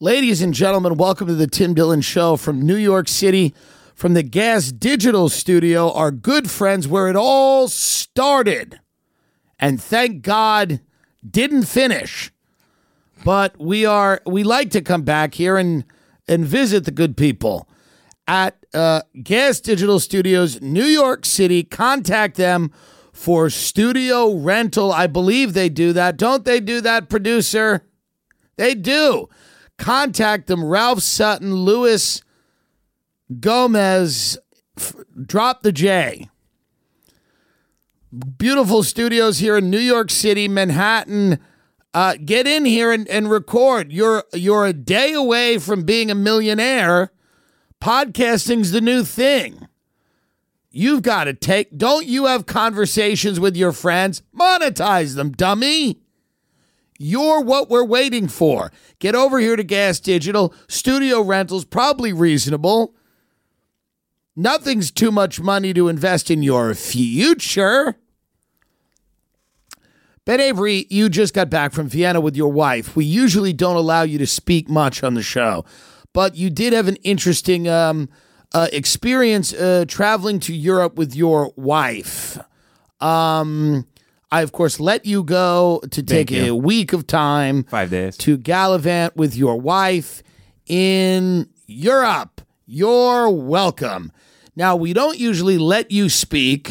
Ladies 0.00 0.42
and 0.42 0.54
gentlemen, 0.54 0.96
welcome 0.96 1.26
to 1.26 1.34
the 1.34 1.48
Tim 1.48 1.74
Dillon 1.74 2.02
Show 2.02 2.36
from 2.36 2.62
New 2.62 2.76
York 2.76 3.08
City, 3.08 3.52
from 3.96 4.14
the 4.14 4.22
Gas 4.22 4.70
Digital 4.70 5.28
Studio, 5.28 5.90
our 5.90 6.12
good 6.12 6.48
friends 6.48 6.86
where 6.86 7.08
it 7.08 7.16
all 7.16 7.66
started. 7.66 8.78
And 9.58 9.82
thank 9.82 10.22
God 10.22 10.82
didn't 11.28 11.64
finish. 11.64 12.30
But 13.24 13.58
we 13.58 13.84
are 13.84 14.20
we 14.24 14.44
like 14.44 14.70
to 14.70 14.82
come 14.82 15.02
back 15.02 15.34
here 15.34 15.56
and 15.56 15.84
and 16.28 16.44
visit 16.44 16.84
the 16.84 16.92
good 16.92 17.16
people 17.16 17.68
at 18.28 18.54
uh, 18.72 19.02
Gas 19.20 19.58
Digital 19.58 19.98
Studios, 19.98 20.62
New 20.62 20.84
York 20.84 21.26
City. 21.26 21.64
Contact 21.64 22.36
them 22.36 22.70
for 23.12 23.50
studio 23.50 24.32
rental. 24.32 24.92
I 24.92 25.08
believe 25.08 25.54
they 25.54 25.68
do 25.68 25.92
that. 25.92 26.16
Don't 26.16 26.44
they 26.44 26.60
do 26.60 26.80
that, 26.82 27.08
producer? 27.08 27.82
They 28.56 28.76
do. 28.76 29.28
Contact 29.78 30.48
them, 30.48 30.64
Ralph 30.64 31.00
Sutton, 31.00 31.54
Louis 31.54 32.22
Gomez. 33.40 34.36
F- 34.76 34.94
drop 35.24 35.62
the 35.62 35.72
J. 35.72 36.28
Beautiful 38.38 38.82
studios 38.82 39.38
here 39.38 39.58
in 39.58 39.70
New 39.70 39.78
York 39.78 40.10
City, 40.10 40.48
Manhattan. 40.48 41.38
Uh, 41.94 42.16
get 42.22 42.46
in 42.46 42.64
here 42.64 42.92
and, 42.92 43.08
and 43.08 43.30
record. 43.30 43.92
You're 43.92 44.24
you're 44.32 44.66
a 44.66 44.72
day 44.72 45.12
away 45.12 45.58
from 45.58 45.84
being 45.84 46.10
a 46.10 46.14
millionaire. 46.14 47.12
Podcasting's 47.80 48.72
the 48.72 48.80
new 48.80 49.04
thing. 49.04 49.68
You've 50.70 51.02
got 51.02 51.24
to 51.24 51.34
take. 51.34 51.76
Don't 51.76 52.06
you 52.06 52.26
have 52.26 52.46
conversations 52.46 53.40
with 53.40 53.56
your 53.56 53.72
friends? 53.72 54.22
Monetize 54.34 55.14
them, 55.14 55.32
dummy. 55.32 56.00
You're 56.98 57.40
what 57.40 57.70
we're 57.70 57.84
waiting 57.84 58.26
for. 58.26 58.72
Get 58.98 59.14
over 59.14 59.38
here 59.38 59.54
to 59.54 59.62
Gas 59.62 60.00
Digital. 60.00 60.52
Studio 60.66 61.22
rentals, 61.22 61.64
probably 61.64 62.12
reasonable. 62.12 62.94
Nothing's 64.34 64.90
too 64.90 65.10
much 65.12 65.40
money 65.40 65.72
to 65.74 65.88
invest 65.88 66.30
in 66.30 66.42
your 66.42 66.74
future. 66.74 67.96
Ben 70.24 70.40
Avery, 70.40 70.86
you 70.90 71.08
just 71.08 71.32
got 71.32 71.48
back 71.48 71.72
from 71.72 71.88
Vienna 71.88 72.20
with 72.20 72.36
your 72.36 72.52
wife. 72.52 72.94
We 72.94 73.04
usually 73.04 73.52
don't 73.52 73.76
allow 73.76 74.02
you 74.02 74.18
to 74.18 74.26
speak 74.26 74.68
much 74.68 75.02
on 75.02 75.14
the 75.14 75.22
show, 75.22 75.64
but 76.12 76.34
you 76.34 76.50
did 76.50 76.72
have 76.72 76.86
an 76.86 76.96
interesting 76.96 77.66
um, 77.66 78.10
uh, 78.52 78.68
experience 78.72 79.54
uh, 79.54 79.86
traveling 79.88 80.38
to 80.40 80.54
Europe 80.54 80.96
with 80.96 81.14
your 81.16 81.52
wife. 81.56 82.38
Um, 83.00 83.86
I, 84.30 84.42
of 84.42 84.52
course, 84.52 84.78
let 84.78 85.06
you 85.06 85.22
go 85.22 85.80
to 85.90 86.02
take 86.02 86.30
a 86.30 86.50
week 86.52 86.92
of 86.92 87.06
time 87.06 87.64
Five 87.64 87.90
days. 87.90 88.16
to 88.18 88.36
gallivant 88.36 89.16
with 89.16 89.34
your 89.34 89.58
wife 89.60 90.22
in 90.66 91.48
Europe. 91.66 92.42
You're 92.66 93.30
welcome. 93.30 94.12
Now, 94.54 94.76
we 94.76 94.92
don't 94.92 95.18
usually 95.18 95.56
let 95.56 95.90
you 95.90 96.08
speak, 96.10 96.70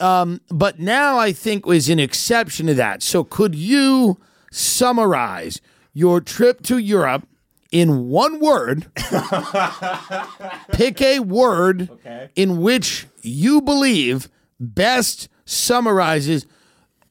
um, 0.00 0.40
but 0.48 0.78
now 0.80 1.18
I 1.18 1.32
think 1.32 1.66
was 1.66 1.88
an 1.90 1.98
exception 1.98 2.66
to 2.68 2.74
that. 2.74 3.02
So, 3.02 3.22
could 3.24 3.54
you 3.54 4.18
summarize 4.50 5.60
your 5.92 6.20
trip 6.22 6.62
to 6.62 6.78
Europe 6.78 7.26
in 7.70 8.08
one 8.08 8.40
word? 8.40 8.86
Pick 10.72 11.02
a 11.02 11.18
word 11.20 11.90
in 12.34 12.60
which 12.62 13.06
you 13.22 13.60
believe 13.60 14.28
best 14.58 15.28
summarizes 15.44 16.46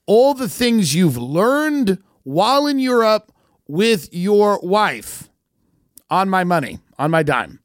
all 0.06 0.34
the 0.34 0.50
things 0.50 0.94
you've 0.96 1.18
learned 1.18 1.98
while 2.24 2.68
in 2.68 2.80
Europe 2.80 3.32
with 3.68 4.10
your 4.14 4.60
wife. 4.62 5.30
On 6.10 6.30
my 6.30 6.44
money, 6.44 6.80
on 7.00 7.10
my 7.10 7.24
dime. 7.24 7.60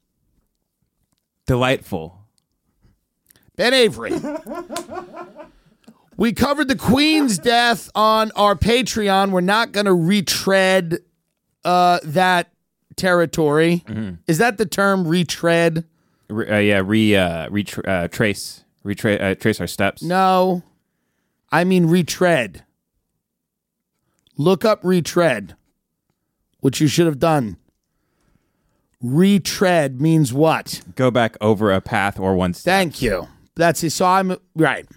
Delightful. 1.45 2.17
Ben 3.57 3.73
Avery. 3.73 4.13
we 6.17 6.31
covered 6.33 6.67
the 6.67 6.75
Queen's 6.75 7.37
death 7.37 7.89
on 7.95 8.31
our 8.35 8.55
Patreon. 8.55 9.31
We're 9.31 9.41
not 9.41 9.71
going 9.71 9.85
to 9.85 9.93
retread 9.93 10.99
uh, 11.65 11.99
that 12.03 12.51
territory. 12.95 13.83
Is 14.27 14.37
that 14.37 14.57
the 14.57 14.65
term, 14.65 15.07
retread? 15.07 15.85
Re- 16.29 16.47
uh, 16.49 16.57
yeah, 16.59 16.81
re 16.85 17.15
uh, 17.15 17.49
retra- 17.49 17.87
uh, 17.87 18.07
trace 18.09 18.63
retra- 18.85 19.21
uh, 19.21 19.35
trace 19.35 19.59
our 19.61 19.67
steps. 19.67 20.01
No, 20.03 20.63
I 21.51 21.63
mean 21.63 21.85
retread. 21.87 22.63
Look 24.37 24.63
up 24.65 24.79
retread, 24.83 25.55
which 26.59 26.79
you 26.79 26.87
should 26.87 27.05
have 27.05 27.19
done. 27.19 27.57
Retread 29.01 30.01
means 30.01 30.33
what? 30.33 30.81
Go 30.95 31.11
back 31.11 31.37
over 31.39 31.71
a 31.71 31.81
path 31.81 32.19
or 32.19 32.35
one 32.35 32.53
step. 32.53 32.71
Thank 32.71 33.01
you. 33.01 33.27
That's 33.55 33.83
it. 33.83 33.91
So 33.91 34.05
I'm 34.05 34.37
right. 34.55 34.87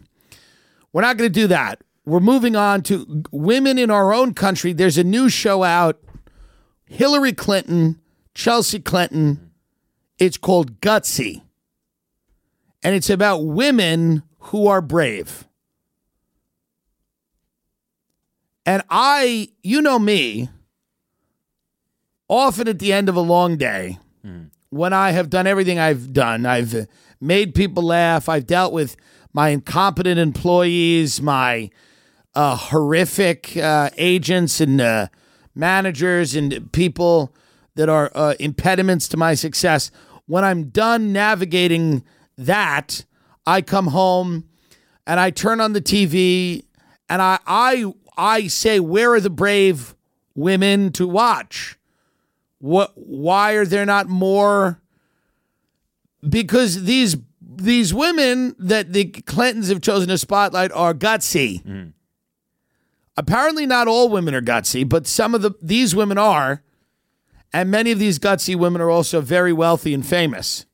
We're 0.92 1.02
not 1.02 1.16
going 1.16 1.32
to 1.32 1.40
do 1.40 1.46
that. 1.48 1.82
We're 2.04 2.20
moving 2.20 2.56
on 2.56 2.82
to 2.84 3.22
women 3.30 3.78
in 3.78 3.90
our 3.90 4.12
own 4.12 4.34
country. 4.34 4.72
There's 4.72 4.98
a 4.98 5.04
new 5.04 5.28
show 5.28 5.62
out 5.62 6.00
Hillary 6.86 7.32
Clinton, 7.32 8.00
Chelsea 8.34 8.80
Clinton. 8.80 9.50
It's 10.18 10.36
called 10.36 10.80
Gutsy. 10.80 11.42
And 12.82 12.94
it's 12.94 13.10
about 13.10 13.44
women 13.44 14.22
who 14.38 14.66
are 14.66 14.82
brave. 14.82 15.46
And 18.70 18.84
I, 18.88 19.48
you 19.64 19.82
know 19.82 19.98
me, 19.98 20.48
often 22.28 22.68
at 22.68 22.78
the 22.78 22.92
end 22.92 23.08
of 23.08 23.16
a 23.16 23.20
long 23.20 23.56
day, 23.56 23.98
when 24.68 24.92
I 24.92 25.10
have 25.10 25.28
done 25.28 25.48
everything 25.48 25.80
I've 25.80 26.12
done, 26.12 26.46
I've 26.46 26.86
made 27.20 27.56
people 27.56 27.82
laugh, 27.82 28.28
I've 28.28 28.46
dealt 28.46 28.72
with 28.72 28.94
my 29.32 29.48
incompetent 29.48 30.20
employees, 30.20 31.20
my 31.20 31.70
uh, 32.36 32.54
horrific 32.54 33.56
uh, 33.56 33.90
agents 33.96 34.60
and 34.60 34.80
uh, 34.80 35.08
managers, 35.52 36.36
and 36.36 36.70
people 36.70 37.34
that 37.74 37.88
are 37.88 38.12
uh, 38.14 38.34
impediments 38.38 39.08
to 39.08 39.16
my 39.16 39.34
success. 39.34 39.90
When 40.26 40.44
I'm 40.44 40.68
done 40.68 41.12
navigating 41.12 42.04
that, 42.38 43.04
I 43.44 43.62
come 43.62 43.88
home 43.88 44.44
and 45.08 45.18
I 45.18 45.30
turn 45.30 45.60
on 45.60 45.72
the 45.72 45.80
TV 45.80 46.66
and 47.10 47.20
I 47.20 47.40
I 47.46 47.92
I 48.20 48.48
say, 48.48 48.78
where 48.80 49.14
are 49.14 49.20
the 49.20 49.30
brave 49.30 49.96
women 50.34 50.92
to 50.92 51.08
watch? 51.08 51.78
What? 52.58 52.92
Why 52.94 53.52
are 53.52 53.64
there 53.64 53.86
not 53.86 54.08
more? 54.08 54.82
Because 56.28 56.84
these 56.84 57.16
these 57.40 57.94
women 57.94 58.54
that 58.58 58.92
the 58.92 59.06
Clintons 59.06 59.70
have 59.70 59.80
chosen 59.80 60.08
to 60.08 60.18
spotlight 60.18 60.70
are 60.72 60.92
gutsy. 60.92 61.62
Mm-hmm. 61.62 61.88
Apparently, 63.16 63.64
not 63.64 63.88
all 63.88 64.10
women 64.10 64.34
are 64.34 64.42
gutsy, 64.42 64.86
but 64.86 65.06
some 65.06 65.34
of 65.34 65.40
the 65.40 65.52
these 65.62 65.94
women 65.94 66.18
are, 66.18 66.62
and 67.54 67.70
many 67.70 67.90
of 67.90 67.98
these 67.98 68.18
gutsy 68.18 68.54
women 68.54 68.82
are 68.82 68.90
also 68.90 69.22
very 69.22 69.52
wealthy 69.52 69.94
and 69.94 70.06
famous, 70.06 70.66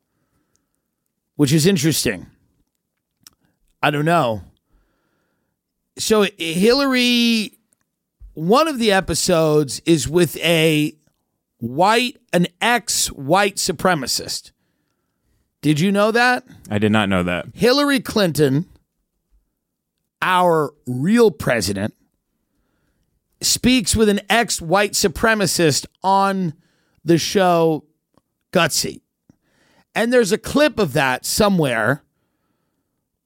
which 1.37 1.53
is 1.53 1.65
interesting. 1.65 2.27
I 3.81 3.93
don't 3.93 4.05
know. 4.05 4.43
So 5.99 6.27
Hillary, 6.39 7.59
one 8.35 8.69
of 8.69 8.79
the 8.79 8.93
episodes 8.93 9.81
is 9.87 10.09
with 10.09 10.37
a 10.39 10.95
white, 11.59 12.19
an 12.33 12.49
ex-white 12.61 13.57
supremacist. 13.57 14.53
Did 15.63 15.81
you 15.81 15.91
know 15.91 16.11
that? 16.11 16.45
I 16.71 16.79
did 16.79 16.93
not 16.93 17.09
know 17.09 17.23
that. 17.23 17.47
Hillary 17.55 18.01
Clinton, 18.01 18.67
our 20.21 20.75
real 20.87 21.31
president, 21.31 21.95
speaks 23.41 23.97
with 23.97 24.09
an 24.09 24.21
ex 24.29 24.61
white 24.61 24.93
supremacist 24.93 25.87
on 26.03 26.55
the 27.05 27.19
show 27.19 27.85
Gutsy. 28.53 29.01
And 29.95 30.13
there's 30.13 30.33
a 30.33 30.39
clip 30.39 30.79
of 30.79 30.93
that 30.93 31.25
somewhere 31.25 32.03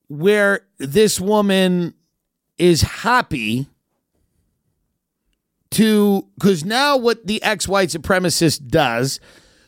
where 0.08 0.66
this 0.78 1.20
woman 1.20 1.94
is 2.60 2.82
happy 2.82 3.66
to 5.70 6.28
because 6.34 6.64
now 6.64 6.96
what 6.96 7.26
the 7.26 7.42
ex-white 7.42 7.88
supremacist 7.88 8.68
does, 8.68 9.18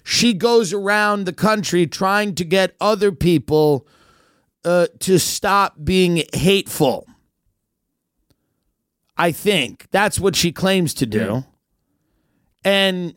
she 0.05 0.35
goes 0.35 0.73
around 0.73 1.25
the 1.25 1.33
country 1.33 1.87
trying 1.87 2.35
to 2.35 2.45
get 2.45 2.77
other 2.81 3.11
people 3.11 3.87
uh, 4.65 4.89
to 5.01 5.19
stop 5.19 5.77
being 5.83 6.23
hateful. 6.35 7.07
I 9.17 9.33
think 9.33 9.87
that's 9.91 10.21
what 10.21 10.37
she 10.37 10.53
claims 10.53 10.93
to 10.95 11.07
do. 11.07 11.45
And 12.65 13.15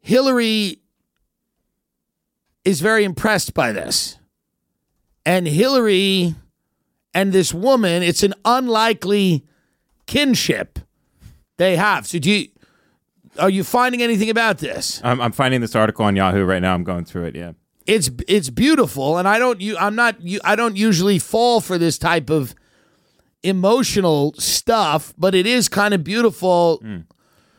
Hillary 0.00 0.80
is 2.64 2.80
very 2.80 3.04
impressed 3.04 3.54
by 3.54 3.72
this. 3.72 4.18
And 5.24 5.46
Hillary 5.46 6.34
and 7.14 7.32
this 7.32 7.52
woman, 7.52 8.02
it's 8.02 8.22
an 8.22 8.34
unlikely 8.44 9.44
kinship 10.06 10.78
they 11.58 11.76
have. 11.76 12.06
So 12.06 12.18
do 12.18 12.30
you 12.30 12.48
are 13.38 13.50
you 13.50 13.64
finding 13.64 14.02
anything 14.02 14.28
about 14.30 14.58
this? 14.58 15.00
I'm, 15.02 15.20
I'm 15.20 15.32
finding 15.32 15.60
this 15.60 15.74
article 15.74 16.04
on 16.04 16.16
Yahoo 16.16 16.44
right 16.44 16.60
now. 16.60 16.74
I'm 16.74 16.84
going 16.84 17.04
through 17.04 17.24
it. 17.24 17.36
Yeah. 17.36 17.52
It's 17.86 18.10
it's 18.28 18.50
beautiful 18.50 19.18
and 19.18 19.26
I 19.26 19.38
don't 19.38 19.60
you 19.60 19.76
I'm 19.78 19.94
not 19.94 20.20
you 20.22 20.40
I 20.44 20.54
don't 20.54 20.76
usually 20.76 21.18
fall 21.18 21.60
for 21.60 21.78
this 21.78 21.98
type 21.98 22.30
of 22.30 22.54
emotional 23.42 24.34
stuff, 24.38 25.12
but 25.18 25.34
it 25.34 25.46
is 25.46 25.68
kind 25.68 25.94
of 25.94 26.04
beautiful. 26.04 26.82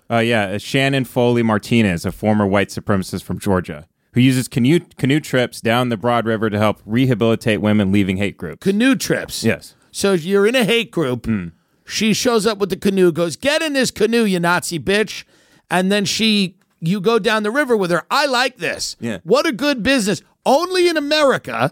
Uh, 0.10 0.20
yeah. 0.20 0.44
uh, 0.46 0.58
Shannon 0.58 1.06
Foley 1.06 1.44
Martinez, 1.44 2.06
a 2.06 2.12
former 2.12 2.46
white 2.48 2.70
supremacist 2.70 3.24
from 3.24 3.40
Georgia, 3.40 3.88
who 4.14 4.22
uses 4.22 4.48
canoe 4.48 4.80
canoe 4.98 5.20
trips 5.20 5.62
down 5.62 5.90
the 5.90 5.98
Broad 5.98 6.26
River 6.26 6.50
to 6.50 6.58
help 6.58 6.82
rehabilitate 6.86 7.62
women 7.62 7.92
leaving 7.92 8.18
hate 8.18 8.38
groups. 8.38 8.64
Canoe 8.64 8.96
trips. 8.96 9.44
yes. 9.44 9.76
So 9.92 10.14
you're 10.14 10.48
in 10.48 10.56
a 10.56 10.64
hate 10.64 10.92
group. 10.92 11.26
Hmm. 11.26 11.50
She 11.86 12.14
shows 12.14 12.48
up 12.48 12.58
with 12.58 12.70
the 12.70 12.78
canoe, 12.78 13.12
goes, 13.12 13.36
"Get 13.36 13.62
in 13.62 13.74
this 13.74 13.92
canoe, 13.92 14.24
you 14.24 14.40
Nazi 14.40 14.80
bitch," 14.80 15.24
and 15.70 15.92
then 15.92 16.06
she, 16.06 16.58
you 16.80 17.00
go 17.02 17.20
down 17.20 17.44
the 17.44 17.52
river 17.52 17.76
with 17.76 17.92
her. 17.92 18.04
I 18.10 18.26
like 18.26 18.58
this. 18.58 18.96
Yeah. 19.00 19.20
What 19.24 19.46
a 19.46 19.52
good 19.52 19.84
business. 19.84 20.22
Only 20.46 20.88
in 20.88 20.98
America 20.98 21.72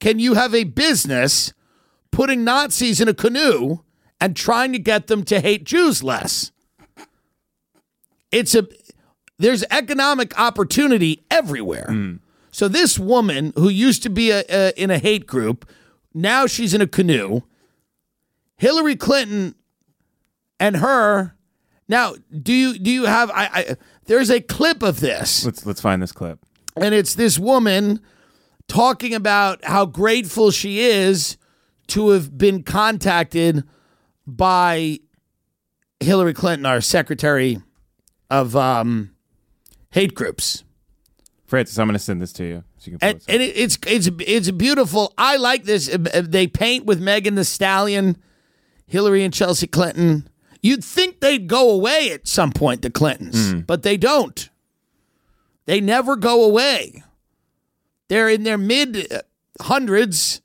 can 0.00 0.18
you 0.18 0.34
have 0.34 0.54
a 0.54 0.64
business 0.64 1.52
putting 2.10 2.44
Nazis 2.44 3.00
in 3.00 3.08
a 3.08 3.14
canoe 3.14 3.78
and 4.20 4.34
trying 4.36 4.72
to 4.72 4.78
get 4.78 5.06
them 5.08 5.24
to 5.24 5.40
hate 5.40 5.64
Jews 5.64 6.02
less. 6.02 6.52
It's 8.30 8.54
a 8.54 8.66
there's 9.38 9.64
economic 9.70 10.38
opportunity 10.38 11.24
everywhere. 11.30 12.18
So 12.50 12.66
this 12.68 12.98
woman 12.98 13.52
who 13.56 13.68
used 13.68 14.02
to 14.04 14.10
be 14.10 14.30
a, 14.30 14.42
a, 14.48 14.72
in 14.82 14.90
a 14.90 14.98
hate 14.98 15.26
group, 15.26 15.68
now 16.14 16.46
she's 16.46 16.74
in 16.74 16.80
a 16.80 16.86
canoe. 16.86 17.42
Hillary 18.56 18.96
Clinton 18.96 19.54
and 20.58 20.78
her. 20.78 21.34
Now, 21.88 22.14
do 22.42 22.52
you 22.52 22.78
do 22.78 22.90
you 22.90 23.04
have? 23.04 23.30
I, 23.30 23.48
I 23.52 23.76
there's 24.06 24.30
a 24.30 24.40
clip 24.40 24.82
of 24.82 25.00
this, 25.00 25.44
Let's 25.44 25.64
let's 25.64 25.80
find 25.80 26.02
this 26.02 26.12
clip. 26.12 26.40
and 26.76 26.94
it's 26.94 27.14
this 27.14 27.38
woman 27.38 28.00
talking 28.66 29.14
about 29.14 29.64
how 29.64 29.86
grateful 29.86 30.50
she 30.50 30.80
is 30.80 31.36
to 31.88 32.10
have 32.10 32.36
been 32.36 32.62
contacted 32.62 33.64
by 34.26 34.98
Hillary 36.00 36.34
Clinton, 36.34 36.66
our 36.66 36.80
Secretary 36.80 37.58
of 38.28 38.54
um, 38.56 39.12
Hate 39.98 40.14
Groups. 40.14 40.64
Francis, 41.46 41.78
I'm 41.78 41.86
going 41.88 41.94
to 41.94 41.98
send 41.98 42.20
this 42.20 42.32
to 42.34 42.44
you 42.44 42.64
so 42.76 42.90
you 42.90 42.98
can. 42.98 43.08
and, 43.08 43.24
and 43.28 43.42
it, 43.42 43.56
it's 43.56 43.78
it's 43.86 44.08
it's 44.20 44.50
beautiful. 44.50 45.12
I 45.16 45.36
like 45.36 45.64
this. 45.64 45.88
Uh, 45.92 45.98
uh, 46.12 46.22
They 46.24 46.46
paint 46.46 46.84
with 46.84 47.00
Megan 47.00 47.34
Thee 47.36 47.42
Stallion, 47.44 48.18
Hillary 48.86 49.24
and 49.24 49.32
Chelsea 49.32 49.66
Clinton. 49.66 50.28
You'd 50.62 50.84
think 50.84 51.20
they'd 51.20 51.46
go 51.48 51.70
away 51.70 52.10
at 52.12 52.28
some 52.28 52.52
point, 52.52 52.82
the 52.82 52.90
Clintons, 52.90 53.54
but 53.66 53.82
they 53.82 53.96
don't. 53.96 54.50
They 55.66 55.80
never 55.80 56.16
go 56.16 56.44
away. 56.44 57.02
They're 58.08 58.28
in 58.28 58.42
their 58.42 58.58
mid 58.58 59.06
hundreds. 59.60 60.42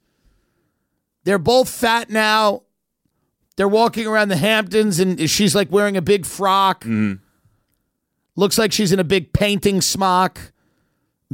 They're 1.26 1.40
both 1.40 1.70
fat 1.70 2.10
now. 2.10 2.64
They're 3.56 3.68
walking 3.68 4.08
around 4.08 4.30
the 4.30 4.38
Hamptons, 4.38 5.00
and 5.00 5.30
she's 5.30 5.54
like 5.56 5.72
wearing 5.72 5.98
a 5.98 6.02
big 6.02 6.26
frock. 6.26 6.86
Looks 8.36 8.58
like 8.58 8.72
she's 8.72 8.92
in 8.92 9.00
a 9.00 9.04
big 9.04 9.34
painting 9.34 9.82
smock. 9.82 10.52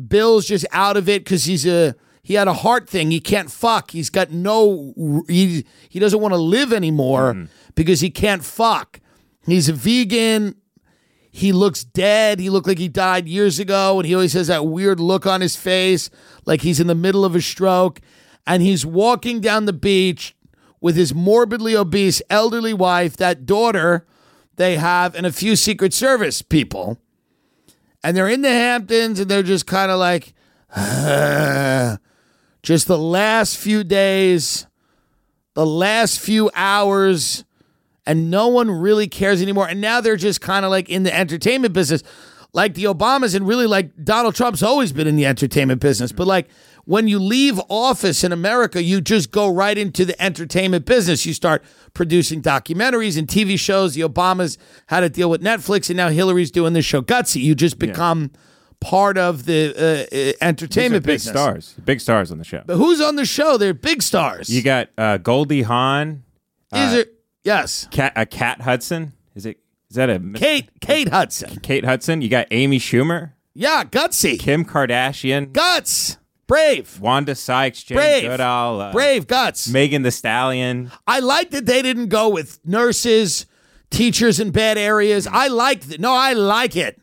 Bill's 0.08 0.46
just 0.46 0.66
out 0.72 0.98
of 0.98 1.08
it 1.08 1.24
because 1.24 1.46
he's 1.46 1.66
a 1.66 1.96
he 2.22 2.34
had 2.36 2.48
a 2.48 2.54
heart 2.54 2.90
thing. 2.90 3.12
He 3.12 3.20
can't 3.20 3.50
fuck. 3.50 3.92
He's 3.92 4.10
got 4.10 4.32
no 4.32 5.24
he 5.28 5.66
he 5.90 6.00
doesn't 6.00 6.20
want 6.20 6.34
to 6.34 6.38
live 6.38 6.74
anymore 6.74 7.34
mm-hmm. 7.34 7.46
because 7.76 8.02
he 8.02 8.10
can't 8.10 8.44
fuck. 8.44 9.00
He's 9.46 9.70
a 9.70 9.74
vegan. 9.74 10.56
He 11.32 11.52
looks 11.52 11.84
dead. 11.84 12.40
He 12.40 12.50
looked 12.50 12.68
like 12.68 12.80
he 12.80 12.88
died 12.88 13.28
years 13.28 13.60
ago, 13.60 14.00
and 14.00 14.06
he 14.06 14.14
always 14.14 14.34
has 14.34 14.48
that 14.48 14.66
weird 14.66 15.00
look 15.00 15.26
on 15.26 15.42
his 15.42 15.56
face, 15.56 16.10
like 16.46 16.62
he's 16.62 16.80
in 16.80 16.88
the 16.88 16.96
middle 16.96 17.24
of 17.24 17.36
a 17.36 17.42
stroke. 17.42 18.02
And 18.48 18.64
he's 18.64 18.86
walking 18.86 19.42
down 19.42 19.66
the 19.66 19.74
beach 19.74 20.36
with 20.82 20.96
his 20.96 21.14
morbidly 21.14 21.76
obese 21.76 22.22
elderly 22.30 22.74
wife, 22.74 23.16
that 23.18 23.46
daughter 23.46 24.08
they 24.60 24.78
have, 24.78 25.16
and 25.16 25.26
a 25.26 25.32
few 25.32 25.56
Secret 25.56 25.94
Service 25.94 26.44
people 26.44 27.00
and 28.04 28.16
they're 28.16 28.30
in 28.30 28.42
the 28.42 28.50
Hamptons 28.50 29.20
and 29.20 29.30
they're 29.30 29.44
just 29.44 29.68
kind 29.68 29.92
of 29.92 30.00
like, 30.00 30.34
just 32.64 32.88
the 32.88 32.98
last 32.98 33.58
few 33.58 33.84
days, 33.84 34.68
the 35.54 35.66
last 35.66 36.20
few 36.20 36.50
hours, 36.56 37.44
and 38.06 38.32
no 38.32 38.48
one 38.48 38.72
really 38.72 39.08
cares 39.08 39.42
anymore. 39.42 39.68
And 39.68 39.82
now 39.82 40.02
they're 40.02 40.16
just 40.16 40.42
kind 40.42 40.66
of 40.66 40.72
like 40.72 40.90
in 40.90 41.04
the 41.04 41.16
entertainment 41.16 41.74
business, 41.74 42.04
like 42.54 42.74
the 42.74 42.86
Obamas 42.86 43.36
and 43.36 43.48
really 43.48 43.68
like 43.68 43.92
Donald 44.04 44.36
Trump's 44.36 44.64
always 44.64 44.94
been 44.94 45.08
in 45.08 45.16
the 45.16 45.26
entertainment 45.26 45.82
business. 45.82 46.12
But 46.12 46.28
like 46.28 46.48
when 46.90 47.08
you 47.08 47.20
leave 47.20 47.62
office 47.70 48.24
in 48.24 48.32
America, 48.32 48.82
you 48.82 49.00
just 49.00 49.30
go 49.30 49.48
right 49.48 49.78
into 49.78 50.06
the 50.06 50.20
entertainment 50.20 50.86
business. 50.88 51.24
You 51.24 51.36
start 51.36 51.64
producing 51.94 52.42
documentaries 52.42 53.16
and 53.16 53.28
TV 53.28 53.60
shows. 53.60 53.94
The 53.94 54.02
Obamas 54.02 54.58
had 54.88 55.02
to 55.02 55.10
deal 55.10 55.30
with 55.30 55.44
Netflix, 55.44 55.92
and 55.92 55.98
now 55.98 56.10
Hillary's 56.10 56.50
doing 56.50 56.74
this 56.74 56.86
show 56.86 57.04
Gutsy. 57.04 57.42
You 57.44 57.54
just 57.54 57.78
become 57.78 58.32
part 58.80 59.20
of 59.20 59.46
the 59.46 59.72
uh, 59.78 60.16
uh, 60.16 60.32
entertainment 60.42 61.06
big 61.06 61.14
business. 61.18 61.34
Big 61.36 61.40
stars, 61.40 61.76
big 61.86 62.02
stars 62.02 62.32
on 62.32 62.40
the 62.40 62.44
show. 62.44 62.64
But 62.66 62.78
who's 62.78 63.00
on 63.02 63.18
the 63.18 63.26
show? 63.26 63.58
They're 63.58 63.76
big 63.76 64.02
stars. 64.02 64.50
You 64.50 64.64
got 64.64 64.90
uh, 64.98 65.18
Goldie 65.18 65.62
Hawn, 65.62 66.24
These 66.72 66.94
it? 66.94 67.14
yes, 67.44 67.88
Cat, 67.92 68.14
uh, 68.16 68.26
Cat 68.26 68.62
Hudson. 68.62 69.14
Is 69.36 69.46
it? 69.46 69.60
Is 69.92 69.96
that 69.96 70.10
a 70.10 70.20
Kate 70.34 70.70
Kate 70.82 71.10
Hudson. 71.10 71.60
Kate 71.62 71.86
Hudson? 71.86 72.24
You 72.24 72.30
got 72.30 72.48
Amy 72.50 72.80
Schumer, 72.80 73.34
Yeah, 73.54 73.84
Gutsy. 73.84 74.40
Kim 74.40 74.66
Kardashian, 74.66 75.54
Guts. 75.54 76.18
Brave. 76.50 77.00
Wanda 77.00 77.36
Sykes, 77.36 77.84
Jane 77.84 77.98
Brave. 77.98 78.24
Goodall, 78.24 78.82
uh, 78.82 78.92
Brave 78.92 79.28
Guts. 79.28 79.70
Megan 79.70 80.02
Thee 80.02 80.10
Stallion. 80.10 80.92
I 81.06 81.20
like 81.20 81.52
that 81.52 81.68
they 81.68 81.84
didn't 81.84 82.08
go 82.08 82.28
with 82.28 82.60
nurses, 82.66 83.46
teachers 83.92 84.40
in 84.40 84.50
bad 84.50 84.78
areas. 84.78 85.28
I 85.28 85.48
like 85.48 85.82
that. 85.84 86.00
No, 86.00 86.12
I 86.12 86.34
like 86.34 86.76
it 86.76 87.00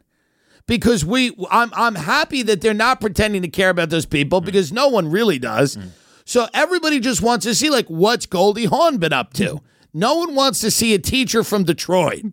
because 0.67 1.05
we. 1.05 1.33
I'm 1.49 1.71
I'm 1.75 1.95
happy 1.95 2.43
that 2.43 2.61
they're 2.61 2.75
not 2.75 3.01
pretending 3.01 3.43
to 3.43 3.49
care 3.49 3.71
about 3.71 3.89
those 3.89 4.05
people 4.05 4.41
because 4.41 4.73
no 4.73 4.89
one 4.89 5.09
really 5.09 5.39
does. 5.39 5.79
So 6.25 6.49
everybody 6.53 6.99
just 6.99 7.23
wants 7.23 7.45
to 7.47 7.55
see 7.55 7.71
like 7.71 7.87
what's 7.87 8.27
Goldie 8.27 8.65
Hawn 8.65 8.99
been 8.99 9.13
up 9.13 9.33
to. 9.35 9.61
No 9.95 10.17
one 10.17 10.35
wants 10.35 10.61
to 10.63 10.73
see 10.73 10.93
a 10.93 10.99
teacher 10.99 11.45
from 11.45 11.63
Detroit. 11.63 12.25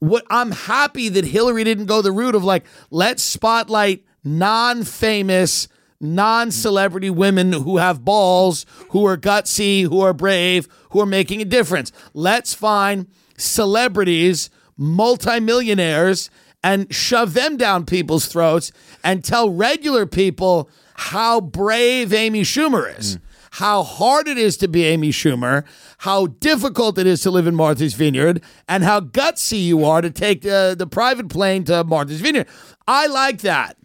What 0.00 0.24
I'm 0.28 0.50
happy 0.50 1.08
that 1.08 1.24
Hillary 1.24 1.62
didn't 1.62 1.86
go 1.86 2.02
the 2.02 2.10
route 2.10 2.34
of 2.34 2.42
like 2.42 2.64
let's 2.90 3.22
spotlight 3.22 4.04
non-famous 4.24 5.68
non-celebrity 6.02 7.08
women 7.10 7.52
who 7.52 7.78
have 7.78 8.04
balls, 8.04 8.66
who 8.90 9.06
are 9.06 9.16
gutsy, 9.16 9.84
who 9.84 10.00
are 10.00 10.12
brave, 10.12 10.68
who 10.90 11.00
are 11.00 11.06
making 11.06 11.40
a 11.40 11.46
difference. 11.46 11.92
Let's 12.12 12.52
find 12.52 13.06
celebrities, 13.36 14.50
multimillionaires, 14.76 16.30
and 16.62 16.92
shove 16.94 17.34
them 17.34 17.56
down 17.56 17.86
people's 17.86 18.26
throats 18.26 18.72
and 19.02 19.24
tell 19.24 19.50
regular 19.50 20.06
people 20.06 20.68
how 20.94 21.40
brave 21.40 22.12
Amy 22.12 22.42
Schumer 22.42 22.98
is. 22.98 23.18
How 23.56 23.82
hard 23.82 24.28
it 24.28 24.38
is 24.38 24.56
to 24.58 24.68
be 24.68 24.84
Amy 24.84 25.10
Schumer, 25.10 25.64
how 25.98 26.26
difficult 26.26 26.96
it 26.96 27.06
is 27.06 27.20
to 27.20 27.30
live 27.30 27.46
in 27.46 27.54
Martha's 27.54 27.92
Vineyard, 27.92 28.42
and 28.66 28.82
how 28.82 29.00
gutsy 29.00 29.62
you 29.62 29.84
are 29.84 30.00
to 30.00 30.10
take 30.10 30.46
uh, 30.46 30.74
the 30.74 30.86
private 30.86 31.28
plane 31.28 31.64
to 31.64 31.84
Martha's 31.84 32.22
Vineyard. 32.22 32.46
I 32.88 33.08
like 33.08 33.42
that. 33.42 33.76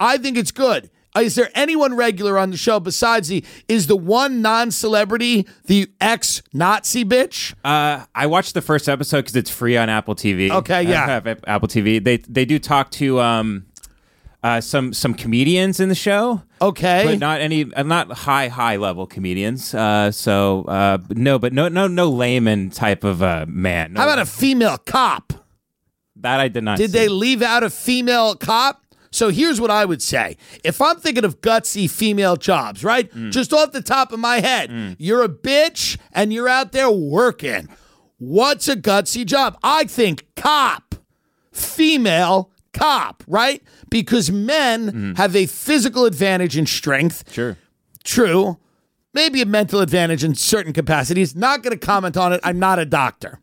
I 0.00 0.16
think 0.16 0.38
it's 0.38 0.52
good. 0.52 0.90
Is 1.16 1.36
there 1.36 1.48
anyone 1.54 1.94
regular 1.94 2.38
on 2.38 2.50
the 2.50 2.56
show 2.56 2.80
besides 2.80 3.28
the 3.28 3.44
is 3.68 3.86
the 3.86 3.96
one 3.96 4.42
non-celebrity 4.42 5.46
the 5.66 5.88
ex-Nazi 6.00 7.04
bitch? 7.04 7.54
Uh, 7.64 8.04
I 8.14 8.26
watched 8.26 8.54
the 8.54 8.62
first 8.62 8.88
episode 8.88 9.18
because 9.22 9.36
it's 9.36 9.50
free 9.50 9.76
on 9.76 9.88
Apple 9.88 10.14
TV. 10.16 10.50
Okay, 10.50 10.74
I 10.76 10.80
yeah. 10.80 11.06
have 11.06 11.26
Apple 11.46 11.68
TV. 11.68 12.02
They 12.02 12.16
they 12.16 12.44
do 12.44 12.58
talk 12.58 12.90
to 12.92 13.20
um, 13.20 13.66
Uh, 14.42 14.60
some 14.60 14.92
some 14.92 15.14
comedians 15.14 15.80
in 15.80 15.88
the 15.88 15.94
show, 15.94 16.42
Okay. 16.60 17.04
but 17.06 17.18
not 17.18 17.40
any 17.40 17.72
uh, 17.72 17.82
not 17.82 18.12
high 18.12 18.48
high 18.48 18.76
level 18.76 19.06
comedians. 19.06 19.72
Uh, 19.72 20.10
so 20.10 20.64
uh, 20.68 20.98
no, 21.10 21.38
but 21.38 21.52
no 21.54 21.68
no 21.68 21.86
no 21.86 22.10
layman 22.10 22.68
type 22.70 23.04
of 23.04 23.22
uh, 23.22 23.46
man. 23.48 23.94
No, 23.94 24.00
How 24.00 24.06
about 24.08 24.18
a 24.18 24.26
female 24.26 24.76
cop? 24.76 25.32
that? 26.16 26.40
I 26.40 26.48
did 26.48 26.62
not. 26.64 26.76
Did 26.76 26.90
see. 26.90 26.98
they 26.98 27.08
leave 27.08 27.40
out 27.40 27.62
a 27.62 27.70
female 27.70 28.34
cop? 28.34 28.83
So 29.14 29.28
here's 29.28 29.60
what 29.60 29.70
I 29.70 29.84
would 29.84 30.02
say. 30.02 30.36
If 30.64 30.82
I'm 30.82 30.98
thinking 30.98 31.24
of 31.24 31.40
gutsy 31.40 31.88
female 31.88 32.34
jobs, 32.34 32.82
right? 32.82 33.08
Mm. 33.14 33.30
Just 33.30 33.52
off 33.52 33.70
the 33.70 33.80
top 33.80 34.10
of 34.10 34.18
my 34.18 34.40
head, 34.40 34.70
mm. 34.70 34.96
you're 34.98 35.22
a 35.22 35.28
bitch 35.28 35.96
and 36.12 36.32
you're 36.32 36.48
out 36.48 36.72
there 36.72 36.90
working. 36.90 37.68
What's 38.18 38.66
a 38.66 38.74
gutsy 38.74 39.24
job? 39.24 39.56
I 39.62 39.84
think 39.84 40.26
cop, 40.34 40.96
female 41.52 42.50
cop, 42.72 43.22
right? 43.28 43.62
Because 43.88 44.32
men 44.32 44.90
mm. 44.90 45.16
have 45.16 45.36
a 45.36 45.46
physical 45.46 46.06
advantage 46.06 46.56
in 46.56 46.66
strength. 46.66 47.32
Sure. 47.32 47.56
True. 48.02 48.58
Maybe 49.12 49.40
a 49.40 49.46
mental 49.46 49.78
advantage 49.78 50.24
in 50.24 50.34
certain 50.34 50.72
capacities. 50.72 51.36
Not 51.36 51.62
going 51.62 51.78
to 51.78 51.86
comment 51.86 52.16
on 52.16 52.32
it. 52.32 52.40
I'm 52.42 52.58
not 52.58 52.80
a 52.80 52.84
doctor. 52.84 53.38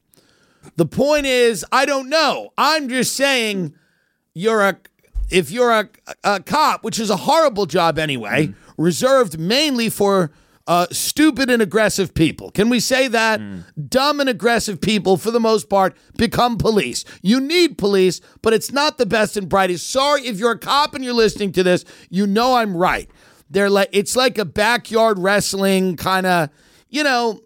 The 0.76 0.86
point 0.86 1.28
is, 1.28 1.66
I 1.72 1.86
don't 1.86 2.10
know. 2.10 2.50
I'm 2.58 2.90
just 2.90 3.16
saying 3.16 3.74
you're 4.34 4.62
a 4.62 4.78
if 5.32 5.52
you're 5.52 5.72
a, 5.72 5.90
a 6.24 6.40
cop, 6.42 6.84
which 6.84 7.00
is 7.00 7.10
a 7.10 7.16
horrible 7.18 7.66
job 7.66 7.98
anyway, 7.98 8.48
mm. 8.48 8.56
reserved 8.78 9.40
mainly 9.40 9.90
for 9.90 10.32
uh, 10.68 10.88
stupid 10.92 11.50
and 11.50 11.62
aggressive 11.62 12.14
people. 12.14 12.52
Can 12.52 12.70
we 12.70 12.80
say 12.80 13.08
that? 13.08 13.40
Mm. 13.40 13.64
Dumb 13.90 14.20
and 14.20 14.30
aggressive 14.30 14.80
people, 14.80 15.18
for 15.18 15.32
the 15.32 15.40
most 15.40 15.70
part, 15.70 15.98
become 16.18 16.58
police. 16.58 17.04
You 17.22 17.40
need 17.40 17.78
police, 17.78 18.22
but 18.42 18.54
it's 18.54 18.72
not 18.72 18.98
the 18.98 19.06
best 19.06 19.36
and 19.36 19.50
brightest. 19.50 19.90
Sorry 19.90 20.26
if 20.28 20.38
you're 20.38 20.52
a 20.52 20.60
cop 20.60 20.94
and 20.94 21.04
you're 21.04 21.14
listening 21.14 21.52
to 21.54 21.64
this, 21.64 21.84
you 22.10 22.28
know 22.28 22.56
I'm 22.56 22.78
right. 22.78 23.10
They're 23.50 23.70
like 23.70 23.90
it's 23.92 24.16
like 24.16 24.38
a 24.38 24.46
backyard 24.46 25.20
wrestling 25.20 25.98
kind 25.98 26.26
of, 26.26 26.50
you 26.90 27.04
know, 27.04 27.42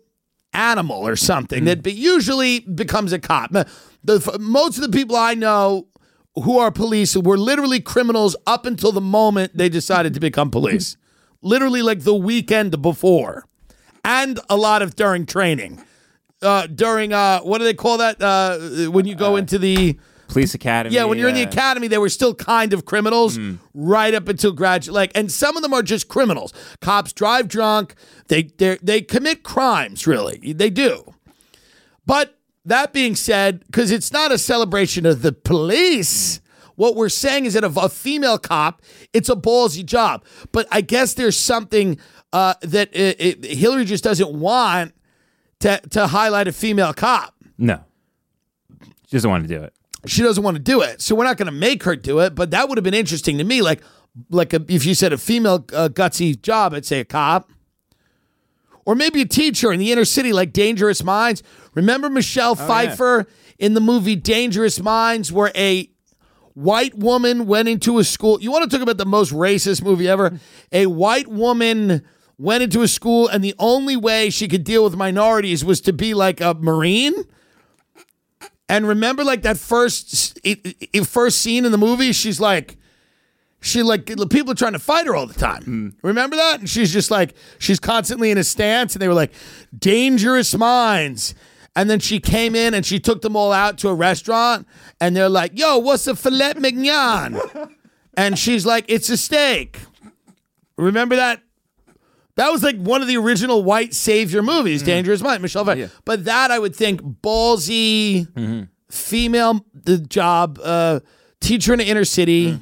animal 0.54 1.08
or 1.08 1.16
something 1.16 1.64
mm. 1.64 1.66
that 1.66 1.84
be, 1.84 1.94
usually 1.94 2.60
becomes 2.60 3.12
a 3.12 3.20
cop. 3.20 3.52
The, 4.04 4.38
most 4.40 4.78
of 4.78 4.84
the 4.84 4.96
people 4.96 5.16
I 5.16 5.34
know 5.34 5.88
who 6.44 6.58
are 6.60 6.72
police 6.72 7.14
who 7.14 7.22
were 7.22 7.38
literally 7.38 7.80
criminals 7.80 8.36
up 8.46 8.66
until 8.66 8.92
the 8.92 9.02
moment 9.02 9.58
they 9.58 9.70
decided 9.70 10.14
to 10.14 10.20
become 10.20 10.52
police. 10.52 10.98
literally 11.42 11.82
like 11.82 12.02
the 12.02 12.16
weekend 12.16 12.82
before, 12.82 13.46
and 14.04 14.40
a 14.50 14.56
lot 14.58 14.82
of 14.82 14.96
during 14.96 15.26
training. 15.26 15.82
Uh, 16.42 16.68
during 16.68 17.14
uh, 17.14 17.40
what 17.42 17.60
do 17.60 17.64
they 17.64 17.74
call 17.74 17.98
that? 17.98 18.22
Uh, 18.22 18.90
when 18.92 19.06
you 19.06 19.16
go 19.16 19.36
into 19.36 19.58
the 19.58 19.98
Police 20.28 20.54
Academy. 20.54 20.94
yeah, 20.94 21.06
when 21.06 21.18
you're 21.18 21.30
in 21.30 21.36
the 21.36 21.46
uh, 21.46 21.50
academy, 21.50 21.88
they 21.88 21.98
were 21.98 22.10
still 22.10 22.34
kind 22.36 22.74
of 22.74 22.86
criminals 22.86 23.40
right 23.74 24.14
up 24.14 24.28
until 24.28 24.52
graduate. 24.52 24.94
Like, 24.94 25.12
and 25.16 25.32
some 25.32 25.56
of 25.56 25.64
them 25.64 25.74
are 25.74 25.84
just 25.84 26.08
criminals. 26.08 26.52
Cops 26.82 27.14
drive 27.14 27.48
drunk. 27.48 27.96
They 28.28 28.44
they 28.44 28.78
they 28.82 29.02
commit 29.02 29.44
crimes. 29.44 30.06
Really, 30.08 30.54
they 30.54 30.70
do. 30.70 31.14
But 32.06 32.38
that 32.66 32.94
being 32.94 33.16
said, 33.16 33.64
because 33.68 33.92
it's 33.92 34.12
not 34.12 34.32
a 34.32 34.38
celebration 34.38 35.06
of 35.06 35.22
the 35.22 35.32
police. 35.32 36.42
What 36.76 36.96
we're 36.96 37.10
saying 37.10 37.46
is 37.46 37.54
that 37.54 37.64
of 37.64 37.78
a 37.78 37.88
female 37.88 38.38
cop, 38.38 38.82
it's 39.14 39.30
a 39.30 39.36
ballsy 39.36 39.86
job. 39.86 40.26
But 40.52 40.68
I 40.72 40.82
guess 40.82 41.14
there's 41.14 41.38
something 41.38 41.98
uh, 42.34 42.56
that 42.62 42.90
uh 42.90 43.14
it, 43.18 43.46
Hillary 43.46 43.86
just 43.86 44.04
doesn't 44.04 44.34
want 44.34 44.94
to 45.62 45.80
to 45.92 46.08
highlight 46.08 46.48
a 46.50 46.52
female 46.52 46.94
cop. 46.94 47.34
No. 47.58 47.80
She 49.08 49.12
doesn't 49.18 49.30
want 49.30 49.48
to 49.48 49.56
do 49.58 49.64
it. 49.64 49.74
she 50.06 50.22
doesn't 50.22 50.44
want 50.44 50.58
to 50.58 50.62
do 50.64 50.82
it. 50.82 51.02
So 51.02 51.16
we're 51.16 51.24
not 51.24 51.38
going 51.38 51.46
to 51.46 51.52
make 51.54 51.84
her 51.84 51.96
do 51.96 52.20
it. 52.20 52.36
But 52.36 52.52
that 52.52 52.68
would 52.68 52.78
have 52.78 52.84
been 52.84 52.94
interesting 52.94 53.38
to 53.38 53.44
me. 53.44 53.62
Like, 53.62 53.82
like 54.30 54.54
a, 54.54 54.64
if 54.68 54.86
you 54.86 54.94
said 54.96 55.14
a 55.14 55.18
female 55.18 55.66
uh, 55.74 55.88
gutsy 55.90 56.40
job, 56.42 56.74
I'd 56.74 56.86
say 56.86 57.00
a 57.00 57.06
cop, 57.06 57.50
or 58.86 58.96
maybe 58.96 59.22
a 59.22 59.26
teacher 59.26 59.72
in 59.74 59.80
the 59.80 59.92
inner 59.92 60.06
city, 60.06 60.32
like 60.32 60.54
Dangerous 60.54 61.04
Minds. 61.04 61.44
Remember 61.74 62.10
Michelle 62.10 62.52
oh, 62.52 62.56
Pfeiffer 62.56 63.28
in 63.58 63.74
the 63.74 63.82
movie 63.82 64.16
Dangerous 64.16 64.80
Minds, 64.80 65.32
where 65.32 65.52
a 65.56 65.90
white 66.54 66.96
woman 66.96 67.46
went 67.46 67.68
into 67.68 68.00
a 68.00 68.04
school. 68.04 68.40
You 68.42 68.52
want 68.52 68.70
to 68.70 68.76
talk 68.76 68.82
about 68.82 68.98
the 68.98 69.06
most 69.06 69.34
racist 69.34 69.84
movie 69.84 70.08
ever? 70.08 70.40
A 70.72 70.86
white 70.86 71.28
woman 71.28 72.04
went 72.38 72.64
into 72.64 72.82
a 72.82 72.88
school, 72.88 73.28
and 73.28 73.44
the 73.44 73.56
only 73.60 73.96
way 73.96 74.30
she 74.30 74.48
could 74.48 74.64
deal 74.64 74.84
with 74.84 74.96
minorities 74.96 75.64
was 75.64 75.82
to 75.82 75.94
be 75.94 76.14
like 76.14 76.42
a 76.42 76.54
Marine. 76.54 77.14
And 78.68 78.88
remember, 78.88 79.24
like 79.24 79.44
that 79.44 79.58
first 79.58 80.40
it, 80.44 80.76
it- 80.94 81.06
first 81.06 81.40
scene 81.40 81.66
in 81.66 81.72
the 81.72 81.78
movie, 81.78 82.12
she's 82.14 82.40
like, 82.40 82.78
she 83.66 83.82
like 83.82 84.06
people 84.30 84.52
are 84.52 84.56
trying 84.56 84.74
to 84.74 84.80
fight 84.80 85.08
her 85.08 85.16
all 85.16 85.26
the 85.26 85.34
time. 85.34 85.64
Mm. 85.64 85.94
Remember 86.04 86.36
that? 86.36 86.60
And 86.60 86.70
she's 86.70 86.94
just 86.94 87.10
like, 87.10 87.34
she's 87.58 87.80
constantly 87.80 88.30
in 88.30 88.38
a 88.38 88.44
stance, 88.44 88.94
and 88.94 89.02
they 89.02 89.08
were 89.08 89.16
like, 89.16 89.34
dangerous 89.78 90.56
minds. 90.56 91.34
And 91.76 91.90
then 91.90 92.00
she 92.00 92.20
came 92.20 92.56
in 92.56 92.74
and 92.74 92.86
she 92.86 93.00
took 93.00 93.22
them 93.22 93.36
all 93.36 93.52
out 93.52 93.80
to 93.80 93.90
a 93.90 93.94
restaurant, 93.94 94.68
and 95.02 95.16
they're 95.16 95.28
like, 95.28 95.60
"Yo, 95.60 95.80
what's 95.80 96.08
a 96.08 96.16
filet 96.16 96.54
mignon?" 96.58 97.38
and 98.18 98.40
she's 98.40 98.66
like, 98.66 98.86
"It's 98.88 99.10
a 99.10 99.18
steak." 99.18 99.80
Remember 100.78 101.18
that? 101.18 101.42
That 102.36 102.52
was 102.52 102.64
like 102.64 102.78
one 102.78 103.02
of 103.02 103.08
the 103.08 103.18
original 103.18 103.64
white 103.64 103.94
savior 103.94 104.42
movies, 104.42 104.82
mm-hmm. 104.82 104.88
Dangerous 104.88 105.22
Mind, 105.22 105.42
Michelle 105.42 105.66
Pfeiffer. 105.66 105.92
But 106.06 106.26
that 106.26 106.52
I 106.52 106.60
would 106.60 106.76
think 106.76 107.02
ballsy 107.02 108.28
mm-hmm. 108.28 108.64
female 108.90 109.66
the 109.74 109.98
job, 109.98 110.60
uh, 110.64 111.02
teacher 111.42 111.74
in 111.74 111.80
the 111.80 111.86
inner 111.86 112.06
city, 112.06 112.54
mm. 112.54 112.62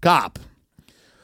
Cop. 0.00 0.38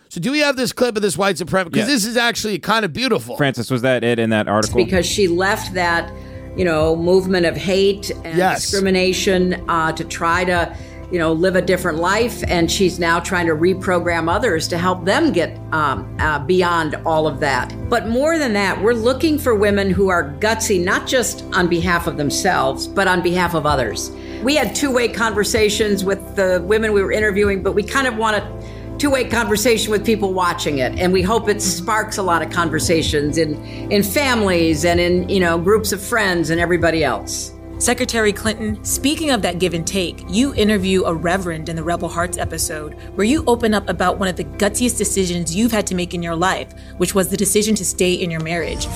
So 0.09 0.21
do 0.21 0.31
we 0.33 0.39
have 0.39 0.57
this 0.57 0.73
clip 0.73 0.97
of 0.97 1.03
this 1.03 1.19
white 1.19 1.37
supremacist? 1.37 1.65
Because 1.73 1.89
Yeah. 1.89 1.95
this 1.95 2.05
is 2.07 2.17
actually 2.17 2.59
kind 2.59 2.85
of 2.85 2.93
beautiful. 2.93 3.37
Francis, 3.37 3.71
was 3.71 3.83
that 3.83 4.03
it 4.05 4.19
in 4.19 4.31
that 4.31 4.49
article? 4.49 4.83
because 4.83 5.05
she 5.07 5.29
left 5.29 5.75
that, 5.75 6.11
you 6.57 6.65
know, 6.65 6.97
movement 6.97 7.45
of 7.45 7.57
hate 7.57 8.11
and 8.25 8.39
Yes. 8.39 8.63
discrimination 8.63 9.63
uh, 9.69 9.93
to 9.93 10.05
try 10.05 10.45
to, 10.45 10.75
you 11.11 11.19
know, 11.19 11.33
live 11.33 11.57
a 11.57 11.63
different 11.63 11.99
life, 11.99 12.43
and 12.49 12.71
she's 12.71 12.99
now 12.99 13.21
trying 13.21 13.47
to 13.47 13.55
reprogram 13.55 14.33
others 14.33 14.67
to 14.69 14.79
help 14.79 15.05
them 15.05 15.33
get 15.33 15.57
um, 15.73 16.17
uh, 16.21 16.39
beyond 16.41 16.97
all 17.07 17.27
of 17.27 17.41
that. 17.41 17.75
But 17.89 18.09
more 18.09 18.39
than 18.39 18.53
that, 18.55 18.83
we're 18.83 18.95
looking 18.95 19.39
for 19.39 19.55
women 19.55 19.91
who 19.91 20.09
are 20.09 20.33
gutsy, 20.41 20.83
not 20.83 21.07
just 21.07 21.45
on 21.55 21.69
behalf 21.69 22.07
of 22.07 22.17
themselves, 22.17 22.87
but 22.87 23.07
on 23.07 23.23
behalf 23.23 23.55
of 23.55 23.67
others. 23.67 24.11
We 24.43 24.57
had 24.57 24.75
two-way 24.75 25.09
conversations 25.09 26.05
with 26.05 26.37
the 26.37 26.63
women 26.65 26.93
we 26.93 27.03
were 27.03 27.13
interviewing, 27.13 27.63
but 27.63 27.73
we 27.73 27.83
kind 27.83 28.07
of 28.07 28.17
want 28.17 28.37
to 28.37 28.67
two-way 28.99 29.29
conversation 29.29 29.91
with 29.91 30.07
people 30.07 30.33
watching 30.33 30.79
it 30.79 30.99
and 30.99 31.13
we 31.13 31.21
hope 31.21 31.51
it 31.51 31.61
sparks 31.61 32.17
a 32.17 32.23
lot 32.23 32.41
of 32.41 32.51
conversations 32.51 33.37
in 33.37 33.63
in 33.93 34.03
families 34.03 34.87
and 34.87 34.99
in 34.99 35.29
you 35.29 35.39
know 35.39 35.59
groups 35.59 35.93
of 35.93 36.01
friends 36.01 36.49
and 36.49 36.59
everybody 36.59 37.05
else 37.05 37.53
Secretary 37.79 38.33
Clinton, 38.33 38.83
speaking 38.87 39.31
of 39.31 39.43
that 39.43 39.59
give 39.59 39.75
and 39.75 39.87
take, 39.87 40.25
you 40.31 40.55
interview 40.55 41.05
a 41.05 41.13
reverend 41.13 41.69
in 41.69 41.77
the 41.77 41.83
Rebel 41.83 42.09
Hearts 42.09 42.39
episode 42.39 42.95
where 43.17 43.27
you 43.27 43.45
open 43.47 43.75
up 43.75 43.87
about 43.91 44.19
one 44.19 44.29
of 44.29 44.37
the 44.37 44.45
gutsiest 44.45 44.97
decisions 44.97 45.55
you've 45.55 45.73
had 45.73 45.87
to 45.89 45.95
make 45.95 46.15
in 46.15 46.23
your 46.23 46.35
life, 46.35 46.73
which 46.97 47.15
was 47.15 47.29
the 47.29 47.37
decision 47.37 47.75
to 47.75 47.85
stay 47.85 48.15
in 48.15 48.31
your 48.31 48.41
marriage. 48.41 48.87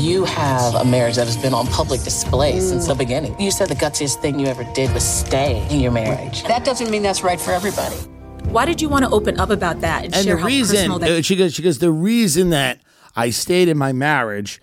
You 0.00 0.24
have 0.24 0.76
a 0.76 0.84
marriage 0.84 1.16
that 1.16 1.26
has 1.26 1.36
been 1.36 1.54
on 1.54 1.66
public 1.66 2.02
display 2.02 2.60
since 2.60 2.86
the 2.86 2.94
beginning. 2.94 3.38
You 3.40 3.50
said 3.50 3.68
the 3.68 3.74
gutsiest 3.74 4.22
thing 4.22 4.38
you 4.38 4.46
ever 4.46 4.64
did 4.74 4.94
was 4.94 5.02
stay 5.02 5.66
in 5.68 5.80
your 5.80 5.90
marriage. 5.92 6.44
that 6.44 6.64
doesn't 6.64 6.88
mean 6.88 7.02
that's 7.02 7.24
right 7.24 7.40
for 7.40 7.50
everybody 7.50 7.96
Why 8.44 8.64
did 8.64 8.80
you 8.80 8.88
want 8.88 9.04
to 9.06 9.10
open 9.10 9.40
up 9.40 9.50
about 9.50 9.80
that 9.80 10.04
and, 10.04 10.14
and 10.14 10.24
share 10.24 10.36
the 10.36 10.42
how 10.42 10.46
reason 10.46 10.76
personal 10.76 10.98
that 11.00 11.10
uh, 11.10 11.22
she 11.22 11.34
goes, 11.34 11.52
she 11.52 11.62
goes, 11.62 11.80
the 11.80 11.90
reason 11.90 12.50
that 12.50 12.78
I 13.16 13.30
stayed 13.30 13.68
in 13.68 13.76
my 13.76 13.92
marriage 13.92 14.60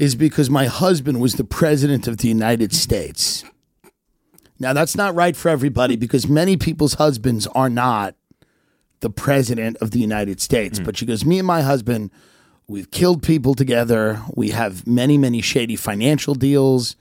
is 0.00 0.14
because 0.14 0.48
my 0.48 0.64
husband 0.64 1.20
was 1.20 1.34
the 1.34 1.44
president 1.44 2.08
of 2.08 2.16
the 2.16 2.28
United 2.28 2.72
States. 2.72 3.44
Now 4.58 4.72
that's 4.72 4.96
not 4.96 5.14
right 5.14 5.36
for 5.36 5.50
everybody 5.50 5.94
because 5.94 6.26
many 6.26 6.56
people's 6.56 6.94
husbands 6.94 7.46
are 7.48 7.68
not 7.68 8.14
the 9.00 9.10
president 9.10 9.76
of 9.82 9.90
the 9.90 9.98
United 9.98 10.40
States. 10.40 10.80
But 10.80 10.96
she 10.96 11.04
goes, 11.04 11.26
me 11.26 11.38
and 11.38 11.46
my 11.46 11.60
husband, 11.60 12.10
we've 12.66 12.90
killed 12.90 13.22
people 13.22 13.54
together. 13.54 14.22
We 14.34 14.50
have 14.50 14.86
many, 14.86 15.18
many 15.18 15.42
shady 15.42 15.76
financial 15.76 16.34
deals. 16.34 16.96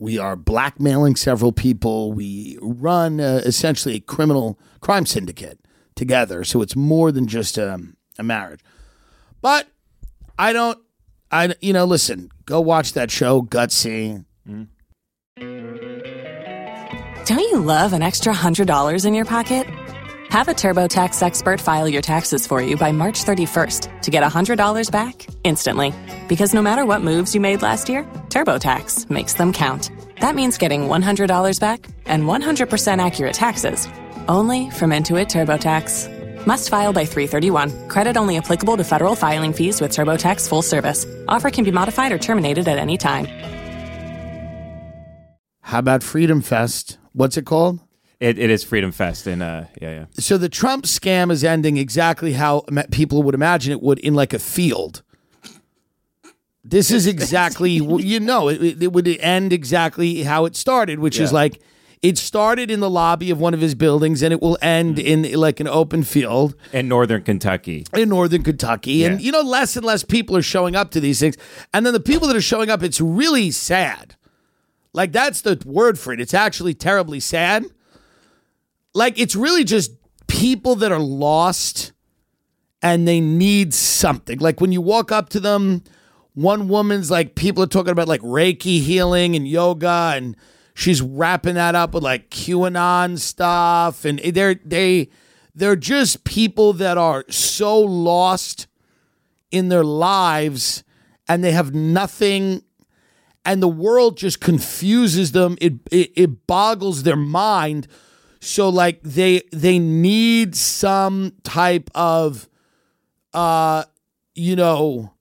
We 0.00 0.18
are 0.18 0.34
blackmailing 0.34 1.14
several 1.14 1.52
people. 1.52 2.12
We 2.12 2.58
run 2.60 3.20
uh, 3.20 3.42
essentially 3.44 3.94
a 3.94 4.00
criminal 4.00 4.58
crime 4.80 5.06
syndicate 5.06 5.60
together. 5.94 6.42
So 6.42 6.60
it's 6.60 6.74
more 6.74 7.12
than 7.12 7.28
just 7.28 7.56
a, 7.56 7.78
a 8.18 8.24
marriage. 8.24 8.62
But 9.40 9.68
I 10.36 10.52
don't, 10.52 10.78
I, 11.30 11.54
you 11.60 11.72
know, 11.72 11.84
listen, 11.84 12.31
go 12.44 12.60
watch 12.60 12.92
that 12.94 13.10
show, 13.10 13.42
Gutsy. 13.42 14.24
Mm. 14.48 14.68
Don't 17.26 17.38
you 17.38 17.60
love 17.60 17.92
an 17.92 18.02
extra 18.02 18.32
$100 18.32 19.06
in 19.06 19.14
your 19.14 19.24
pocket? 19.24 19.66
Have 20.30 20.48
a 20.48 20.52
TurboTax 20.54 21.22
expert 21.22 21.60
file 21.60 21.86
your 21.86 22.00
taxes 22.00 22.46
for 22.46 22.62
you 22.62 22.76
by 22.76 22.90
March 22.90 23.24
31st 23.24 24.00
to 24.00 24.10
get 24.10 24.22
$100 24.22 24.90
back 24.90 25.26
instantly. 25.44 25.92
Because 26.26 26.54
no 26.54 26.62
matter 26.62 26.86
what 26.86 27.02
moves 27.02 27.34
you 27.34 27.40
made 27.40 27.60
last 27.62 27.88
year, 27.88 28.04
TurboTax 28.30 29.10
makes 29.10 29.34
them 29.34 29.52
count. 29.52 29.90
That 30.20 30.34
means 30.34 30.56
getting 30.56 30.88
$100 30.88 31.60
back 31.60 31.86
and 32.06 32.24
100% 32.24 33.04
accurate 33.04 33.34
taxes 33.34 33.86
only 34.28 34.70
from 34.70 34.90
Intuit 34.90 35.28
TurboTax. 35.28 36.21
Must 36.46 36.68
file 36.68 36.92
by 36.92 37.06
331. 37.06 37.88
Credit 37.88 38.16
only 38.16 38.36
applicable 38.36 38.76
to 38.76 38.84
federal 38.84 39.14
filing 39.14 39.52
fees 39.52 39.80
with 39.80 39.92
TurboTax 39.92 40.48
full 40.48 40.62
service. 40.62 41.06
Offer 41.28 41.50
can 41.50 41.64
be 41.64 41.70
modified 41.72 42.12
or 42.12 42.18
terminated 42.18 42.68
at 42.68 42.78
any 42.78 42.98
time. 42.98 43.26
How 45.62 45.78
about 45.78 46.02
Freedom 46.02 46.42
Fest? 46.42 46.98
What's 47.12 47.36
it 47.38 47.46
called? 47.46 47.80
It, 48.20 48.38
it 48.38 48.50
is 48.50 48.62
Freedom 48.62 48.92
Fest, 48.92 49.26
and 49.26 49.42
uh, 49.42 49.64
yeah, 49.80 49.90
yeah. 49.90 50.04
So 50.12 50.38
the 50.38 50.48
Trump 50.48 50.84
scam 50.84 51.32
is 51.32 51.42
ending 51.42 51.76
exactly 51.76 52.34
how 52.34 52.64
people 52.90 53.22
would 53.24 53.34
imagine 53.34 53.72
it 53.72 53.82
would 53.82 53.98
in 53.98 54.14
like 54.14 54.32
a 54.32 54.38
field. 54.38 55.02
This 56.62 56.90
is 56.90 57.06
exactly, 57.16 57.70
you 57.70 58.20
know, 58.20 58.48
it, 58.48 58.82
it 58.82 58.92
would 58.92 59.08
end 59.08 59.52
exactly 59.52 60.22
how 60.22 60.44
it 60.44 60.54
started, 60.54 60.98
which 60.98 61.18
is 61.18 61.32
like 61.32 61.60
it 62.02 62.18
started 62.18 62.68
in 62.68 62.80
the 62.80 62.90
lobby 62.90 63.30
of 63.30 63.40
one 63.40 63.54
of 63.54 63.60
his 63.60 63.76
buildings 63.76 64.22
and 64.22 64.32
it 64.32 64.42
will 64.42 64.58
end 64.60 64.96
mm. 64.96 65.04
in 65.04 65.32
like 65.38 65.60
an 65.60 65.68
open 65.68 66.02
field 66.02 66.56
In 66.72 66.88
Northern 66.88 67.22
Kentucky. 67.22 67.86
in 67.94 68.08
northern 68.08 68.42
Kentucky. 68.42 69.04
And 69.04 69.20
you 69.20 69.30
know, 69.30 69.40
less 69.42 69.76
and 69.76 69.86
less 69.86 70.02
people 70.02 70.36
are 70.36 70.42
showing 70.42 70.74
up 70.74 70.90
to 70.90 71.00
these 71.00 71.20
things. 71.20 71.36
And 71.72 71.86
then 71.86 71.92
the 71.92 72.00
people 72.00 72.26
that 72.28 72.36
are 72.36 72.42
showing 72.42 72.70
up, 72.70 72.82
it's 72.82 73.00
really 73.00 73.52
sad. 73.52 74.16
Like 74.92 75.12
that's 75.12 75.42
the 75.42 75.62
word 75.64 75.98
for 75.98 76.12
it. 76.12 76.20
It's 76.20 76.34
actually 76.34 76.74
terribly 76.74 77.20
sad. 77.20 77.66
Like 78.94 79.18
it's 79.18 79.36
really 79.36 79.64
just 79.64 79.92
people 80.26 80.74
that 80.76 80.90
are 80.90 80.98
lost 80.98 81.92
and 82.82 83.06
they 83.06 83.20
need 83.20 83.72
something. 83.72 84.40
Like 84.40 84.60
when 84.60 84.72
you 84.72 84.80
walk 84.80 85.12
up 85.12 85.28
to 85.30 85.40
them, 85.40 85.84
one 86.34 86.66
woman's 86.66 87.10
like 87.10 87.36
people 87.36 87.62
are 87.62 87.68
talking 87.68 87.92
about 87.92 88.08
like 88.08 88.20
Reiki 88.22 88.80
healing 88.80 89.36
and 89.36 89.46
yoga 89.46 90.12
and 90.16 90.36
she's 90.82 91.00
wrapping 91.00 91.54
that 91.54 91.76
up 91.76 91.94
with 91.94 92.02
like 92.02 92.28
QAnon 92.28 93.16
stuff 93.16 94.04
and 94.04 94.18
they're 94.18 94.56
they 94.56 95.08
they're 95.54 95.76
just 95.76 96.24
people 96.24 96.72
that 96.72 96.98
are 96.98 97.24
so 97.28 97.78
lost 97.78 98.66
in 99.52 99.68
their 99.68 99.84
lives 99.84 100.82
and 101.28 101.44
they 101.44 101.52
have 101.52 101.72
nothing 101.72 102.62
and 103.44 103.62
the 103.62 103.68
world 103.68 104.16
just 104.16 104.40
confuses 104.40 105.32
them. 105.32 105.56
It 105.60 105.74
it, 105.92 106.12
it 106.16 106.46
boggles 106.48 107.04
their 107.04 107.16
mind. 107.16 107.86
So 108.40 108.68
like 108.68 109.02
they 109.02 109.42
they 109.52 109.78
need 109.78 110.56
some 110.56 111.34
type 111.44 111.90
of 111.94 112.48
uh 113.32 113.84
you 114.34 114.56
know 114.56 115.12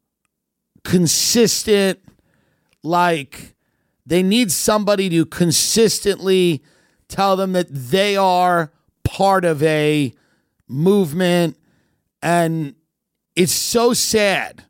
consistent 0.84 2.00
like 2.82 3.51
they 4.12 4.22
need 4.22 4.52
somebody 4.52 5.08
to 5.08 5.26
consistently 5.26 6.62
tell 7.08 7.38
them 7.38 7.54
that 7.54 7.70
they 7.72 8.18
are 8.18 8.74
part 9.06 9.46
of 9.46 9.64
a 9.64 10.14
movement. 10.68 11.58
And 12.22 12.76
it's 13.38 13.54
so 13.54 13.94
sad 13.94 14.66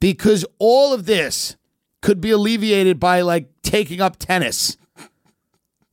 because 0.00 0.44
all 0.58 0.92
of 0.92 1.06
this 1.06 1.56
could 2.02 2.20
be 2.20 2.32
alleviated 2.32 2.98
by 2.98 3.20
like 3.20 3.50
taking 3.62 4.00
up 4.00 4.16
tennis 4.16 4.76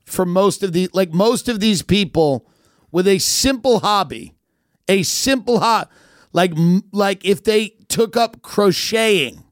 for 0.04 0.26
most 0.26 0.64
of 0.64 0.74
the 0.74 0.90
like 0.94 1.14
most 1.14 1.48
of 1.48 1.60
these 1.60 1.84
people 1.84 2.50
with 2.92 3.08
a 3.08 3.20
simple 3.20 3.82
hobby 3.82 4.34
a 4.88 5.04
simple 5.04 5.60
hobby 5.60 5.92
like 6.34 6.54
like 6.92 7.24
if 7.24 7.44
they 7.44 7.76
took 7.88 8.18
up 8.18 8.42
crocheting 8.42 9.44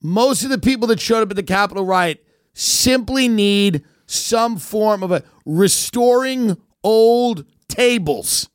most 0.00 0.44
of 0.44 0.50
the 0.50 0.58
people 0.58 0.86
that 0.88 1.00
showed 1.00 1.22
up 1.22 1.30
at 1.30 1.36
the 1.36 1.42
capitol 1.42 1.84
riot 1.84 2.24
simply 2.54 3.28
need 3.28 3.84
some 4.06 4.56
form 4.56 5.02
of 5.02 5.12
a 5.12 5.22
restoring 5.44 6.56
old 6.82 7.44
tables 7.68 8.48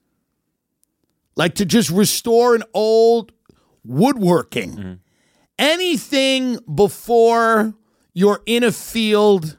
like 1.35 1.55
to 1.55 1.65
just 1.65 1.89
restore 1.89 2.55
an 2.55 2.63
old 2.73 3.31
woodworking 3.83 4.71
mm-hmm. 4.75 4.93
anything 5.59 6.57
before 6.73 7.73
you're 8.13 8.41
in 8.45 8.63
a 8.63 8.71
field 8.71 9.57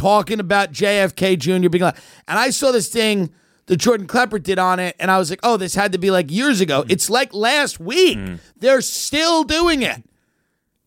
talking 0.00 0.40
about 0.40 0.72
JFK 0.72 1.38
Jr. 1.38 1.68
being 1.68 1.84
like, 1.84 1.96
and 2.26 2.38
I 2.38 2.50
saw 2.50 2.72
this 2.72 2.88
thing 2.88 3.30
that 3.66 3.76
Jordan 3.76 4.06
Klepper 4.06 4.38
did 4.38 4.58
on 4.58 4.78
it, 4.78 4.96
and 4.98 5.10
I 5.10 5.18
was 5.18 5.28
like, 5.28 5.40
oh, 5.42 5.56
this 5.56 5.74
had 5.74 5.92
to 5.92 5.98
be 5.98 6.10
like 6.10 6.30
years 6.30 6.60
ago. 6.60 6.82
Mm-hmm. 6.82 6.90
It's 6.90 7.10
like 7.10 7.34
last 7.34 7.78
week. 7.78 8.18
Mm-hmm. 8.18 8.36
They're 8.56 8.80
still 8.80 9.44
doing 9.44 9.82
it. 9.82 10.02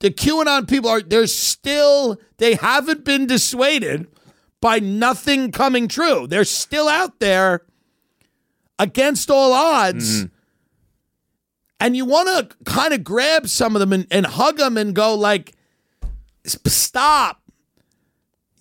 The 0.04 0.12
QAnon 0.12 0.68
people 0.68 0.90
are, 0.90 1.02
they're 1.02 1.28
still, 1.28 2.20
they 2.36 2.56
haven't 2.56 3.06
been 3.06 3.26
dissuaded 3.26 4.08
by 4.60 4.80
nothing 4.80 5.50
coming 5.50 5.88
true. 5.88 6.28
They're 6.28 6.44
still 6.44 6.90
out 6.90 7.22
there 7.22 7.62
against 8.78 9.32
all 9.32 9.54
odds. 9.54 10.26
Mm-hmm. 10.26 10.36
And 11.80 11.96
you 11.96 12.04
want 12.04 12.28
to 12.28 12.58
kind 12.66 12.94
of 12.94 13.06
grab 13.06 13.48
some 13.48 13.78
of 13.78 13.80
them 13.80 13.94
and, 13.94 14.06
and 14.12 14.26
hug 14.26 14.58
them 14.58 14.76
and 14.76 14.94
go 14.94 15.16
like, 15.16 15.54
stop. 16.46 17.42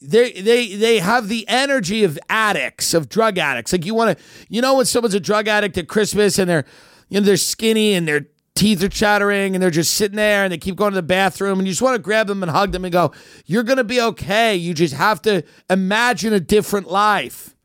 They 0.00 0.30
they 0.32 0.76
they 0.76 0.98
have 1.00 1.28
the 1.28 1.44
energy 1.48 2.04
of 2.04 2.20
addicts, 2.28 2.94
of 2.94 3.08
drug 3.08 3.36
addicts. 3.36 3.72
Like 3.72 3.84
you 3.84 3.94
want 3.94 4.16
to, 4.16 4.24
you 4.48 4.60
know, 4.60 4.76
when 4.76 4.86
someone's 4.86 5.14
a 5.14 5.20
drug 5.20 5.48
addict 5.48 5.76
at 5.76 5.88
Christmas 5.88 6.38
and 6.38 6.48
they're, 6.48 6.64
you 7.08 7.18
know, 7.18 7.26
they're 7.26 7.36
skinny 7.36 7.94
and 7.94 8.06
their 8.06 8.26
teeth 8.54 8.82
are 8.82 8.88
chattering 8.88 9.54
and 9.54 9.62
they're 9.62 9.70
just 9.70 9.94
sitting 9.94 10.16
there 10.16 10.44
and 10.44 10.52
they 10.52 10.58
keep 10.58 10.76
going 10.76 10.92
to 10.92 10.96
the 10.96 11.02
bathroom 11.02 11.58
and 11.58 11.66
you 11.66 11.72
just 11.72 11.82
want 11.82 11.94
to 11.94 12.02
grab 12.02 12.26
them 12.26 12.42
and 12.42 12.50
hug 12.52 12.72
them 12.72 12.84
and 12.84 12.92
go, 12.92 13.12
you're 13.46 13.62
gonna 13.62 13.84
be 13.84 14.00
okay. 14.00 14.54
You 14.54 14.74
just 14.74 14.94
have 14.94 15.22
to 15.22 15.42
imagine 15.70 16.32
a 16.32 16.40
different 16.40 16.88
life. 16.88 17.56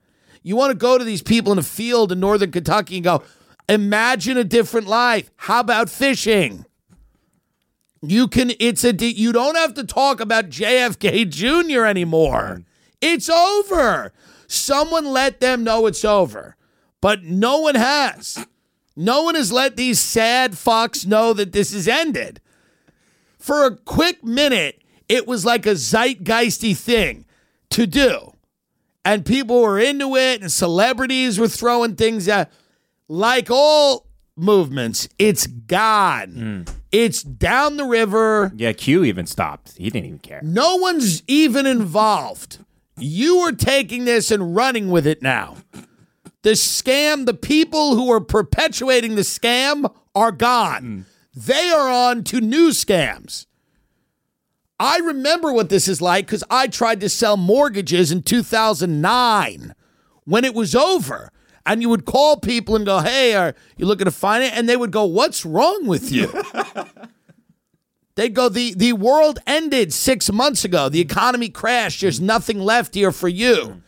You 0.44 0.56
want 0.56 0.72
to 0.72 0.78
go 0.78 0.98
to 0.98 1.04
these 1.04 1.22
people 1.22 1.52
in 1.52 1.58
a 1.58 1.64
field 1.64 2.12
in 2.12 2.22
northern 2.22 2.52
Kentucky 2.52 2.96
and 2.96 3.04
go, 3.04 3.24
imagine 3.68 4.38
a 4.38 4.46
different 4.46 4.88
life. 4.88 5.30
How 5.36 5.60
about 5.60 5.90
fishing? 5.90 6.66
You 8.02 8.30
can, 8.30 8.52
it's 8.60 8.86
a, 8.86 8.94
you 8.94 9.34
don't 9.34 9.56
have 9.56 9.74
to 9.74 9.84
talk 9.84 10.22
about 10.22 10.50
JFK 10.50 11.30
Jr. 11.30 11.84
anymore. 11.84 12.64
It's 13.02 13.30
over. 13.30 14.14
Someone 14.48 15.06
let 15.06 15.42
them 15.42 15.64
know 15.64 15.86
it's 15.86 16.06
over, 16.06 16.56
but 17.02 17.24
no 17.24 17.60
one 17.60 17.76
has. 17.76 18.48
No 19.00 19.22
one 19.22 19.36
has 19.36 19.52
let 19.52 19.78
these 19.78 20.00
sad 20.00 20.54
fucks 20.54 21.06
know 21.06 21.32
that 21.34 21.52
this 21.52 21.72
is 21.72 21.88
ended. 21.88 22.42
For 23.38 23.64
a 23.66 23.78
quick 23.78 24.24
minute, 24.24 24.82
it 25.08 25.28
was 25.28 25.46
like 25.46 25.68
a 25.68 25.76
zeitgeisty 25.76 26.76
thing 26.76 27.26
to 27.70 27.86
do. 27.86 28.34
And 29.06 29.24
people 29.24 29.62
were 29.62 29.80
into 29.80 30.16
it, 30.16 30.42
and 30.42 30.52
celebrities 30.52 31.40
were 31.40 31.48
throwing 31.48 31.96
things 31.96 32.28
at. 32.28 32.52
Like 33.08 33.50
all 33.50 34.08
movements, 34.36 35.08
it's 35.18 35.48
gone. 35.48 36.66
Hmm. 36.68 36.74
It's 36.92 37.22
down 37.22 37.78
the 37.78 37.86
river. 37.86 38.52
Yeah, 38.56 38.74
Q 38.74 39.04
even 39.04 39.28
stopped. 39.28 39.78
He 39.78 39.90
didn't 39.90 40.08
even 40.08 40.20
care. 40.20 40.42
No 40.44 40.76
one's 40.76 41.22
even 41.28 41.66
involved. 41.66 42.58
You 42.98 43.38
are 43.40 43.52
taking 43.52 44.06
this 44.06 44.32
and 44.32 44.56
running 44.56 44.90
with 44.90 45.06
it 45.06 45.22
now. 45.22 45.58
The 46.48 46.54
scam, 46.54 47.26
the 47.26 47.34
people 47.34 47.96
who 47.96 48.10
are 48.10 48.22
perpetuating 48.22 49.16
the 49.16 49.24
scam 49.24 49.94
are 50.16 50.32
gone. 50.32 50.82
Mm. 50.82 51.04
They 51.36 51.70
are 51.72 51.90
on 51.90 52.24
to 52.24 52.40
new 52.40 52.70
scams. 52.70 53.48
I 54.80 55.00
remember 55.00 55.52
what 55.52 55.68
this 55.68 55.90
is 55.90 56.02
like 56.02 56.26
because 56.26 56.46
I 56.50 56.68
tried 56.68 57.02
to 57.02 57.10
sell 57.10 57.36
mortgages 57.36 58.14
in 58.14 58.24
2009 58.24 59.76
when 60.24 60.46
it 60.46 60.54
was 60.54 60.74
over. 60.74 61.34
And 61.66 61.82
you 61.82 61.90
would 61.90 62.06
call 62.06 62.38
people 62.38 62.78
and 62.78 62.86
go, 62.86 63.00
Hey, 63.00 63.34
are 63.34 63.54
you 63.76 63.86
looking 63.86 64.06
to 64.06 64.12
finance? 64.12 64.54
And 64.56 64.70
they 64.70 64.78
would 64.78 64.92
go, 64.92 65.04
What's 65.04 65.46
wrong 65.46 65.86
with 65.86 66.14
you? 66.14 66.32
They'd 68.16 68.34
go, 68.34 68.48
the, 68.48 68.74
the 68.74 68.94
world 68.94 69.40
ended 69.46 69.92
six 69.92 70.32
months 70.32 70.64
ago. 70.64 70.88
The 70.88 71.02
economy 71.02 71.50
crashed. 71.50 72.00
There's 72.00 72.22
nothing 72.22 72.62
left 72.62 72.96
here 72.96 73.12
for 73.12 73.28
you. 73.28 73.82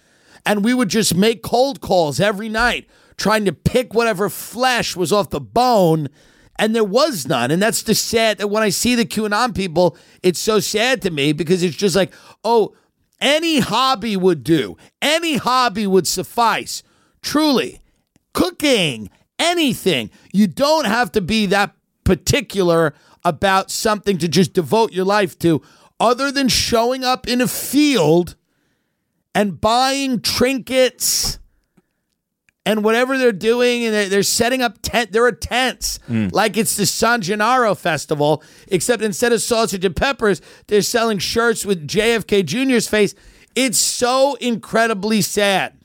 And 0.49 0.65
we 0.65 0.73
would 0.73 0.89
just 0.89 1.13
make 1.13 1.43
cold 1.43 1.79
calls 1.79 2.19
every 2.19 2.49
night, 2.49 2.89
trying 3.17 3.45
to 3.45 3.53
pick 3.53 3.93
whatever 3.93 4.29
flesh 4.29 4.95
was 4.95 5.13
off 5.13 5.29
the 5.29 5.39
bone. 5.39 6.09
And 6.57 6.75
there 6.75 6.83
was 6.83 7.27
none. 7.27 7.51
And 7.51 7.61
that's 7.61 7.83
the 7.83 7.93
sad 7.93 8.39
that 8.39 8.47
when 8.47 8.63
I 8.63 8.69
see 8.69 8.95
the 8.95 9.05
QAnon 9.05 9.55
people, 9.55 9.95
it's 10.23 10.39
so 10.39 10.59
sad 10.59 11.03
to 11.03 11.11
me 11.11 11.33
because 11.33 11.61
it's 11.61 11.75
just 11.75 11.95
like, 11.95 12.11
oh, 12.43 12.73
any 13.21 13.59
hobby 13.59 14.17
would 14.17 14.43
do, 14.43 14.75
any 15.03 15.37
hobby 15.37 15.85
would 15.85 16.07
suffice. 16.07 16.81
Truly, 17.21 17.79
cooking, 18.33 19.11
anything. 19.37 20.09
You 20.33 20.47
don't 20.47 20.87
have 20.87 21.11
to 21.11 21.21
be 21.21 21.45
that 21.45 21.75
particular 22.03 22.95
about 23.23 23.69
something 23.69 24.17
to 24.17 24.27
just 24.27 24.53
devote 24.53 24.93
your 24.93 25.05
life 25.05 25.37
to, 25.39 25.61
other 25.99 26.31
than 26.31 26.47
showing 26.47 27.03
up 27.03 27.27
in 27.27 27.39
a 27.39 27.47
field 27.47 28.35
and 29.33 29.59
buying 29.59 30.21
trinkets 30.21 31.39
and 32.65 32.83
whatever 32.83 33.17
they're 33.17 33.31
doing, 33.31 33.85
and 33.85 33.93
they're, 33.93 34.09
they're 34.09 34.23
setting 34.23 34.61
up 34.61 34.77
tent. 34.81 35.11
There 35.11 35.25
are 35.25 35.31
tents 35.31 35.99
mm. 36.09 36.31
like 36.31 36.57
it's 36.57 36.75
the 36.75 36.85
San 36.85 37.21
Gennaro 37.21 37.73
Festival, 37.73 38.43
except 38.67 39.01
instead 39.01 39.31
of 39.33 39.41
sausage 39.41 39.83
and 39.85 39.95
peppers, 39.95 40.41
they're 40.67 40.81
selling 40.81 41.17
shirts 41.17 41.65
with 41.65 41.87
JFK 41.87 42.45
Jr.'s 42.45 42.87
face. 42.87 43.15
It's 43.55 43.79
so 43.79 44.35
incredibly 44.35 45.21
sad. 45.21 45.79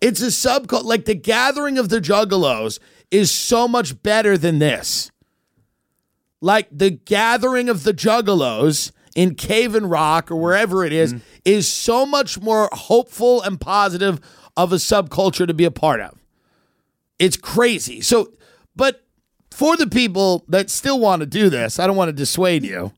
It's 0.00 0.20
a 0.20 0.26
subculture. 0.26 0.84
Like 0.84 1.06
the 1.06 1.14
gathering 1.14 1.78
of 1.78 1.88
the 1.88 2.00
Juggalos 2.00 2.78
is 3.10 3.30
so 3.30 3.66
much 3.66 4.02
better 4.02 4.36
than 4.36 4.58
this. 4.58 5.10
Like 6.40 6.68
the 6.70 6.90
gathering 6.90 7.68
of 7.68 7.84
the 7.84 7.94
Juggalos 7.94 8.92
in 9.14 9.34
Cave-In-Rock 9.34 10.30
or 10.30 10.36
wherever 10.36 10.84
it 10.84 10.92
is, 10.92 11.14
mm-hmm. 11.14 11.24
is 11.44 11.68
so 11.68 12.04
much 12.04 12.40
more 12.40 12.68
hopeful 12.72 13.42
and 13.42 13.60
positive 13.60 14.20
of 14.56 14.72
a 14.72 14.76
subculture 14.76 15.46
to 15.46 15.54
be 15.54 15.64
a 15.64 15.70
part 15.70 16.00
of. 16.00 16.18
It's 17.18 17.36
crazy. 17.36 18.00
So, 18.00 18.32
but 18.74 19.04
for 19.50 19.76
the 19.76 19.86
people 19.86 20.44
that 20.48 20.68
still 20.68 20.98
want 20.98 21.20
to 21.20 21.26
do 21.26 21.48
this, 21.48 21.78
I 21.78 21.86
don't 21.86 21.96
want 21.96 22.08
to 22.08 22.12
dissuade 22.12 22.64
you. 22.64 22.92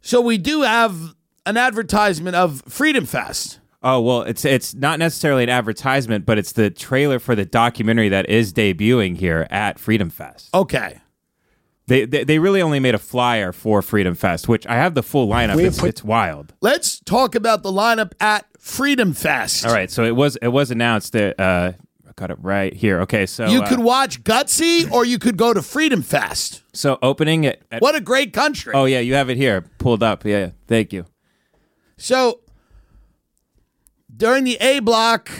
So 0.00 0.20
we 0.20 0.38
do 0.38 0.62
have 0.62 1.14
an 1.44 1.56
advertisement 1.56 2.36
of 2.36 2.62
Freedom 2.66 3.04
Fest. 3.04 3.58
Oh 3.82 4.00
well, 4.00 4.22
it's 4.22 4.44
it's 4.44 4.74
not 4.74 4.98
necessarily 4.98 5.44
an 5.44 5.50
advertisement, 5.50 6.26
but 6.26 6.36
it's 6.36 6.52
the 6.52 6.70
trailer 6.70 7.18
for 7.18 7.36
the 7.36 7.44
documentary 7.44 8.08
that 8.08 8.28
is 8.28 8.52
debuting 8.52 9.16
here 9.16 9.46
at 9.50 9.78
Freedom 9.78 10.10
Fest. 10.10 10.48
Okay. 10.52 10.98
They 11.88 12.04
they, 12.04 12.22
they 12.24 12.38
really 12.38 12.60
only 12.62 12.80
made 12.80 12.94
a 12.94 12.98
flyer 12.98 13.50
for 13.52 13.80
Freedom 13.82 14.14
Fest, 14.14 14.46
which 14.46 14.66
I 14.66 14.74
have 14.74 14.94
the 14.94 15.02
full 15.02 15.26
lineup. 15.26 15.58
It's, 15.58 15.78
put- 15.80 15.88
it's 15.88 16.04
wild. 16.04 16.52
Let's 16.60 17.00
talk 17.00 17.34
about 17.34 17.62
the 17.62 17.72
lineup 17.72 18.12
at 18.20 18.44
Freedom 18.58 19.14
Fest. 19.14 19.64
All 19.66 19.72
right, 19.72 19.90
so 19.90 20.04
it 20.04 20.14
was 20.14 20.36
it 20.36 20.48
was 20.48 20.70
announced 20.70 21.14
that 21.14 21.40
uh, 21.40 21.72
I 22.06 22.10
got 22.16 22.30
it 22.30 22.36
right 22.42 22.74
here. 22.74 23.00
Okay, 23.00 23.24
so 23.24 23.46
You 23.48 23.62
uh, 23.62 23.68
could 23.68 23.78
watch 23.80 24.22
Gutsy 24.22 24.90
or 24.92 25.06
you 25.06 25.18
could 25.18 25.38
go 25.38 25.54
to 25.54 25.62
Freedom 25.62 26.02
Fest. 26.02 26.62
so 26.74 26.98
opening 27.00 27.44
it. 27.44 27.62
At, 27.72 27.80
What 27.80 27.94
a 27.94 28.00
great 28.02 28.34
country. 28.34 28.74
Oh 28.74 28.84
yeah, 28.84 29.00
you 29.00 29.14
have 29.14 29.30
it 29.30 29.38
here 29.38 29.62
pulled 29.78 30.02
up. 30.02 30.24
Yeah, 30.26 30.38
yeah. 30.38 30.50
thank 30.66 30.92
you. 30.92 31.06
So 31.96 32.40
during 34.14 34.44
the 34.44 34.56
A 34.60 34.80
block, 34.80 35.30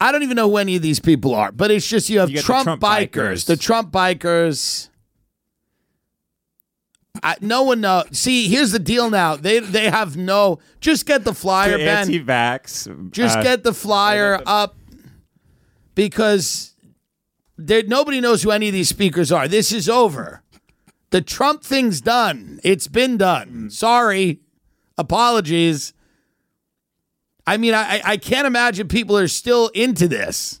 I 0.00 0.12
don't 0.12 0.22
even 0.22 0.36
know 0.36 0.48
who 0.50 0.58
any 0.58 0.76
of 0.76 0.82
these 0.82 1.00
people 1.00 1.34
are, 1.34 1.50
but 1.50 1.70
it's 1.70 1.88
just 1.88 2.08
you 2.08 2.20
have 2.20 2.30
You 2.30 2.40
Trump, 2.40 2.64
Trump 2.64 2.82
bikers, 2.82 3.10
bikers. 3.10 3.46
the 3.46 3.56
Trump 3.56 3.90
bikers. 3.90 4.90
I, 7.22 7.36
no 7.40 7.62
one 7.62 7.80
know. 7.80 8.04
See, 8.12 8.48
here's 8.48 8.72
the 8.72 8.78
deal. 8.78 9.10
Now 9.10 9.36
they 9.36 9.58
they 9.60 9.88
have 9.90 10.16
no. 10.16 10.58
Just 10.80 11.06
get 11.06 11.24
the 11.24 11.34
flyer, 11.34 11.72
The 11.72 11.84
Ben. 11.84 11.98
anti-vax. 11.98 13.10
Just 13.12 13.38
uh, 13.38 13.42
get 13.42 13.62
the 13.64 13.72
flyer 13.74 14.40
up 14.46 14.76
because 15.94 16.74
there 17.56 17.82
nobody 17.82 18.20
knows 18.20 18.42
who 18.42 18.50
any 18.50 18.68
of 18.68 18.72
these 18.74 18.88
speakers 18.88 19.30
are. 19.32 19.48
This 19.48 19.72
is 19.72 19.88
over. 19.88 20.42
The 21.10 21.22
Trump 21.22 21.62
thing's 21.62 22.00
done. 22.00 22.60
It's 22.64 22.88
been 22.88 23.16
done. 23.16 23.70
Sorry. 23.70 24.40
Apologies. 24.98 25.92
I 27.46 27.56
mean, 27.58 27.74
I, 27.74 28.00
I 28.04 28.16
can't 28.16 28.46
imagine 28.46 28.88
people 28.88 29.16
are 29.16 29.28
still 29.28 29.68
into 29.68 30.08
this. 30.08 30.60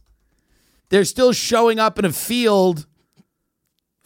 They're 0.88 1.04
still 1.04 1.32
showing 1.32 1.80
up 1.80 1.98
in 1.98 2.04
a 2.04 2.12
field 2.12 2.86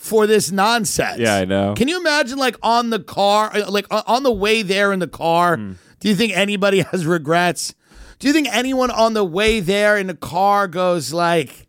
for 0.01 0.27
this 0.27 0.51
nonsense. 0.51 1.19
Yeah, 1.19 1.37
I 1.37 1.45
know. 1.45 1.75
Can 1.75 1.87
you 1.87 2.01
imagine, 2.01 2.39
like, 2.39 2.57
on 2.63 2.89
the 2.89 2.99
car, 2.99 3.55
uh, 3.55 3.71
like 3.71 3.87
uh, 3.91 4.03
on 4.07 4.23
the 4.23 4.33
way 4.33 4.63
there 4.63 4.95
in 4.95 4.99
the 4.99 5.07
car? 5.07 5.57
Hmm. 5.57 5.73
Do 6.01 6.09
you 6.09 6.15
think 6.15 6.33
anybody 6.35 6.81
has 6.91 7.05
regrets? 7.05 7.75
Do 8.19 8.27
you 8.27 8.33
think 8.33 8.49
anyone 8.51 8.91
on 8.91 9.13
the 9.13 9.25
way 9.25 9.61
there 9.61 9.99
in 9.99 10.07
the 10.07 10.17
car 10.17 10.69
goes, 10.69 11.13
like, 11.13 11.69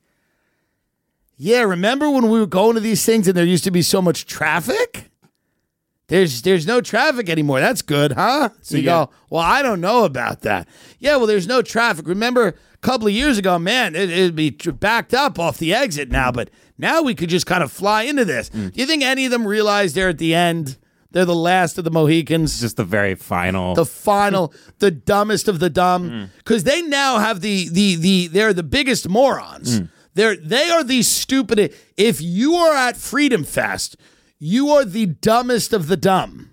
yeah, 1.37 1.61
remember 1.61 2.09
when 2.09 2.29
we 2.29 2.39
were 2.39 2.45
going 2.45 2.75
to 2.75 2.79
these 2.79 3.05
things 3.05 3.27
and 3.27 3.35
there 3.35 3.45
used 3.45 3.65
to 3.65 3.71
be 3.71 3.81
so 3.81 4.01
much 4.01 4.25
traffic? 4.25 5.10
There's 6.11 6.41
there's 6.41 6.67
no 6.67 6.81
traffic 6.81 7.29
anymore. 7.29 7.61
That's 7.61 7.81
good, 7.81 8.11
huh? 8.11 8.49
So 8.61 8.75
you 8.75 8.83
yeah. 8.83 9.05
go, 9.05 9.09
well, 9.29 9.41
I 9.41 9.61
don't 9.61 9.79
know 9.79 10.03
about 10.03 10.41
that. 10.41 10.67
Yeah, 10.99 11.15
well, 11.15 11.25
there's 11.25 11.47
no 11.47 11.61
traffic. 11.61 12.05
Remember 12.05 12.47
a 12.47 12.77
couple 12.81 13.07
of 13.07 13.13
years 13.13 13.37
ago, 13.37 13.57
man, 13.57 13.95
it, 13.95 14.09
it'd 14.09 14.35
be 14.35 14.49
backed 14.49 15.13
up 15.13 15.39
off 15.39 15.57
the 15.57 15.73
exit 15.73 16.11
now, 16.11 16.29
but 16.29 16.49
now 16.77 17.01
we 17.01 17.15
could 17.15 17.29
just 17.29 17.45
kind 17.45 17.63
of 17.63 17.71
fly 17.71 18.03
into 18.03 18.25
this. 18.25 18.49
Mm. 18.49 18.73
Do 18.73 18.81
you 18.81 18.85
think 18.85 19.03
any 19.03 19.23
of 19.23 19.31
them 19.31 19.47
realize 19.47 19.93
they're 19.93 20.09
at 20.09 20.17
the 20.17 20.35
end? 20.35 20.77
They're 21.11 21.23
the 21.23 21.33
last 21.33 21.77
of 21.77 21.85
the 21.85 21.91
Mohicans 21.91 22.59
just 22.59 22.75
the 22.75 22.83
very 22.83 23.15
final. 23.15 23.73
the 23.73 23.85
final, 23.85 24.53
the 24.79 24.91
dumbest 24.91 25.47
of 25.47 25.59
the 25.59 25.69
dumb, 25.69 26.29
because 26.39 26.65
they 26.65 26.81
now 26.81 27.19
have 27.19 27.39
the 27.39 27.69
the 27.69 27.95
the 27.95 28.27
they're 28.27 28.53
the 28.53 28.63
biggest 28.63 29.07
morons. 29.07 29.79
They're 30.13 30.35
they 30.35 30.69
are 30.71 30.83
the 30.83 31.03
stupid. 31.03 31.73
If 31.95 32.21
you 32.21 32.55
are 32.55 32.75
at 32.75 32.97
Freedom 32.97 33.45
Fest, 33.45 33.95
you 34.43 34.69
are 34.71 34.83
the 34.83 35.05
dumbest 35.05 35.71
of 35.71 35.87
the 35.87 35.95
dumb. 35.95 36.49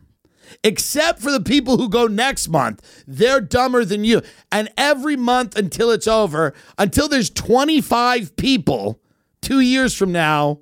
Except 0.63 1.21
for 1.21 1.31
the 1.33 1.41
people 1.41 1.77
who 1.79 1.89
go 1.89 2.07
next 2.07 2.49
month, 2.49 3.05
they're 3.07 3.41
dumber 3.41 3.85
than 3.85 4.05
you. 4.05 4.21
And 4.53 4.69
every 4.77 5.17
month 5.17 5.57
until 5.57 5.91
it's 5.91 6.07
over, 6.07 6.53
until 6.79 7.09
there's 7.09 7.31
25 7.31 8.37
people 8.37 9.01
two 9.41 9.61
years 9.61 9.95
from 9.95 10.13
now 10.13 10.61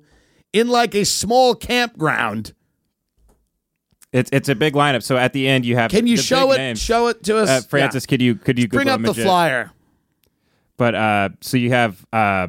in 0.53 0.67
like 0.69 0.95
a 0.95 1.03
small 1.05 1.53
campground. 1.55 2.53
it's 4.13 4.29
it's 4.33 4.49
a 4.49 4.55
big 4.55 4.73
lineup. 4.73 5.03
So 5.03 5.17
at 5.17 5.33
the 5.33 5.47
end 5.47 5.65
you 5.65 5.75
have. 5.75 5.91
Can 5.91 6.07
you 6.07 6.17
show 6.17 6.51
it? 6.53 6.57
names. 6.57 6.81
Show 6.81 7.07
it 7.07 7.23
to 7.23 7.37
us, 7.37 7.49
Uh, 7.49 7.61
Francis, 7.67 8.03
Yeah. 8.05 8.09
could 8.09 8.21
you 8.21 8.35
could 8.35 8.57
you 8.59 8.67
Bring 8.67 8.87
up 8.89 9.01
the 9.01 9.07
image 9.07 9.19
it? 9.19 9.23
flyer. 9.23 9.71
But 10.77 10.95
uh, 10.95 11.29
so 11.41 11.57
you 11.57 11.71
have 11.71 12.05
uh, 12.13 12.47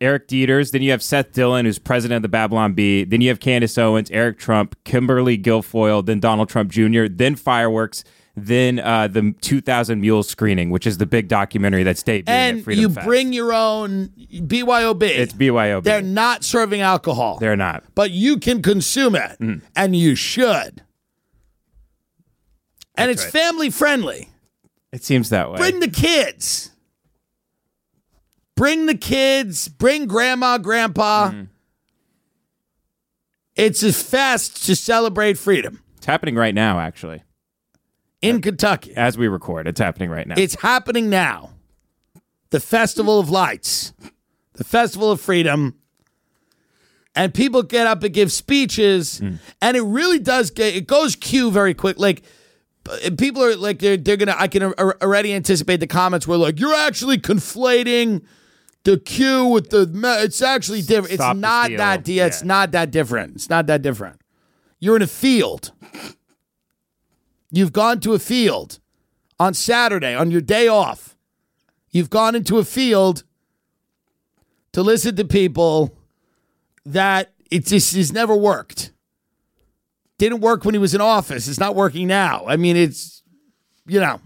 Eric 0.00 0.28
Dieters, 0.28 0.72
then 0.72 0.80
you 0.82 0.90
have 0.92 1.02
Seth 1.02 1.32
Dillon, 1.32 1.66
who's 1.66 1.78
president 1.78 2.16
of 2.16 2.22
the 2.22 2.28
Babylon 2.28 2.72
Bee, 2.72 3.04
then 3.04 3.20
you 3.20 3.28
have 3.28 3.38
Candace 3.40 3.76
Owens, 3.76 4.10
Eric 4.10 4.38
Trump, 4.38 4.74
Kimberly 4.84 5.36
Guilfoyle, 5.36 6.04
then 6.04 6.20
Donald 6.20 6.48
Trump 6.48 6.70
Jr., 6.70 7.04
then 7.10 7.36
Fireworks, 7.36 8.02
then 8.34 8.78
uh, 8.78 9.08
the 9.08 9.34
2000 9.42 10.00
Mules 10.00 10.28
screening, 10.28 10.70
which 10.70 10.86
is 10.86 10.96
the 10.98 11.04
big 11.04 11.28
documentary 11.28 11.82
that's 11.82 12.02
debuting 12.02 12.28
and 12.28 12.64
Freedom 12.64 12.82
you 12.82 12.88
Fest. 12.90 13.06
bring 13.06 13.32
your 13.34 13.52
own 13.52 14.08
BYOB. 14.08 15.02
it's 15.02 15.34
BYOB. 15.34 15.82
They're 15.82 16.00
not 16.00 16.44
serving 16.44 16.80
alcohol. 16.80 17.38
They're 17.38 17.56
not. 17.56 17.84
but 17.94 18.10
you 18.10 18.38
can 18.38 18.62
consume 18.62 19.14
it, 19.14 19.36
and 19.76 19.94
you 19.96 20.14
should. 20.14 20.82
And 22.94 23.10
it's 23.10 23.24
right. 23.24 23.32
family 23.32 23.70
friendly. 23.70 24.30
It 24.92 25.04
seems 25.04 25.30
that 25.30 25.50
way. 25.50 25.56
Bring 25.58 25.80
the 25.80 25.88
kids. 25.88 26.70
Bring 28.60 28.84
the 28.84 28.94
kids. 28.94 29.68
Bring 29.68 30.06
grandma, 30.06 30.58
grandpa. 30.58 31.32
It's 33.56 33.82
a 33.82 33.90
fest 33.90 34.66
to 34.66 34.76
celebrate 34.76 35.38
freedom 35.38 35.82
it's 35.96 36.04
happening 36.04 36.34
right 36.34 36.54
now, 36.54 36.78
actually. 36.78 37.22
in 38.20 38.42
Kentucky. 38.42 38.94
As 38.94 39.16
we 39.16 39.28
record, 39.28 39.66
it's 39.66 39.80
happening 39.80 40.10
right 40.10 40.26
now. 40.26 40.34
It's 40.36 40.56
happening 40.56 41.08
now. 41.08 41.50
The 42.50 42.60
Festival 42.60 43.18
of 43.18 43.30
Lights, 43.30 43.94
the 44.54 44.64
Festival 44.64 45.10
of 45.10 45.22
Freedom. 45.22 45.74
And 47.14 47.32
people 47.32 47.62
get 47.62 47.86
up 47.86 48.02
and 48.02 48.12
give 48.12 48.30
speeches, 48.30 49.20
and 49.20 49.76
it 49.76 49.82
really 49.82 50.18
does 50.18 50.50
get 50.50 50.74
it 50.74 50.86
goes 50.86 51.16
Q 51.16 51.50
very 51.50 51.72
quick. 51.72 51.98
Like 51.98 52.24
uh, 52.90 53.10
people 53.18 53.42
are 53.42 53.56
like 53.56 53.78
they're 53.78 53.96
they're 53.96 54.18
gonna 54.18 54.36
I 54.38 54.48
can 54.48 54.74
already 54.74 55.32
anticipate 55.32 55.80
the 55.80 55.86
comments 55.86 56.28
where 56.28 56.36
like 56.36 56.60
you're 56.60 56.74
actually 56.74 57.16
conflating 57.18 58.22
the 58.84 58.98
Q 58.98 59.46
with 59.46 59.70
the 59.70 59.90
it's 60.22 60.42
actually 60.42 60.82
different. 60.82 61.14
Stop 61.14 61.36
it's 61.36 61.40
not 61.40 61.70
that 61.76 62.08
yeah, 62.08 62.26
it's 62.26 62.42
not 62.42 62.72
that 62.72 62.90
different. 62.90 63.34
It's 63.36 63.50
not 63.50 63.66
that 63.66 63.82
different. 63.82 64.20
You're 64.78 64.96
in 64.96 65.02
a 65.02 65.06
field. 65.06 65.72
You've 67.50 67.72
gone 67.72 68.00
to 68.00 68.14
a 68.14 68.18
field 68.18 68.78
on 69.38 69.54
Saturday 69.54 70.14
on 70.14 70.30
your 70.30 70.40
day 70.40 70.68
off. 70.68 71.16
You've 71.90 72.10
gone 72.10 72.34
into 72.34 72.58
a 72.58 72.64
field 72.64 73.24
to 74.72 74.82
listen 74.82 75.16
to 75.16 75.24
people 75.24 75.96
that 76.86 77.32
it 77.50 77.66
just 77.66 77.94
has 77.96 78.12
never 78.12 78.34
worked. 78.34 78.92
Didn't 80.18 80.40
work 80.40 80.64
when 80.64 80.74
he 80.74 80.78
was 80.78 80.94
in 80.94 81.00
office. 81.00 81.48
It's 81.48 81.58
not 81.58 81.74
working 81.74 82.06
now. 82.06 82.44
I 82.46 82.56
mean, 82.56 82.76
it's 82.76 83.22
you 83.86 84.00
know. 84.00 84.20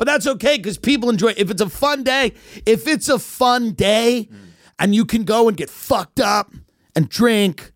But 0.00 0.06
that's 0.06 0.26
okay 0.26 0.56
because 0.56 0.78
people 0.78 1.10
enjoy. 1.10 1.32
it. 1.32 1.38
If 1.38 1.50
it's 1.50 1.60
a 1.60 1.68
fun 1.68 2.04
day, 2.04 2.32
if 2.64 2.88
it's 2.88 3.10
a 3.10 3.18
fun 3.18 3.72
day, 3.72 4.30
and 4.78 4.94
you 4.94 5.04
can 5.04 5.24
go 5.24 5.46
and 5.46 5.54
get 5.54 5.68
fucked 5.68 6.20
up 6.20 6.54
and 6.96 7.06
drink, 7.06 7.72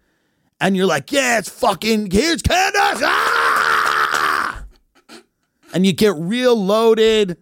and 0.58 0.74
you're 0.74 0.86
like, 0.86 1.12
yeah, 1.12 1.38
it's 1.38 1.50
fucking 1.50 2.10
here's 2.10 2.40
Candace, 2.40 3.02
ah! 3.04 4.64
and 5.74 5.84
you 5.84 5.92
get 5.92 6.14
real 6.16 6.56
loaded, 6.56 7.36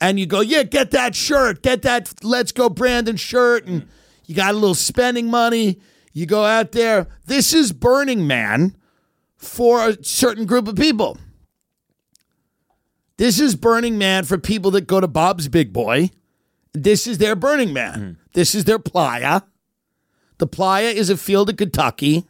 and 0.00 0.20
you 0.20 0.26
go, 0.26 0.40
yeah, 0.40 0.62
get 0.62 0.92
that 0.92 1.16
shirt, 1.16 1.60
get 1.60 1.82
that 1.82 2.14
Let's 2.22 2.52
Go 2.52 2.68
Brandon 2.68 3.16
shirt, 3.16 3.66
and 3.66 3.88
you 4.26 4.36
got 4.36 4.52
a 4.52 4.56
little 4.56 4.76
spending 4.76 5.32
money. 5.32 5.80
You 6.12 6.26
go 6.26 6.44
out 6.44 6.70
there. 6.70 7.08
This 7.26 7.52
is 7.52 7.72
Burning 7.72 8.24
Man 8.24 8.76
for 9.36 9.88
a 9.88 10.04
certain 10.04 10.46
group 10.46 10.68
of 10.68 10.76
people. 10.76 11.18
This 13.18 13.38
is 13.38 13.54
Burning 13.54 13.98
Man 13.98 14.24
for 14.24 14.38
people 14.38 14.70
that 14.72 14.86
go 14.86 15.00
to 15.00 15.08
Bob's 15.08 15.48
Big 15.48 15.72
Boy. 15.72 16.10
This 16.72 17.06
is 17.06 17.18
their 17.18 17.36
Burning 17.36 17.72
Man. 17.72 17.94
Hmm. 17.94 18.12
This 18.32 18.54
is 18.54 18.64
their 18.64 18.78
playa. 18.78 19.42
The 20.38 20.46
playa 20.46 20.88
is 20.88 21.10
a 21.10 21.16
field 21.16 21.50
in 21.50 21.56
Kentucky. 21.56 22.24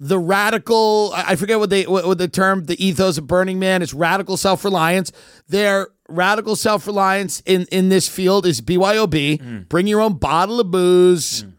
the 0.00 0.18
radical 0.18 1.12
I 1.14 1.36
forget 1.36 1.58
what 1.58 1.70
they 1.70 1.84
what, 1.84 2.06
what 2.06 2.18
the 2.18 2.28
term 2.28 2.64
the 2.64 2.84
ethos 2.84 3.16
of 3.16 3.26
Burning 3.26 3.58
Man 3.58 3.80
is 3.80 3.94
radical 3.94 4.36
self-reliance. 4.36 5.12
Their 5.48 5.88
radical 6.08 6.56
self-reliance 6.56 7.42
in 7.46 7.66
in 7.70 7.88
this 7.88 8.08
field 8.08 8.44
is 8.44 8.60
BYOB. 8.60 9.40
Hmm. 9.40 9.58
Bring 9.62 9.86
your 9.86 10.00
own 10.00 10.14
bottle 10.14 10.60
of 10.60 10.70
booze, 10.70 11.42
hmm. 11.42 11.50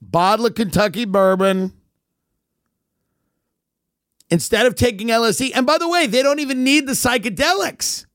bottle 0.00 0.46
of 0.46 0.54
Kentucky 0.54 1.04
bourbon. 1.04 1.72
Instead 4.30 4.66
of 4.66 4.74
taking 4.74 5.08
LSD, 5.08 5.52
and 5.54 5.66
by 5.66 5.78
the 5.78 5.88
way, 5.88 6.06
they 6.06 6.22
don't 6.22 6.40
even 6.40 6.64
need 6.64 6.86
the 6.86 6.92
psychedelics. 6.94 8.06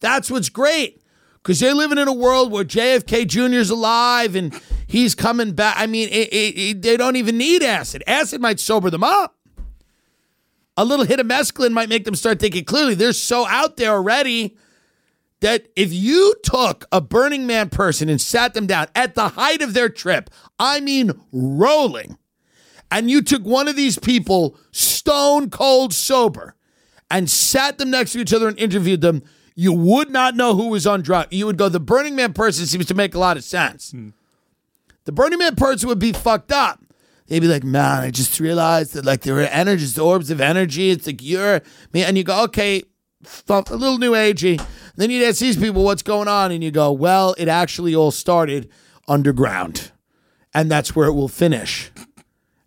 That's 0.00 0.30
what's 0.30 0.48
great 0.48 1.02
because 1.42 1.58
they're 1.58 1.74
living 1.74 1.98
in 1.98 2.06
a 2.06 2.12
world 2.12 2.52
where 2.52 2.64
JFK 2.64 3.26
Jr. 3.26 3.56
is 3.58 3.70
alive 3.70 4.36
and 4.36 4.58
he's 4.86 5.14
coming 5.16 5.52
back. 5.52 5.74
I 5.78 5.86
mean, 5.86 6.08
it, 6.10 6.32
it, 6.32 6.58
it- 6.58 6.82
they 6.82 6.96
don't 6.96 7.16
even 7.16 7.36
need 7.38 7.62
acid. 7.64 8.04
Acid 8.06 8.40
might 8.40 8.60
sober 8.60 8.90
them 8.90 9.02
up. 9.02 9.36
A 10.76 10.84
little 10.84 11.06
hit 11.06 11.18
of 11.20 11.26
mescaline 11.26 11.72
might 11.72 11.88
make 11.88 12.04
them 12.04 12.14
start 12.14 12.38
thinking 12.38 12.64
clearly. 12.64 12.94
They're 12.94 13.12
so 13.14 13.46
out 13.46 13.76
there 13.76 13.92
already 13.92 14.56
that 15.40 15.68
if 15.74 15.92
you 15.92 16.34
took 16.42 16.84
a 16.92 17.00
Burning 17.00 17.46
Man 17.46 17.70
person 17.70 18.08
and 18.08 18.20
sat 18.20 18.54
them 18.54 18.66
down 18.66 18.86
at 18.94 19.14
the 19.14 19.28
height 19.30 19.62
of 19.62 19.72
their 19.74 19.88
trip, 19.88 20.28
I 20.58 20.80
mean 20.80 21.12
rolling, 21.32 22.18
and 22.90 23.10
you 23.10 23.22
took 23.22 23.42
one 23.42 23.68
of 23.68 23.76
these 23.76 23.98
people 23.98 24.56
stone 24.70 25.50
cold 25.50 25.92
sober 25.92 26.54
and 27.10 27.30
sat 27.30 27.78
them 27.78 27.90
next 27.90 28.12
to 28.12 28.20
each 28.20 28.32
other 28.32 28.48
and 28.48 28.58
interviewed 28.58 29.00
them, 29.00 29.22
you 29.54 29.72
would 29.72 30.10
not 30.10 30.36
know 30.36 30.54
who 30.54 30.68
was 30.68 30.86
on 30.86 31.02
drugs. 31.02 31.28
You 31.30 31.46
would 31.46 31.56
go, 31.56 31.68
the 31.68 31.80
Burning 31.80 32.14
Man 32.14 32.32
person 32.32 32.66
seems 32.66 32.86
to 32.86 32.94
make 32.94 33.14
a 33.14 33.18
lot 33.18 33.36
of 33.36 33.44
sense. 33.44 33.92
Hmm. 33.92 34.10
The 35.04 35.12
Burning 35.12 35.38
Man 35.38 35.56
person 35.56 35.88
would 35.88 35.98
be 35.98 36.12
fucked 36.12 36.52
up. 36.52 36.80
They'd 37.28 37.40
be 37.40 37.48
like, 37.48 37.64
man, 37.64 38.02
I 38.02 38.10
just 38.10 38.38
realized 38.38 38.94
that 38.94 39.04
like 39.04 39.22
there 39.22 39.34
were 39.34 39.42
energies, 39.42 39.98
orbs 39.98 40.30
of 40.30 40.40
energy. 40.40 40.90
It's 40.90 41.06
like 41.06 41.22
you're 41.22 41.60
me, 41.92 42.04
and 42.04 42.16
you 42.16 42.22
go, 42.22 42.44
okay, 42.44 42.82
a 43.48 43.62
little 43.74 43.98
new 43.98 44.12
agey. 44.12 44.64
Then 44.96 45.10
you'd 45.10 45.24
ask 45.24 45.40
these 45.40 45.56
people 45.56 45.82
what's 45.82 46.02
going 46.02 46.28
on, 46.28 46.52
and 46.52 46.62
you 46.62 46.70
go, 46.70 46.92
well, 46.92 47.34
it 47.38 47.48
actually 47.48 47.94
all 47.94 48.10
started 48.10 48.68
underground, 49.08 49.90
and 50.54 50.70
that's 50.70 50.94
where 50.94 51.08
it 51.08 51.14
will 51.14 51.28
finish. 51.28 51.90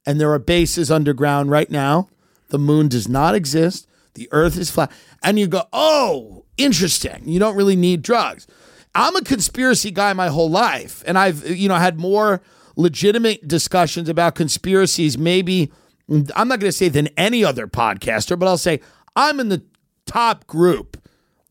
And 0.09 0.19
there 0.19 0.33
are 0.33 0.39
bases 0.39 0.89
underground 0.89 1.51
right 1.51 1.69
now. 1.69 2.09
The 2.47 2.57
moon 2.57 2.87
does 2.87 3.07
not 3.07 3.35
exist. 3.35 3.87
The 4.15 4.27
earth 4.31 4.57
is 4.57 4.71
flat. 4.71 4.91
And 5.21 5.37
you 5.37 5.45
go, 5.45 5.67
oh, 5.71 6.45
interesting. 6.57 7.21
You 7.25 7.37
don't 7.37 7.55
really 7.55 7.75
need 7.75 8.01
drugs. 8.01 8.47
I'm 8.95 9.15
a 9.15 9.21
conspiracy 9.21 9.91
guy 9.91 10.13
my 10.13 10.29
whole 10.29 10.49
life. 10.49 11.03
And 11.05 11.15
I've, 11.15 11.47
you 11.47 11.69
know, 11.69 11.75
had 11.75 11.99
more 11.99 12.41
legitimate 12.75 13.47
discussions 13.47 14.09
about 14.09 14.33
conspiracies, 14.33 15.15
maybe, 15.15 15.71
I'm 16.09 16.47
not 16.47 16.59
going 16.59 16.71
to 16.71 16.71
say 16.71 16.89
than 16.89 17.09
any 17.15 17.45
other 17.45 17.67
podcaster, 17.67 18.39
but 18.39 18.47
I'll 18.47 18.57
say 18.57 18.79
I'm 19.15 19.39
in 19.39 19.49
the 19.49 19.61
top 20.07 20.47
group 20.47 20.97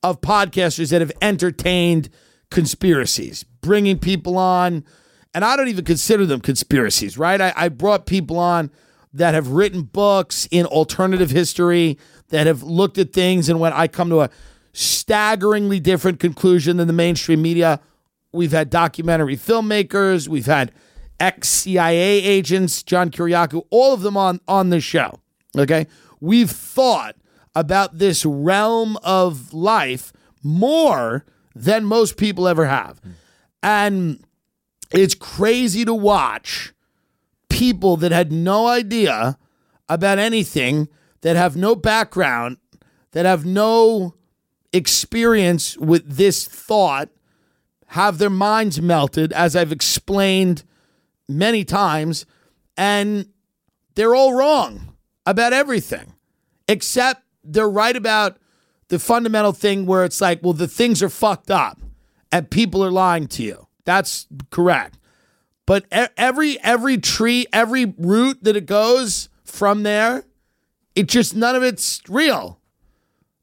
of 0.03 0.21
podcasters 0.21 0.91
that 0.91 1.01
have 1.01 1.13
entertained 1.23 2.09
conspiracies, 2.51 3.45
bringing 3.61 4.01
people 4.01 4.37
on. 4.37 4.85
And 5.35 5.45
I 5.45 5.57
don't 5.57 5.69
even 5.69 5.85
consider 5.85 6.27
them 6.27 6.41
conspiracies, 6.41 7.19
right? 7.19 7.41
I, 7.41 7.53
I 7.57 7.69
brought 7.69 8.07
people 8.07 8.39
on 8.39 8.71
that 9.13 9.35
have 9.35 9.49
written 9.49 9.83
books 9.83 10.49
in 10.51 10.67
alternative 10.67 11.31
history, 11.31 11.99
that 12.29 12.47
have 12.47 12.63
looked 12.63 12.99
at 12.99 13.13
things, 13.13 13.49
and 13.49 13.61
when 13.61 13.73
I 13.73 13.89
come 13.89 14.11
to 14.11 14.21
a 14.21 14.31
staggeringly 14.73 15.81
different 15.81 16.21
conclusion 16.21 16.77
than 16.77 16.87
the 16.87 16.93
mainstream 16.93 17.43
media, 17.43 17.81
we've 18.33 18.53
had 18.53 18.71
documentary 18.71 19.37
filmmakers, 19.37 20.29
we've 20.29 20.47
had 20.47 20.73
ex 21.19 21.49
CIA 21.49 22.23
agents, 22.23 22.83
John 22.83 23.11
Kiriakou, 23.11 23.67
all 23.71 23.95
of 23.95 24.03
them 24.03 24.17
on 24.17 24.41
on 24.47 24.71
this 24.71 24.85
show. 24.85 25.21
Okay, 25.57 25.87
we've 26.21 26.51
thought 26.51 27.17
about 27.55 27.99
this 27.99 28.25
realm 28.25 28.97
of 29.03 29.53
life 29.53 30.13
more 30.43 31.25
than 31.55 31.85
most 31.85 32.17
people 32.17 32.47
ever 32.47 32.67
have, 32.67 33.01
and 33.63 34.23
it's 34.91 35.15
crazy 35.15 35.85
to 35.85 35.95
watch 35.95 36.73
people 37.49 37.97
that 37.99 38.13
had 38.13 38.33
no 38.33 38.67
idea 38.67 39.39
about 39.89 40.19
anything, 40.19 40.89
that 41.23 41.37
have 41.37 41.57
no 41.57 41.75
background, 41.75 42.59
that 43.13 43.27
have 43.27 43.45
no 43.45 44.15
experience 44.73 45.77
with 45.79 46.17
this 46.17 46.47
thought, 46.47 47.09
have 47.89 48.19
their 48.19 48.31
minds 48.31 48.81
melted, 48.81 49.33
as 49.33 49.57
I've 49.57 49.73
explained 49.73 50.63
many 51.29 51.65
times, 51.65 52.27
and 52.77 53.27
they're 53.95 54.15
all 54.15 54.35
wrong 54.35 54.95
about 55.27 55.53
everything, 55.53 56.15
except 56.69 57.23
they're 57.43 57.69
right 57.69 57.97
about 57.97 58.39
the 58.89 58.99
fundamental 58.99 59.53
thing 59.53 59.87
where 59.87 60.05
it's 60.05 60.21
like, 60.21 60.43
well, 60.43 60.53
the 60.53 60.69
things 60.69 61.03
are 61.03 61.09
fucked 61.09 61.51
up 61.51 61.81
and 62.33 62.51
people 62.51 62.85
are 62.85 62.91
lying 62.91 63.27
to 63.29 63.43
you. 63.43 63.68
That's 63.89 64.27
correct. 64.51 64.99
But 65.65 65.87
every 65.91 66.61
every 66.61 66.99
tree, 66.99 67.47
every 67.55 67.87
root 67.87 68.45
that 68.45 68.55
it 68.55 68.67
goes 68.67 69.31
from 69.45 69.83
there, 69.83 70.25
it 70.95 71.09
just 71.09 71.35
none 71.35 71.57
of 71.57 71.63
it's 71.63 72.03
real. 72.07 72.61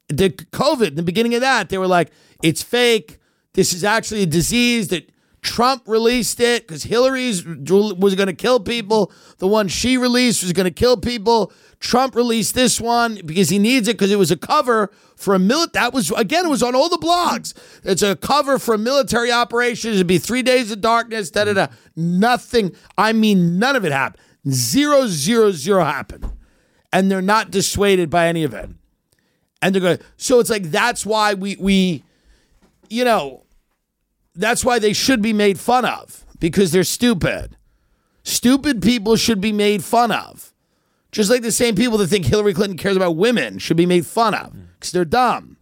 The 0.06 0.30
COVID, 0.30 0.94
the 0.94 1.02
beginning 1.02 1.34
of 1.34 1.40
that, 1.40 1.68
they 1.68 1.78
were 1.78 1.88
like, 1.88 2.12
it's 2.44 2.62
fake. 2.62 3.18
This 3.54 3.72
is 3.72 3.82
actually 3.82 4.22
a 4.22 4.26
disease 4.26 4.86
that 4.88 5.10
Trump 5.46 5.86
released 5.86 6.40
it 6.40 6.66
because 6.66 6.82
Hillary's 6.82 7.46
was 7.46 8.16
going 8.16 8.26
to 8.26 8.34
kill 8.34 8.58
people. 8.58 9.12
The 9.38 9.46
one 9.46 9.68
she 9.68 9.96
released 9.96 10.42
was 10.42 10.52
going 10.52 10.64
to 10.64 10.72
kill 10.72 10.96
people. 10.96 11.52
Trump 11.78 12.16
released 12.16 12.56
this 12.56 12.80
one 12.80 13.20
because 13.24 13.48
he 13.48 13.60
needs 13.60 13.86
it 13.86 13.92
because 13.92 14.10
it 14.10 14.18
was 14.18 14.32
a 14.32 14.36
cover 14.36 14.90
for 15.14 15.36
a 15.36 15.38
military. 15.38 15.70
That 15.84 15.94
was 15.94 16.10
again, 16.10 16.46
it 16.46 16.48
was 16.48 16.64
on 16.64 16.74
all 16.74 16.88
the 16.88 16.98
blogs. 16.98 17.54
It's 17.84 18.02
a 18.02 18.16
cover 18.16 18.58
for 18.58 18.74
a 18.74 18.78
military 18.78 19.30
operation. 19.30 19.92
It'd 19.92 20.08
be 20.08 20.18
three 20.18 20.42
days 20.42 20.72
of 20.72 20.80
darkness. 20.80 21.30
Da 21.30 21.44
da 21.44 21.52
da. 21.52 21.66
Nothing. 21.94 22.74
I 22.98 23.12
mean, 23.12 23.56
none 23.60 23.76
of 23.76 23.84
it 23.84 23.92
happened. 23.92 24.20
Zero 24.50 25.06
zero 25.06 25.52
zero 25.52 25.84
happened, 25.84 26.28
and 26.92 27.08
they're 27.08 27.22
not 27.22 27.52
dissuaded 27.52 28.10
by 28.10 28.26
any 28.26 28.42
of 28.42 28.52
it. 28.52 28.68
And 29.62 29.72
they're 29.72 29.82
going. 29.82 29.98
So 30.16 30.40
it's 30.40 30.50
like 30.50 30.64
that's 30.64 31.06
why 31.06 31.34
we 31.34 31.54
we, 31.54 32.02
you 32.90 33.04
know, 33.04 33.45
that's 34.36 34.64
why 34.64 34.78
they 34.78 34.92
should 34.92 35.22
be 35.22 35.32
made 35.32 35.58
fun 35.58 35.84
of 35.84 36.24
because 36.38 36.72
they're 36.72 36.84
stupid. 36.84 37.56
Stupid 38.22 38.82
people 38.82 39.16
should 39.16 39.40
be 39.40 39.52
made 39.52 39.84
fun 39.84 40.10
of. 40.10 40.52
Just 41.12 41.30
like 41.30 41.42
the 41.42 41.52
same 41.52 41.74
people 41.74 41.96
that 41.98 42.08
think 42.08 42.26
Hillary 42.26 42.52
Clinton 42.52 42.76
cares 42.76 42.96
about 42.96 43.16
women 43.16 43.58
should 43.58 43.76
be 43.76 43.86
made 43.86 44.04
fun 44.04 44.34
of 44.34 44.54
because 44.74 44.92
they're 44.92 45.04
dumb. 45.04 45.56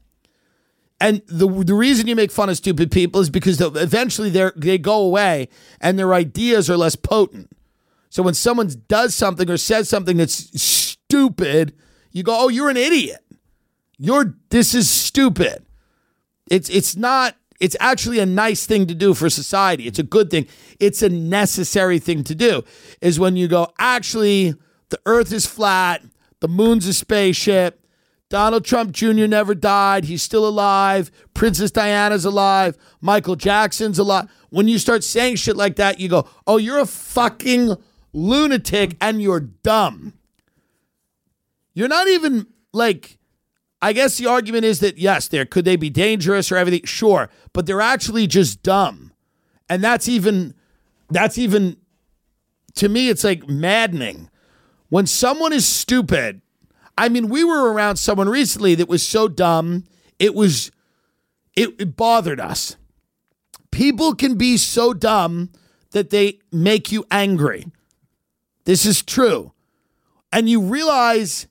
And 1.00 1.22
the 1.26 1.46
the 1.46 1.74
reason 1.74 2.06
you 2.06 2.16
make 2.16 2.30
fun 2.30 2.48
of 2.48 2.56
stupid 2.56 2.90
people 2.90 3.20
is 3.20 3.30
because 3.30 3.60
eventually 3.60 4.30
they 4.30 4.50
they 4.56 4.78
go 4.78 4.96
away 5.02 5.48
and 5.80 5.98
their 5.98 6.14
ideas 6.14 6.70
are 6.70 6.76
less 6.76 6.96
potent. 6.96 7.50
So 8.08 8.22
when 8.22 8.34
someone 8.34 8.70
does 8.88 9.14
something 9.14 9.50
or 9.50 9.56
says 9.56 9.88
something 9.88 10.16
that's 10.16 10.60
stupid, 10.60 11.74
you 12.12 12.22
go, 12.22 12.36
"Oh, 12.36 12.48
you're 12.48 12.70
an 12.70 12.76
idiot. 12.76 13.24
You're 13.98 14.36
this 14.50 14.74
is 14.74 14.88
stupid." 14.88 15.66
It's 16.50 16.70
it's 16.70 16.96
not 16.96 17.36
it's 17.64 17.76
actually 17.80 18.18
a 18.18 18.26
nice 18.26 18.66
thing 18.66 18.86
to 18.88 18.94
do 18.94 19.14
for 19.14 19.30
society. 19.30 19.86
It's 19.86 19.98
a 19.98 20.02
good 20.02 20.30
thing. 20.30 20.46
It's 20.78 21.00
a 21.00 21.08
necessary 21.08 21.98
thing 21.98 22.22
to 22.24 22.34
do. 22.34 22.62
Is 23.00 23.18
when 23.18 23.36
you 23.36 23.48
go, 23.48 23.72
actually, 23.78 24.54
the 24.90 25.00
earth 25.06 25.32
is 25.32 25.46
flat, 25.46 26.02
the 26.40 26.48
moon's 26.48 26.86
a 26.86 26.92
spaceship. 26.92 27.80
Donald 28.28 28.66
Trump 28.66 28.92
Jr. 28.92 29.26
never 29.26 29.54
died. 29.54 30.04
He's 30.04 30.22
still 30.22 30.46
alive. 30.46 31.10
Princess 31.32 31.70
Diana's 31.70 32.26
alive. 32.26 32.76
Michael 33.00 33.36
Jackson's 33.36 33.98
alive. 33.98 34.28
When 34.50 34.68
you 34.68 34.78
start 34.78 35.02
saying 35.02 35.36
shit 35.36 35.56
like 35.56 35.76
that, 35.76 35.98
you 35.98 36.10
go, 36.10 36.28
oh, 36.46 36.58
you're 36.58 36.80
a 36.80 36.86
fucking 36.86 37.76
lunatic 38.12 38.96
and 39.00 39.22
you're 39.22 39.40
dumb. 39.40 40.12
You're 41.72 41.88
not 41.88 42.08
even 42.08 42.46
like, 42.74 43.18
I 43.84 43.92
guess 43.92 44.16
the 44.16 44.24
argument 44.24 44.64
is 44.64 44.80
that 44.80 44.96
yes, 44.96 45.28
there 45.28 45.44
could 45.44 45.66
they 45.66 45.76
be 45.76 45.90
dangerous 45.90 46.50
or 46.50 46.56
everything, 46.56 46.86
sure, 46.86 47.28
but 47.52 47.66
they're 47.66 47.82
actually 47.82 48.26
just 48.26 48.62
dumb. 48.62 49.12
And 49.68 49.84
that's 49.84 50.08
even 50.08 50.54
that's 51.10 51.36
even 51.36 51.76
to 52.76 52.88
me 52.88 53.10
it's 53.10 53.24
like 53.24 53.46
maddening. 53.46 54.30
When 54.88 55.06
someone 55.06 55.52
is 55.52 55.66
stupid, 55.66 56.40
I 56.96 57.10
mean, 57.10 57.28
we 57.28 57.44
were 57.44 57.70
around 57.70 57.96
someone 57.96 58.26
recently 58.26 58.74
that 58.74 58.88
was 58.88 59.06
so 59.06 59.28
dumb, 59.28 59.84
it 60.18 60.34
was 60.34 60.70
it, 61.54 61.78
it 61.78 61.94
bothered 61.94 62.40
us. 62.40 62.76
People 63.70 64.14
can 64.14 64.38
be 64.38 64.56
so 64.56 64.94
dumb 64.94 65.50
that 65.90 66.08
they 66.08 66.38
make 66.50 66.90
you 66.90 67.04
angry. 67.10 67.66
This 68.64 68.86
is 68.86 69.02
true. 69.02 69.52
And 70.32 70.48
you 70.48 70.62
realize 70.62 71.48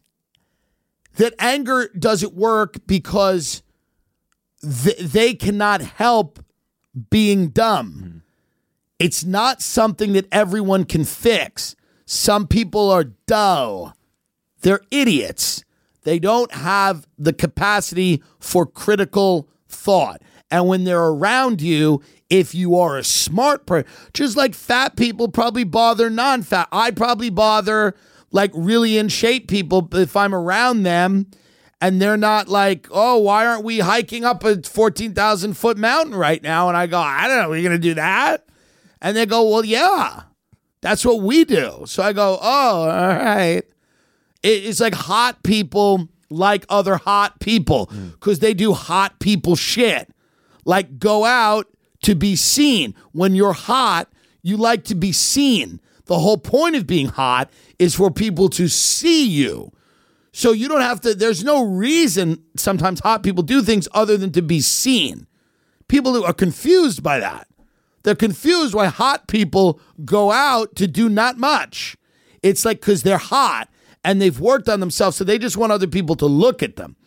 that 1.15 1.34
anger 1.39 1.89
doesn't 1.97 2.34
work 2.34 2.78
because 2.88 3.63
th- 4.62 4.97
they 4.97 5.34
cannot 5.34 5.82
help 5.82 6.39
being 7.10 7.49
dumb. 7.49 7.93
Hmm. 7.93 8.17
It's 8.99 9.23
not 9.23 9.62
something 9.62 10.13
that 10.13 10.28
everyone 10.32 10.86
can 10.86 11.04
fix. 11.04 11.76
Some 12.06 12.47
people 12.47 12.89
are 12.89 13.04
dull. 13.04 13.95
They're 14.62 14.82
idiots. 14.91 15.63
They 16.04 16.19
don't 16.19 16.52
have 16.54 17.08
the 17.17 17.34
capacity 17.34 18.21
for 18.39 18.65
critical 18.65 19.49
thought. 19.67 20.21
And 20.52 20.67
when 20.67 20.84
they're 20.84 21.04
around 21.04 21.62
you, 21.62 22.02
if 22.30 22.54
you 22.54 22.78
are 22.78 22.97
a 22.97 23.04
smart 23.04 23.65
person, 23.65 23.89
just 24.13 24.38
like 24.38 24.54
fat 24.54 24.95
people 24.95 25.28
probably 25.28 25.63
bother 25.63 26.10
non 26.10 26.43
fat, 26.43 26.67
I 26.71 26.91
probably 26.91 27.30
bother 27.30 27.95
like 28.34 28.52
really 28.54 28.98
in 28.98 29.08
shape 29.08 29.48
people 29.48 29.88
if 29.93 30.17
I'm 30.17 30.36
around 30.36 30.84
them 30.84 31.28
and 31.80 32.02
they're 32.02 32.17
not 32.17 32.50
like, 32.50 32.88
oh, 32.91 33.19
why 33.19 33.46
aren't 33.46 33.63
we 33.63 33.80
hiking 33.80 34.26
up 34.26 34.43
a 34.43 34.62
14,000 34.62 35.54
foot 35.54 35.78
mountain 35.78 36.15
right 36.15 36.41
now? 36.41 36.67
And 36.67 36.76
I 36.76 36.88
go, 36.88 36.98
I 36.98 37.28
don't 37.28 37.41
know, 37.41 37.50
we're 37.50 37.58
you 37.58 37.63
going 37.69 37.80
to 37.80 37.88
do 37.88 37.93
that? 37.93 38.46
And 39.02 39.15
they 39.15 39.26
go, 39.26 39.48
well, 39.48 39.63
yeah, 39.63 40.24
that's 40.82 41.06
what 41.06 41.22
we 41.22 41.46
do. 41.46 41.84
So 41.86 42.02
I 42.02 42.12
go, 42.12 42.39
oh, 42.41 42.89
all 42.89 42.89
right. 42.89 43.63
It's 44.41 44.80
like 44.80 44.93
hot 44.93 45.43
people 45.43 46.10
like 46.30 46.65
other 46.67 46.98
hot 46.98 47.39
people 47.39 47.86
hmm. 47.86 48.10
because 48.10 48.39
they 48.39 48.54
do 48.54 48.74
hot 48.74 49.19
people 49.19 49.56
shit. 49.56 50.10
Like 50.65 50.98
go 50.98 51.26
out 51.26 51.67
to 52.04 52.15
be 52.15 52.36
seen. 52.36 52.96
When 53.12 53.36
you're 53.36 53.54
hot, 53.54 54.12
you 54.41 54.58
like 54.58 54.84
to 54.86 54.96
be 54.96 55.12
seen. 55.12 55.80
The 56.06 56.20
whole 56.20 56.38
point 56.38 56.76
of 56.76 56.86
being 56.86 57.08
hot 57.08 57.52
is 57.80 57.96
for 57.96 58.12
people 58.12 58.50
to 58.50 58.68
see 58.68 59.26
you. 59.26 59.72
So 60.32 60.52
you 60.52 60.68
don't 60.68 60.82
have 60.82 61.00
to, 61.02 61.13
there's 61.13 61.44
no 61.44 61.63
reason 61.63 62.44
sometimes 62.58 63.00
hot 63.00 63.24
people 63.24 63.44
do 63.44 63.62
things 63.62 63.88
other 63.94 64.18
than 64.18 64.32
to 64.32 64.42
be 64.42 64.62
seen. 64.62 65.28
People 65.88 66.13
who 66.13 66.24
are 66.24 66.34
confused 66.34 67.04
by 67.04 67.20
that. 67.20 67.48
They're 68.04 68.16
confused 68.16 68.74
why 68.74 68.88
hot 68.88 69.28
people 69.28 69.80
go 70.04 70.32
out 70.32 70.76
to 70.76 70.88
do 70.88 71.08
not 71.08 71.38
much. 71.38 71.96
It's 72.42 72.66
like 72.66 72.82
because 72.82 73.04
they're 73.04 73.18
hot 73.18 73.70
and 74.04 74.22
they've 74.22 74.39
worked 74.39 74.68
on 74.68 74.82
themselves, 74.82 75.16
so 75.16 75.24
they 75.24 75.38
just 75.38 75.56
want 75.56 75.72
other 75.72 75.88
people 75.88 76.16
to 76.16 76.26
look 76.26 76.62
at 76.62 76.76
them. 76.76 76.98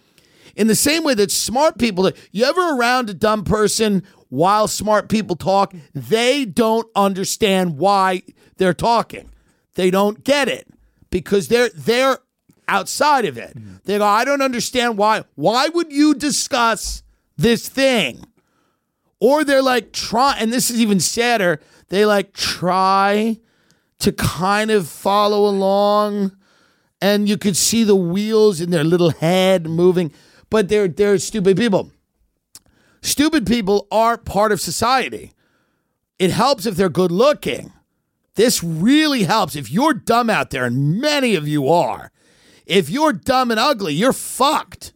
In 0.54 0.68
the 0.68 0.74
same 0.74 1.04
way 1.04 1.12
that 1.14 1.30
smart 1.30 1.78
people, 1.78 2.10
you 2.32 2.44
ever 2.46 2.76
around 2.76 3.10
a 3.10 3.14
dumb 3.14 3.44
person 3.44 4.02
while 4.28 4.68
smart 4.68 5.08
people 5.08 5.36
talk, 5.36 5.74
they 5.94 6.44
don't 6.44 6.88
understand 6.94 7.78
why 7.78 8.22
they're 8.56 8.74
talking. 8.74 9.30
They 9.74 9.90
don't 9.90 10.24
get 10.24 10.48
it 10.48 10.66
because 11.10 11.48
they're 11.48 11.70
they're 11.74 12.18
outside 12.68 13.24
of 13.24 13.38
it. 13.38 13.56
They 13.84 13.98
go, 13.98 14.04
I 14.04 14.24
don't 14.24 14.42
understand 14.42 14.98
why. 14.98 15.24
Why 15.34 15.68
would 15.68 15.92
you 15.92 16.14
discuss 16.14 17.02
this 17.36 17.68
thing? 17.68 18.24
Or 19.20 19.44
they're 19.44 19.62
like 19.62 19.92
try, 19.92 20.36
and 20.38 20.52
this 20.52 20.70
is 20.70 20.80
even 20.80 21.00
sadder. 21.00 21.60
They 21.88 22.04
like 22.04 22.32
try 22.32 23.38
to 24.00 24.12
kind 24.12 24.70
of 24.70 24.88
follow 24.88 25.48
along, 25.48 26.36
and 27.00 27.28
you 27.28 27.38
could 27.38 27.56
see 27.56 27.84
the 27.84 27.96
wheels 27.96 28.60
in 28.60 28.70
their 28.70 28.84
little 28.84 29.10
head 29.10 29.66
moving, 29.66 30.12
but 30.50 30.68
they're 30.68 30.88
they're 30.88 31.18
stupid 31.18 31.56
people. 31.56 31.92
Stupid 33.06 33.46
people 33.46 33.86
are 33.92 34.18
part 34.18 34.50
of 34.50 34.60
society. 34.60 35.32
It 36.18 36.32
helps 36.32 36.66
if 36.66 36.74
they're 36.74 36.88
good 36.88 37.12
looking. 37.12 37.72
This 38.34 38.64
really 38.64 39.22
helps 39.22 39.54
if 39.54 39.70
you're 39.70 39.94
dumb 39.94 40.28
out 40.28 40.50
there, 40.50 40.64
and 40.64 41.00
many 41.00 41.36
of 41.36 41.46
you 41.46 41.68
are. 41.68 42.10
If 42.66 42.90
you're 42.90 43.12
dumb 43.12 43.52
and 43.52 43.60
ugly, 43.60 43.94
you're 43.94 44.12
fucked. 44.12 44.92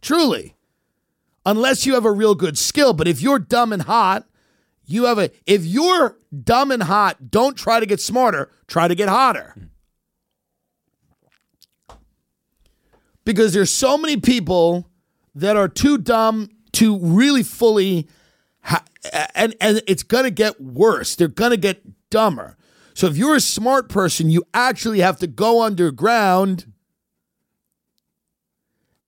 Truly. 0.00 0.56
Unless 1.44 1.84
you 1.84 1.92
have 1.92 2.06
a 2.06 2.10
real 2.10 2.34
good 2.34 2.56
skill. 2.56 2.94
But 2.94 3.06
if 3.06 3.20
you're 3.20 3.38
dumb 3.38 3.74
and 3.74 3.82
hot, 3.82 4.26
you 4.86 5.04
have 5.04 5.18
a. 5.18 5.30
If 5.44 5.66
you're 5.66 6.16
dumb 6.42 6.70
and 6.70 6.84
hot, 6.84 7.30
don't 7.30 7.54
try 7.54 7.80
to 7.80 7.86
get 7.86 8.00
smarter, 8.00 8.50
try 8.66 8.88
to 8.88 8.94
get 8.94 9.10
hotter. 9.10 9.54
Because 13.26 13.52
there's 13.52 13.70
so 13.70 13.98
many 13.98 14.16
people 14.16 14.88
that 15.34 15.58
are 15.58 15.68
too 15.68 15.98
dumb 15.98 16.48
to 16.74 16.98
really 16.98 17.42
fully. 17.42 18.08
Ha- 18.62 18.84
and, 19.34 19.54
and 19.60 19.82
it's 19.86 20.02
going 20.02 20.24
to 20.24 20.30
get 20.30 20.60
worse. 20.60 21.16
They're 21.16 21.28
going 21.28 21.50
to 21.50 21.56
get 21.56 21.82
dumber. 22.10 22.56
So 22.94 23.06
if 23.06 23.16
you're 23.16 23.36
a 23.36 23.40
smart 23.40 23.88
person, 23.88 24.30
you 24.30 24.44
actually 24.52 25.00
have 25.00 25.18
to 25.18 25.26
go 25.26 25.62
underground. 25.62 26.72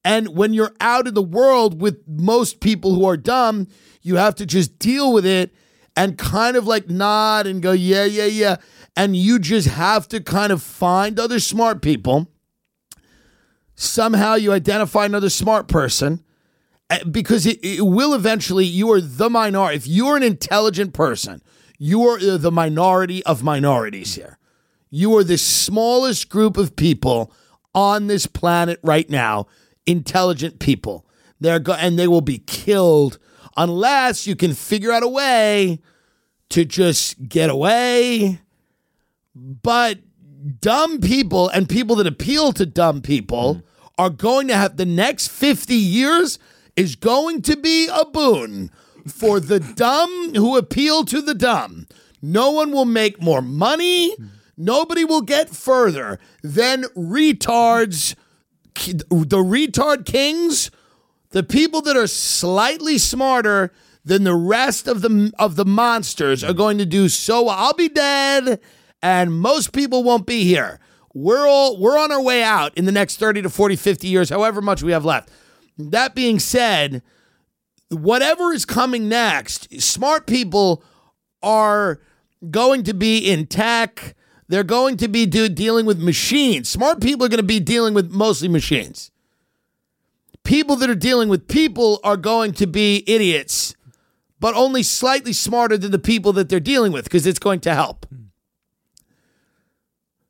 And 0.05 0.29
when 0.29 0.53
you're 0.53 0.75
out 0.81 1.07
in 1.07 1.15
the 1.15 1.23
world 1.23 1.81
with 1.81 2.03
most 2.07 2.61
people 2.61 2.95
who 2.95 3.05
are 3.05 3.17
dumb, 3.17 3.69
you 4.03 4.17
have 4.17 4.35
to 4.37 4.47
just 4.47 4.79
deal 4.79 5.13
with 5.13 5.25
it 5.25 5.55
and 5.97 6.19
kind 6.19 6.57
of 6.57 6.67
like 6.67 6.89
nod 6.89 7.47
and 7.47 7.63
go, 7.63 7.73
yeah, 7.73 8.05
yeah, 8.05 8.27
yeah. 8.27 8.57
And 8.97 9.17
you 9.17 9.39
just 9.39 9.69
have 9.69 10.09
to 10.09 10.21
kind 10.21 10.53
of 10.53 10.63
find 10.63 11.19
other 11.19 11.41
smart 11.41 11.83
people. 11.83 12.29
Somehow 13.77 14.35
you 14.35 14.53
identify 14.53 15.05
another 15.05 15.31
smart 15.31 15.69
person 15.69 16.24
Uh, 16.95 17.05
because 17.05 17.47
it, 17.47 17.59
it 17.65 17.83
will 17.83 18.15
eventually, 18.15 18.65
you 18.65 18.91
are 18.93 19.01
the 19.01 19.29
minority. 19.29 19.77
If 19.77 19.87
you're 19.87 20.17
an 20.17 20.23
intelligent 20.23 20.95
person, 20.95 21.43
you 21.79 22.03
are 22.05 22.19
uh, 22.19 22.37
the 22.37 22.53
minority 22.53 23.25
of 23.25 23.43
minorities 23.43 24.15
here. 24.15 24.39
You 24.91 25.17
are 25.17 25.25
the 25.25 25.39
smallest 25.39 26.29
group 26.29 26.57
of 26.57 26.77
people 26.77 27.33
on 27.75 28.07
this 28.07 28.27
planet 28.27 28.79
right 28.83 29.09
now, 29.11 29.47
intelligent 29.87 30.61
people. 30.61 31.05
They're 31.41 31.59
go- 31.59 31.73
and 31.73 31.99
they 31.99 32.07
will 32.07 32.21
be 32.21 32.39
killed 32.39 33.19
unless 33.57 34.27
you 34.27 34.37
can 34.37 34.55
figure 34.55 34.93
out 34.93 35.03
a 35.03 35.09
way 35.09 35.81
to 36.51 36.65
just 36.65 37.29
get 37.29 37.51
away. 37.51 38.41
But 39.35 39.99
dumb 40.61 41.01
people 41.01 41.49
and 41.49 41.69
people 41.69 41.97
that 41.97 42.07
appeal 42.07 42.53
to 42.53 42.67
dumb 42.67 43.01
people 43.01 43.57
mm. 43.57 43.63
are 43.99 44.11
going 44.11 44.47
to 44.49 44.57
have 44.57 44.77
the 44.77 44.87
next 44.87 45.29
50 45.29 45.75
years 45.75 46.39
is 46.77 46.97
going 46.97 47.43
to 47.43 47.57
be 47.57 47.89
a 47.93 48.05
boon 48.05 48.71
for 49.07 49.41
the 49.41 49.61
dumb 49.61 50.35
who 50.35 50.57
appeal 50.57 51.05
to 51.05 51.21
the 51.21 51.35
dumb. 51.35 51.87
No 52.23 52.51
one 52.51 52.71
will 52.71 52.87
make 52.87 53.21
more 53.21 53.43
money. 53.43 54.17
Nobody 54.57 55.05
will 55.05 55.21
get 55.21 55.51
further 55.51 56.19
than 56.43 56.85
retards, 56.97 58.15
the 58.75 59.37
retard 59.37 60.07
kings, 60.07 60.71
the 61.31 61.43
people 61.43 61.83
that 61.83 61.97
are 61.97 62.07
slightly 62.07 62.97
smarter 62.97 63.73
than 64.05 64.25
the 64.25 64.35
rest 64.37 64.87
of 64.87 65.03
the 65.03 65.33
of 65.39 65.57
the 65.57 65.65
monsters 65.65 66.45
are 66.45 66.53
going 66.53 66.79
to 66.79 66.87
do 66.87 67.09
so. 67.09 67.49
I'll 67.49 67.75
be 67.75 67.89
dead, 67.89 68.61
and 69.03 69.33
most 69.33 69.73
people 69.73 70.05
won't 70.05 70.27
be 70.27 70.45
here. 70.45 70.79
We're 71.13 71.47
all 71.47 71.79
we're 71.79 71.99
on 71.99 72.13
our 72.13 72.23
way 72.23 72.43
out 72.43 72.77
in 72.77 72.85
the 72.85 72.93
next 72.93 73.17
30 73.17 73.43
to 73.43 73.51
40, 73.51 73.77
50 73.77 74.09
years, 74.09 74.31
however 74.31 74.61
much 74.61 74.83
we 74.83 74.93
have 74.93 75.05
left. 75.05 75.31
That 75.77 76.15
being 76.15 76.39
said, 76.39 77.03
whatever 77.89 78.53
is 78.53 78.65
coming 78.65 79.09
next, 79.09 79.81
smart 79.81 80.27
people 80.27 80.83
are 81.43 82.01
going 82.51 82.83
to 82.85 82.95
be 82.95 83.19
in 83.19 83.47
tech. 83.47 84.15
They're 84.49 84.63
going 84.63 84.97
to 84.99 85.09
be 85.09 85.27
do, 85.27 85.49
dealing 85.49 85.87
with 85.87 86.01
machines. 86.01 86.69
Smart 86.69 87.01
people 87.01 87.27
are 87.27 87.29
going 87.29 87.39
to 87.39 87.43
be 87.43 87.61
dealing 87.61 87.95
with 87.95 88.11
mostly 88.11 88.49
machines. 88.49 89.11
People 90.45 90.77
that 90.77 90.91
are 90.91 90.95
dealing 90.95 91.29
with 91.29 91.49
people 91.49 92.01
are 92.05 92.19
going 92.19 92.53
to 92.53 92.67
be 92.67 93.03
idiots, 93.07 93.75
but 94.39 94.55
only 94.55 94.83
slightly 94.83 95.33
smarter 95.33 95.79
than 95.79 95.91
the 95.91 95.99
people 95.99 96.33
that 96.35 96.51
they're 96.51 96.61
dealing 96.61 96.93
with 96.93 97.05
because 97.05 97.27
it's 97.27 97.39
going 97.39 97.61
to 97.61 97.75
help. 97.75 98.07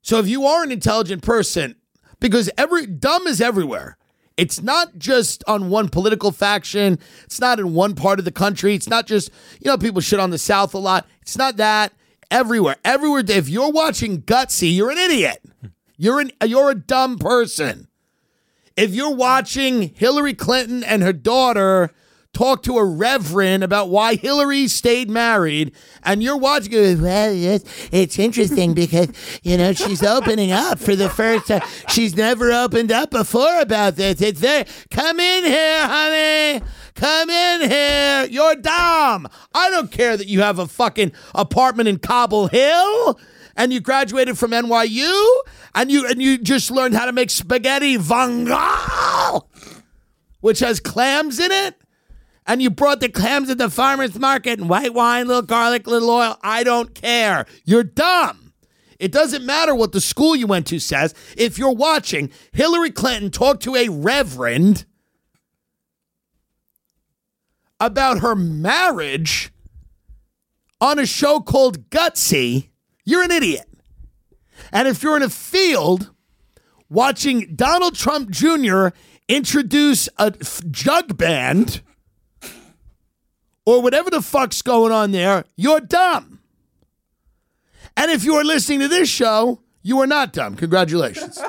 So 0.02 0.18
if 0.18 0.28
you 0.28 0.46
are 0.46 0.62
an 0.62 0.70
intelligent 0.70 1.22
person, 1.22 1.74
because 2.20 2.48
every 2.56 2.86
dumb 2.86 3.26
is 3.26 3.40
everywhere. 3.40 3.96
It's 4.36 4.62
not 4.62 4.98
just 4.98 5.44
on 5.46 5.70
one 5.70 5.88
political 5.88 6.32
faction. 6.32 6.98
It's 7.24 7.40
not 7.40 7.60
in 7.60 7.72
one 7.72 7.94
part 7.94 8.18
of 8.18 8.24
the 8.24 8.32
country. 8.32 8.74
It's 8.74 8.88
not 8.88 9.06
just, 9.06 9.30
you 9.60 9.70
know, 9.70 9.78
people 9.78 10.00
shit 10.00 10.18
on 10.18 10.30
the 10.30 10.38
South 10.38 10.74
a 10.74 10.78
lot. 10.78 11.06
It's 11.22 11.38
not 11.38 11.56
that. 11.58 11.92
Everywhere. 12.30 12.76
Everywhere. 12.84 13.22
If 13.28 13.48
you're 13.48 13.70
watching 13.70 14.22
Gutsy, 14.22 14.74
you're 14.74 14.90
an 14.90 14.98
idiot. 14.98 15.38
You're 15.96 16.20
an 16.20 16.32
you're 16.44 16.70
a 16.70 16.74
dumb 16.74 17.18
person. 17.18 17.86
If 18.76 18.92
you're 18.92 19.14
watching 19.14 19.94
Hillary 19.94 20.34
Clinton 20.34 20.82
and 20.82 21.02
her 21.02 21.12
daughter 21.12 21.92
talk 22.34 22.62
to 22.64 22.76
a 22.76 22.84
reverend 22.84 23.64
about 23.64 23.88
why 23.88 24.16
Hillary 24.16 24.68
stayed 24.68 25.08
married, 25.08 25.74
and 26.02 26.22
you're 26.22 26.36
watching 26.36 26.72
it, 26.72 26.98
well, 26.98 27.32
it's, 27.32 27.88
it's 27.92 28.18
interesting 28.18 28.74
because, 28.74 29.08
you 29.42 29.56
know, 29.56 29.72
she's 29.72 30.02
opening 30.02 30.52
up 30.52 30.78
for 30.78 30.94
the 30.94 31.08
first 31.08 31.46
time. 31.46 31.62
She's 31.88 32.16
never 32.16 32.52
opened 32.52 32.92
up 32.92 33.10
before 33.10 33.60
about 33.60 33.96
this. 33.96 34.20
It's 34.20 34.40
there. 34.40 34.66
Come 34.90 35.20
in 35.20 35.44
here, 35.44 35.86
honey. 35.86 36.66
Come 36.94 37.30
in 37.30 37.70
here. 37.70 38.26
You're 38.30 38.56
dumb. 38.56 39.28
I 39.54 39.70
don't 39.70 39.90
care 39.90 40.16
that 40.16 40.28
you 40.28 40.40
have 40.42 40.58
a 40.58 40.66
fucking 40.66 41.12
apartment 41.34 41.88
in 41.88 41.98
Cobble 41.98 42.48
Hill 42.48 43.18
and 43.56 43.72
you 43.72 43.80
graduated 43.80 44.38
from 44.38 44.50
NYU 44.50 45.40
and 45.74 45.90
you 45.90 46.06
and 46.06 46.20
you 46.22 46.38
just 46.38 46.70
learned 46.70 46.94
how 46.94 47.06
to 47.06 47.12
make 47.12 47.30
spaghetti 47.30 47.96
vongole, 47.96 49.42
which 50.40 50.60
has 50.60 50.80
clams 50.80 51.38
in 51.38 51.52
it 51.52 51.76
and 52.46 52.60
you 52.60 52.70
brought 52.70 53.00
the 53.00 53.08
clams 53.08 53.50
at 53.50 53.58
the 53.58 53.70
farmer's 53.70 54.18
market 54.18 54.58
and 54.58 54.68
white 54.68 54.92
wine, 54.92 55.26
little 55.26 55.42
garlic, 55.42 55.86
little 55.86 56.10
oil. 56.10 56.36
I 56.42 56.64
don't 56.64 56.94
care. 56.94 57.46
You're 57.64 57.84
dumb. 57.84 58.52
It 58.98 59.12
doesn't 59.12 59.44
matter 59.44 59.74
what 59.74 59.92
the 59.92 60.00
school 60.00 60.36
you 60.36 60.46
went 60.46 60.66
to 60.68 60.78
says. 60.78 61.14
If 61.36 61.58
you're 61.58 61.74
watching 61.74 62.30
Hillary 62.52 62.90
Clinton 62.90 63.30
talk 63.30 63.60
to 63.60 63.74
a 63.74 63.88
reverend 63.88 64.84
about 67.80 68.20
her 68.20 68.34
marriage 68.34 69.52
on 70.80 70.98
a 70.98 71.06
show 71.06 71.40
called 71.40 71.90
Gutsy, 71.90 72.68
you're 73.04 73.22
an 73.22 73.30
idiot. 73.30 73.66
And 74.72 74.86
if 74.86 75.02
you're 75.02 75.16
in 75.16 75.22
a 75.22 75.30
field 75.30 76.10
watching 76.88 77.54
Donald 77.56 77.94
Trump 77.94 78.30
Jr. 78.30 78.88
introduce 79.28 80.08
a 80.18 80.32
f- 80.40 80.62
jug 80.70 81.16
band 81.16 81.82
or 83.66 83.82
whatever 83.82 84.10
the 84.10 84.22
fuck's 84.22 84.62
going 84.62 84.92
on 84.92 85.12
there, 85.12 85.44
you're 85.56 85.80
dumb. 85.80 86.40
And 87.96 88.10
if 88.10 88.24
you 88.24 88.34
are 88.34 88.44
listening 88.44 88.80
to 88.80 88.88
this 88.88 89.08
show, 89.08 89.60
you 89.82 90.00
are 90.00 90.06
not 90.06 90.32
dumb. 90.32 90.56
Congratulations. 90.56 91.38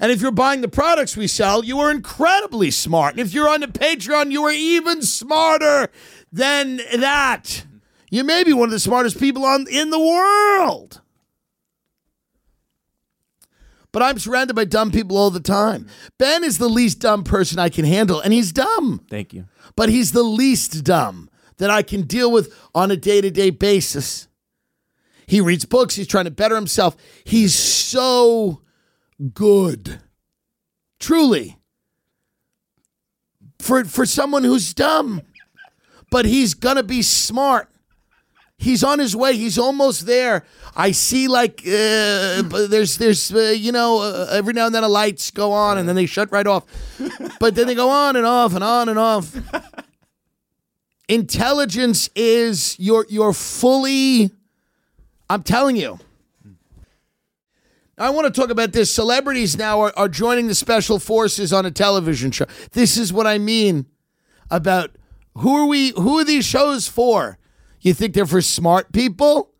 and 0.00 0.12
if 0.12 0.20
you're 0.20 0.30
buying 0.30 0.60
the 0.60 0.68
products 0.68 1.16
we 1.16 1.26
sell, 1.26 1.64
you 1.64 1.78
are 1.78 1.90
incredibly 1.90 2.70
smart. 2.70 3.12
And 3.12 3.20
if 3.20 3.32
you're 3.32 3.48
on 3.48 3.60
the 3.60 3.68
Patreon, 3.68 4.30
you 4.30 4.44
are 4.44 4.52
even 4.52 5.02
smarter 5.02 5.88
than 6.32 6.80
that. 6.96 7.64
You 8.10 8.24
may 8.24 8.44
be 8.44 8.52
one 8.52 8.68
of 8.68 8.72
the 8.72 8.80
smartest 8.80 9.18
people 9.18 9.44
on 9.44 9.66
in 9.70 9.90
the 9.90 9.98
world. 9.98 11.00
But 13.96 14.02
I'm 14.02 14.18
surrounded 14.18 14.52
by 14.52 14.66
dumb 14.66 14.90
people 14.90 15.16
all 15.16 15.30
the 15.30 15.40
time. 15.40 15.86
Ben 16.18 16.44
is 16.44 16.58
the 16.58 16.68
least 16.68 16.98
dumb 16.98 17.24
person 17.24 17.58
I 17.58 17.70
can 17.70 17.86
handle, 17.86 18.20
and 18.20 18.30
he's 18.30 18.52
dumb 18.52 19.00
Thank 19.08 19.32
you. 19.32 19.46
but 19.74 19.88
he's 19.88 20.12
the 20.12 20.22
least 20.22 20.84
dumb 20.84 21.30
that 21.56 21.70
I 21.70 21.80
can 21.80 22.02
deal 22.02 22.30
with 22.30 22.54
on 22.74 22.90
a 22.90 22.96
day 22.98 23.22
to 23.22 23.30
day 23.30 23.48
basis. 23.48 24.28
He 25.26 25.40
reads 25.40 25.64
books, 25.64 25.94
he's 25.94 26.06
trying 26.06 26.26
to 26.26 26.30
better 26.30 26.56
himself. 26.56 26.94
He's 27.24 27.54
so 27.54 28.60
good. 29.32 29.98
Truly. 31.00 31.56
For, 33.60 33.82
for 33.86 34.04
someone 34.04 34.44
who's 34.44 34.74
dumb, 34.74 35.22
but 36.10 36.26
he's 36.26 36.52
gonna 36.52 36.82
be 36.82 37.00
smart. 37.00 37.70
He's 38.58 38.82
on 38.82 38.98
his 38.98 39.14
way. 39.14 39.36
He's 39.36 39.58
almost 39.58 40.06
there. 40.06 40.44
I 40.74 40.90
see 40.92 41.28
like 41.28 41.60
uh, 41.60 42.42
there's 42.68 42.96
there's 42.96 43.32
uh, 43.32 43.54
you 43.56 43.70
know 43.70 44.00
uh, 44.00 44.28
every 44.32 44.54
now 44.54 44.66
and 44.66 44.74
then 44.74 44.82
the 44.82 44.88
lights 44.88 45.30
go 45.30 45.52
on 45.52 45.76
and 45.78 45.88
then 45.88 45.94
they 45.94 46.06
shut 46.06 46.32
right 46.32 46.46
off, 46.46 46.64
but 47.38 47.54
then 47.54 47.66
they 47.66 47.74
go 47.74 47.90
on 47.90 48.16
and 48.16 48.24
off 48.26 48.54
and 48.54 48.64
on 48.64 48.88
and 48.88 48.98
off. 48.98 49.36
Intelligence 51.08 52.08
is 52.16 52.76
you're 52.78 53.06
you're 53.08 53.34
fully. 53.34 54.30
I'm 55.28 55.42
telling 55.42 55.76
you. 55.76 55.98
I 57.98 58.10
want 58.10 58.32
to 58.32 58.40
talk 58.40 58.50
about 58.50 58.72
this. 58.72 58.90
Celebrities 58.90 59.56
now 59.56 59.80
are, 59.80 59.92
are 59.96 60.08
joining 60.08 60.48
the 60.48 60.54
special 60.54 60.98
forces 60.98 61.52
on 61.52 61.64
a 61.64 61.70
television 61.70 62.30
show. 62.30 62.44
This 62.72 62.98
is 62.98 63.10
what 63.12 63.26
I 63.26 63.38
mean 63.38 63.86
about 64.50 64.96
who 65.36 65.56
are 65.56 65.66
we? 65.66 65.90
Who 65.90 66.18
are 66.18 66.24
these 66.24 66.44
shows 66.44 66.88
for? 66.88 67.38
You 67.86 67.94
think 67.94 68.14
they're 68.14 68.26
for 68.26 68.42
smart 68.42 68.90
people? 68.90 69.52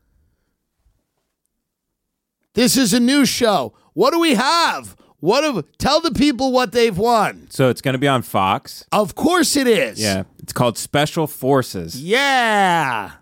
This 2.54 2.76
is 2.76 2.92
a 2.92 2.98
new 2.98 3.24
show. 3.24 3.72
What 3.92 4.10
do 4.10 4.18
we 4.18 4.34
have? 4.34 4.96
What 5.20 5.44
have, 5.44 5.64
tell 5.78 6.00
the 6.00 6.10
people 6.10 6.50
what 6.50 6.72
they've 6.72 6.98
won. 6.98 7.46
So 7.50 7.70
it's 7.70 7.80
going 7.80 7.92
to 7.92 8.00
be 8.00 8.08
on 8.08 8.22
Fox. 8.22 8.84
Of 8.90 9.14
course 9.14 9.54
it 9.54 9.68
is. 9.68 10.00
Yeah. 10.00 10.24
It's 10.40 10.52
called 10.52 10.76
Special 10.76 11.28
Forces. 11.28 12.02
Yeah. 12.02 13.12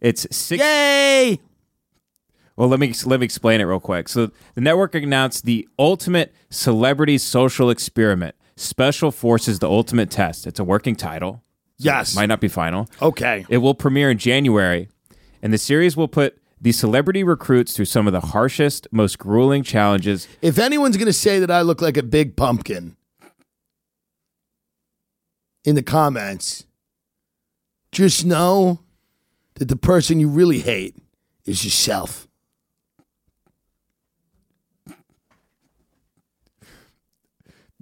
It's 0.00 0.26
six. 0.34 0.62
Yay. 0.62 1.38
Well, 2.56 2.68
let 2.68 2.80
me 2.80 2.94
let 3.04 3.20
me 3.20 3.24
explain 3.24 3.60
it 3.60 3.64
real 3.64 3.80
quick. 3.80 4.08
So 4.08 4.30
the 4.54 4.62
network 4.62 4.94
announced 4.94 5.44
the 5.44 5.68
ultimate 5.78 6.34
celebrity 6.48 7.18
social 7.18 7.68
experiment. 7.68 8.34
Special 8.56 9.10
Forces: 9.10 9.58
The 9.58 9.68
Ultimate 9.68 10.10
Test. 10.10 10.46
It's 10.46 10.58
a 10.58 10.64
working 10.64 10.96
title. 10.96 11.42
Yes. 11.78 12.14
Might 12.14 12.26
not 12.26 12.40
be 12.40 12.48
final. 12.48 12.88
Okay. 13.00 13.44
It 13.48 13.58
will 13.58 13.74
premiere 13.74 14.10
in 14.10 14.18
January, 14.18 14.88
and 15.42 15.52
the 15.52 15.58
series 15.58 15.96
will 15.96 16.08
put 16.08 16.38
the 16.60 16.72
celebrity 16.72 17.24
recruits 17.24 17.72
through 17.72 17.86
some 17.86 18.06
of 18.06 18.12
the 18.12 18.20
harshest, 18.20 18.86
most 18.92 19.18
grueling 19.18 19.64
challenges. 19.64 20.28
If 20.40 20.58
anyone's 20.58 20.96
going 20.96 21.06
to 21.06 21.12
say 21.12 21.40
that 21.40 21.50
I 21.50 21.62
look 21.62 21.82
like 21.82 21.96
a 21.96 22.04
big 22.04 22.36
pumpkin 22.36 22.96
in 25.64 25.74
the 25.74 25.82
comments, 25.82 26.66
just 27.90 28.24
know 28.24 28.80
that 29.54 29.68
the 29.68 29.76
person 29.76 30.20
you 30.20 30.28
really 30.28 30.60
hate 30.60 30.96
is 31.44 31.64
yourself. 31.64 32.28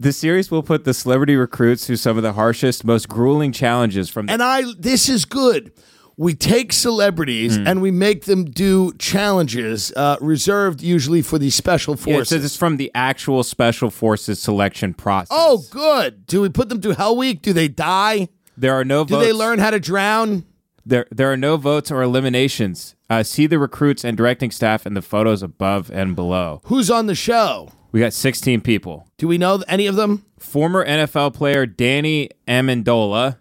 The 0.00 0.12
series 0.14 0.50
will 0.50 0.62
put 0.62 0.84
the 0.84 0.94
celebrity 0.94 1.36
recruits 1.36 1.86
through 1.86 1.96
some 1.96 2.16
of 2.16 2.22
the 2.22 2.32
harshest, 2.32 2.84
most 2.84 3.06
grueling 3.06 3.52
challenges 3.52 4.08
from 4.08 4.26
the 4.26 4.32
And 4.32 4.42
I, 4.42 4.62
this 4.78 5.10
is 5.10 5.26
good. 5.26 5.72
We 6.16 6.32
take 6.34 6.72
celebrities 6.72 7.56
Hmm. 7.58 7.66
and 7.66 7.82
we 7.82 7.90
make 7.90 8.24
them 8.24 8.46
do 8.46 8.92
challenges 8.98 9.92
uh, 9.96 10.16
reserved 10.22 10.82
usually 10.82 11.20
for 11.20 11.38
the 11.38 11.50
special 11.50 11.96
forces. 11.96 12.32
Yeah, 12.32 12.38
it 12.38 12.44
it's 12.46 12.56
from 12.56 12.78
the 12.78 12.90
actual 12.94 13.42
special 13.42 13.90
forces 13.90 14.40
selection 14.40 14.94
process. 14.94 15.28
oh, 15.30 15.62
good. 15.70 16.26
Do 16.26 16.40
we 16.40 16.48
put 16.48 16.70
them 16.70 16.80
through 16.80 16.94
Hell 16.94 17.16
Week? 17.16 17.42
Do 17.42 17.52
they 17.52 17.68
die? 17.68 18.28
there 18.56 18.74
are 18.74 18.84
no 18.84 19.04
Do 19.04 19.14
votes. 19.14 19.26
they 19.26 19.32
learn 19.32 19.58
how 19.58 19.70
to 19.70 19.80
drown? 19.80 20.44
There, 20.90 21.06
there 21.10 21.30
are 21.32 21.36
no 21.36 21.56
votes 21.56 21.90
or 21.92 22.02
eliminations. 22.02 22.96
Uh, 23.08 23.22
see 23.22 23.46
the 23.46 23.58
recruits 23.60 24.04
and 24.04 24.16
directing 24.16 24.50
staff 24.50 24.86
in 24.86 24.94
the 24.94 25.02
photos 25.02 25.40
above 25.42 25.88
and 25.90 26.16
below. 26.16 26.60
Who's 26.64 26.90
on 26.90 27.06
the 27.06 27.14
show? 27.14 27.70
We 27.92 28.00
got 28.00 28.12
16 28.12 28.60
people. 28.60 29.06
Do 29.16 29.26
we 29.28 29.38
know 29.38 29.62
any 29.68 29.86
of 29.86 29.94
them? 29.96 30.24
Former 30.38 30.84
NFL 30.84 31.34
player 31.34 31.64
Danny 31.64 32.30
Amendola, 32.48 33.38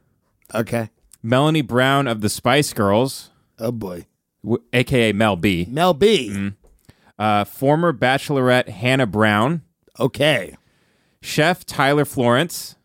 Okay. 0.54 0.90
Melanie 1.24 1.62
Brown 1.64 2.08
of 2.08 2.22
the 2.22 2.30
Spice 2.30 2.72
Girls, 2.74 3.32
Oh 3.60 3.72
boy. 3.72 4.06
w- 4.44 4.64
aka 4.74 5.12
Mel 5.12 5.36
B, 5.36 5.66
Mel 5.70 5.94
B. 5.94 6.30
Mm-hmm. 6.32 6.48
uh, 7.20 7.46
former 7.46 7.92
Bachelorette 7.94 8.70
Hannah 8.70 9.06
Brown, 9.08 9.62
Okay. 10.00 10.56
Chef 11.22 11.66
Tyler 11.66 12.06
Florence. 12.06 12.76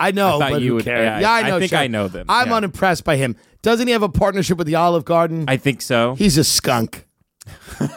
I 0.00 0.10
know, 0.12 0.36
I 0.36 0.38
thought 0.38 0.50
but 0.52 0.62
you 0.62 0.68
who 0.70 0.74
would- 0.76 0.84
cares? 0.84 1.20
yeah, 1.22 1.30
I- 1.30 1.40
I 1.40 1.48
know. 1.48 1.56
I 1.56 1.60
think. 1.60 1.72
I 1.74 1.86
know 1.86 2.08
them, 2.08 2.26
I'm 2.28 2.48
yeah. 2.48 2.54
unimpressed 2.56 3.04
by 3.04 3.16
him. 3.16 3.36
Doesn't 3.62 3.86
he 3.86 3.92
have 3.92 4.02
a 4.02 4.08
partnership 4.08 4.56
with 4.58 4.66
the 4.66 4.74
Olive 4.76 5.04
Garden? 5.04 5.44
I 5.46 5.56
think 5.58 5.82
so. 5.82 6.14
He's 6.14 6.38
a 6.38 6.44
skunk. 6.44 7.06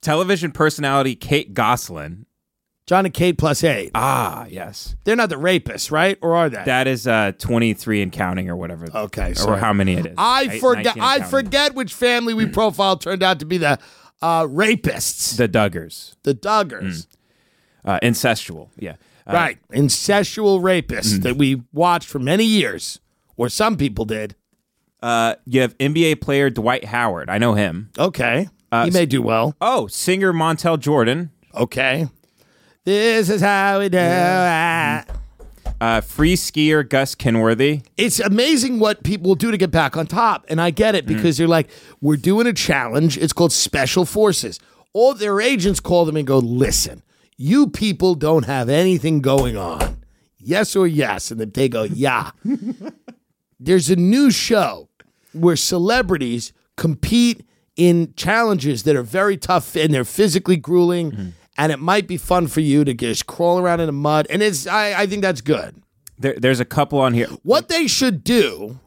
Television 0.00 0.52
personality 0.52 1.14
Kate 1.16 1.54
Gosselin. 1.54 2.26
John 2.86 3.04
and 3.04 3.12
Kate 3.12 3.36
plus 3.36 3.64
eight. 3.64 3.90
Ah, 3.96 4.46
yes. 4.48 4.94
They're 5.02 5.16
not 5.16 5.28
the 5.28 5.34
rapists, 5.36 5.90
right? 5.90 6.16
Or 6.22 6.36
are 6.36 6.48
they? 6.48 6.62
That 6.64 6.86
is 6.86 7.08
uh, 7.08 7.32
23 7.38 8.02
and 8.02 8.12
counting 8.12 8.48
or 8.48 8.54
whatever. 8.54 8.86
Okay, 8.94 9.34
Or 9.44 9.56
how 9.56 9.72
many 9.72 9.94
it 9.94 10.06
is. 10.06 10.14
I 10.16 10.48
Eight- 10.52 10.60
forget. 10.60 10.96
I 11.00 11.22
forget 11.22 11.74
which 11.74 11.92
family 11.92 12.32
we 12.32 12.46
profiled 12.46 13.00
turned 13.00 13.24
out 13.24 13.40
to 13.40 13.44
be 13.44 13.58
the 13.58 13.78
uh, 14.22 14.44
rapists, 14.44 15.36
The 15.36 15.48
Duggars. 15.48 16.14
the 16.22 16.34
Duggars, 16.34 17.08
Uh, 17.84 17.98
incestual. 18.04 18.68
Yeah. 18.78 18.94
Uh, 19.26 19.32
right? 19.32 19.58
Incestual 19.72 20.60
rapists 20.60 21.14
Mm. 21.18 21.22
that 21.22 21.36
we 21.36 21.62
watched 21.72 22.08
for 22.08 22.18
many 22.18 22.44
years, 22.44 23.00
or 23.36 23.48
some 23.48 23.76
people 23.76 24.04
did. 24.04 24.34
Uh, 25.02 25.34
you 25.44 25.60
have 25.60 25.76
NBA 25.78 26.20
player 26.20 26.48
Dwight 26.50 26.84
Howard. 26.86 27.28
I 27.28 27.38
know 27.38 27.54
him. 27.54 27.90
Okay, 27.98 28.48
Uh, 28.72 28.84
he 28.86 28.90
may 28.90 29.06
do 29.06 29.20
well. 29.22 29.54
Oh, 29.60 29.86
singer 29.88 30.32
Montel 30.32 30.78
Jordan. 30.78 31.30
Okay, 31.54 32.08
this 32.84 33.28
is 33.30 33.40
how 33.40 33.78
we 33.80 33.88
do 33.88 33.98
it. 33.98 35.04
Uh, 35.80 36.00
free 36.00 36.34
skier 36.36 36.88
Gus 36.88 37.14
Kenworthy. 37.14 37.82
it's 37.98 38.18
amazing 38.20 38.78
what 38.78 39.02
people 39.02 39.28
will 39.28 39.34
do 39.34 39.50
to 39.50 39.58
get 39.58 39.70
back 39.70 39.96
on 39.96 40.06
top. 40.06 40.46
And 40.48 40.58
I 40.60 40.70
get 40.70 40.94
it 40.94 41.04
Mm. 41.04 41.08
because 41.08 41.36
they're 41.36 41.46
like, 41.48 41.68
we're 42.00 42.16
doing 42.16 42.46
a 42.46 42.52
challenge. 42.54 43.18
It's 43.18 43.32
called 43.34 43.52
Special 43.52 44.04
Forces. 44.06 44.58
All 44.94 45.12
their 45.12 45.40
agents 45.40 45.78
call 45.80 46.06
them 46.06 46.16
and 46.16 46.26
go, 46.26 46.38
listen, 46.38 47.02
you 47.36 47.68
people 47.68 48.14
don't 48.14 48.44
have 48.44 48.68
anything 48.68 49.20
going 49.20 49.56
on. 49.56 50.04
Yes 50.38 50.76
or 50.76 50.86
yes. 50.86 51.30
And 51.30 51.40
then 51.40 51.50
they 51.50 51.68
go, 51.68 51.82
yeah. 51.84 52.30
There's 53.60 53.90
a 53.90 53.96
new 53.96 54.30
show 54.30 54.88
where 55.32 55.56
celebrities 55.56 56.52
compete 56.76 57.44
in 57.76 58.14
challenges 58.16 58.84
that 58.84 58.96
are 58.96 59.02
very 59.02 59.36
tough 59.36 59.76
and 59.76 59.92
they're 59.92 60.04
physically 60.04 60.56
grueling. 60.56 61.12
Mm-hmm. 61.12 61.28
And 61.58 61.72
it 61.72 61.78
might 61.78 62.06
be 62.06 62.16
fun 62.16 62.48
for 62.48 62.60
you 62.60 62.84
to 62.84 62.94
just 62.94 63.26
crawl 63.26 63.58
around 63.58 63.80
in 63.80 63.86
the 63.86 63.92
mud. 63.92 64.26
And 64.28 64.42
it's 64.42 64.66
I, 64.66 65.02
I 65.02 65.06
think 65.06 65.22
that's 65.22 65.40
good. 65.40 65.82
There, 66.18 66.34
there's 66.38 66.60
a 66.60 66.64
couple 66.64 66.98
on 67.00 67.14
here. 67.14 67.28
What 67.42 67.68
they 67.68 67.86
should 67.86 68.24
do 68.24 68.80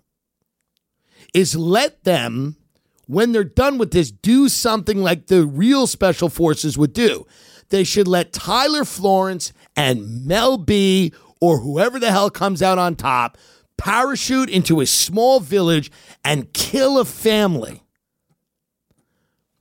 is 1.34 1.56
let 1.56 2.04
them, 2.04 2.58
when 3.06 3.32
they're 3.32 3.44
done 3.44 3.78
with 3.78 3.92
this, 3.92 4.12
do 4.12 4.50
something 4.50 5.02
like 5.02 5.28
the 5.28 5.46
real 5.46 5.88
special 5.88 6.30
forces 6.30 6.78
would 6.78 6.94
do. 6.94 7.26
They 7.70 7.84
should 7.84 8.08
let 8.08 8.34
Tyler 8.34 8.84
Florence 8.86 9.54
and 9.76 10.26
Mel 10.26 10.58
B 10.58 11.14
or 11.40 11.60
whoever 11.60 12.00
the 12.00 12.12
hell 12.12 12.30
comes 12.30 12.62
out 12.62 12.78
on 12.78 12.96
top 12.96 13.38
parachute 13.78 14.50
into 14.50 14.82
a 14.82 14.86
small 14.86 15.40
village 15.40 15.90
and 16.26 16.52
kill 16.54 16.98
a 17.00 17.06
family. 17.06 17.84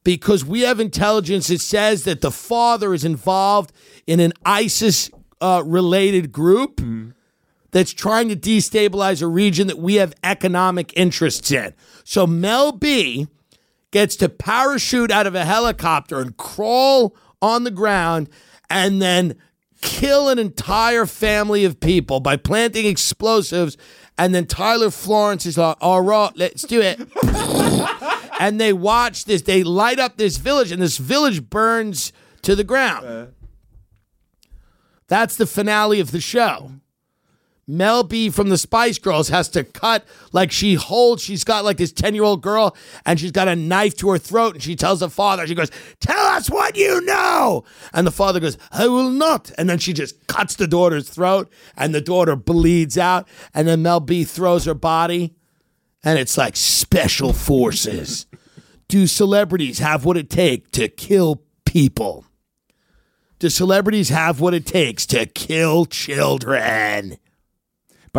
because 0.04 0.42
we 0.44 0.62
have 0.62 0.80
intelligence 0.80 1.48
that 1.48 1.60
says 1.60 2.04
that 2.04 2.22
the 2.22 2.30
father 2.30 2.94
is 2.94 3.04
involved 3.04 3.72
in 4.06 4.20
an 4.20 4.32
ISIS 4.44 5.10
uh, 5.42 5.62
related 5.66 6.32
group 6.32 6.80
that's 7.72 7.92
trying 7.92 8.28
to 8.30 8.36
destabilize 8.36 9.20
a 9.20 9.26
region 9.26 9.66
that 9.66 9.78
we 9.78 9.96
have 9.96 10.14
economic 10.24 10.92
interests 10.96 11.50
in. 11.50 11.74
So 12.04 12.26
Mel 12.26 12.72
B 12.72 13.28
gets 13.90 14.16
to 14.16 14.30
parachute 14.30 15.10
out 15.10 15.26
of 15.26 15.34
a 15.34 15.44
helicopter 15.44 16.20
and 16.20 16.34
crawl 16.38 17.14
on 17.40 17.64
the 17.64 17.70
ground 17.70 18.28
and 18.70 19.00
then 19.00 19.36
kill 19.80 20.28
an 20.28 20.38
entire 20.38 21.06
family 21.06 21.64
of 21.64 21.80
people 21.80 22.20
by 22.20 22.36
planting 22.36 22.86
explosives. 22.86 23.76
And 24.16 24.34
then 24.34 24.46
Tyler 24.46 24.90
Florence 24.90 25.46
is 25.46 25.56
like, 25.56 25.76
all 25.80 26.00
right, 26.00 26.32
let's 26.36 26.62
do 26.62 26.80
it. 26.80 27.00
and 28.40 28.60
they 28.60 28.72
watch 28.72 29.24
this, 29.24 29.42
they 29.42 29.62
light 29.62 29.98
up 29.98 30.16
this 30.16 30.36
village, 30.36 30.72
and 30.72 30.82
this 30.82 30.98
village 30.98 31.48
burns 31.48 32.12
to 32.42 32.56
the 32.56 32.64
ground. 32.64 33.06
Uh. 33.06 33.26
That's 35.06 35.36
the 35.36 35.46
finale 35.46 36.00
of 36.00 36.10
the 36.10 36.20
show. 36.20 36.72
Mel 37.70 38.02
B 38.02 38.30
from 38.30 38.48
the 38.48 38.56
Spice 38.56 38.98
Girls 38.98 39.28
has 39.28 39.46
to 39.50 39.62
cut 39.62 40.06
like 40.32 40.50
she 40.50 40.74
holds, 40.74 41.22
she's 41.22 41.44
got 41.44 41.66
like 41.66 41.76
this 41.76 41.92
10 41.92 42.14
year 42.14 42.24
old 42.24 42.40
girl 42.40 42.74
and 43.04 43.20
she's 43.20 43.30
got 43.30 43.46
a 43.46 43.54
knife 43.54 43.94
to 43.98 44.08
her 44.08 44.18
throat 44.18 44.54
and 44.54 44.62
she 44.62 44.74
tells 44.74 45.00
the 45.00 45.10
father, 45.10 45.46
she 45.46 45.54
goes, 45.54 45.70
Tell 46.00 46.26
us 46.28 46.48
what 46.48 46.78
you 46.78 47.02
know. 47.02 47.64
And 47.92 48.06
the 48.06 48.10
father 48.10 48.40
goes, 48.40 48.56
I 48.72 48.88
will 48.88 49.10
not. 49.10 49.52
And 49.58 49.68
then 49.68 49.78
she 49.78 49.92
just 49.92 50.26
cuts 50.28 50.54
the 50.54 50.66
daughter's 50.66 51.10
throat 51.10 51.52
and 51.76 51.94
the 51.94 52.00
daughter 52.00 52.36
bleeds 52.36 52.96
out. 52.96 53.28
And 53.52 53.68
then 53.68 53.82
Mel 53.82 54.00
B 54.00 54.24
throws 54.24 54.64
her 54.64 54.74
body 54.74 55.34
and 56.02 56.18
it's 56.18 56.38
like 56.38 56.56
special 56.56 57.34
forces. 57.34 58.26
Do 58.88 59.06
celebrities 59.06 59.80
have 59.80 60.06
what 60.06 60.16
it 60.16 60.30
takes 60.30 60.70
to 60.70 60.88
kill 60.88 61.42
people? 61.66 62.24
Do 63.38 63.50
celebrities 63.50 64.08
have 64.08 64.40
what 64.40 64.54
it 64.54 64.64
takes 64.64 65.04
to 65.06 65.26
kill 65.26 65.84
children? 65.84 67.18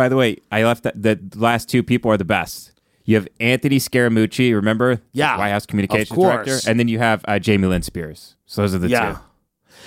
By 0.00 0.08
the 0.08 0.16
way, 0.16 0.38
I 0.50 0.64
left 0.64 0.84
that 0.84 1.02
the 1.02 1.20
last 1.34 1.68
two 1.68 1.82
people 1.82 2.10
are 2.10 2.16
the 2.16 2.24
best. 2.24 2.72
You 3.04 3.16
have 3.16 3.28
Anthony 3.38 3.76
Scaramucci, 3.76 4.54
remember? 4.54 4.98
Yeah, 5.12 5.36
White 5.36 5.50
House 5.50 5.66
Communications 5.66 6.08
course. 6.08 6.46
Director. 6.46 6.70
And 6.70 6.80
then 6.80 6.88
you 6.88 6.98
have 6.98 7.22
uh, 7.28 7.38
Jamie 7.38 7.66
Lynn 7.66 7.82
Spears. 7.82 8.34
So 8.46 8.62
those 8.62 8.74
are 8.74 8.78
the 8.78 8.88
Yeah. 8.88 9.18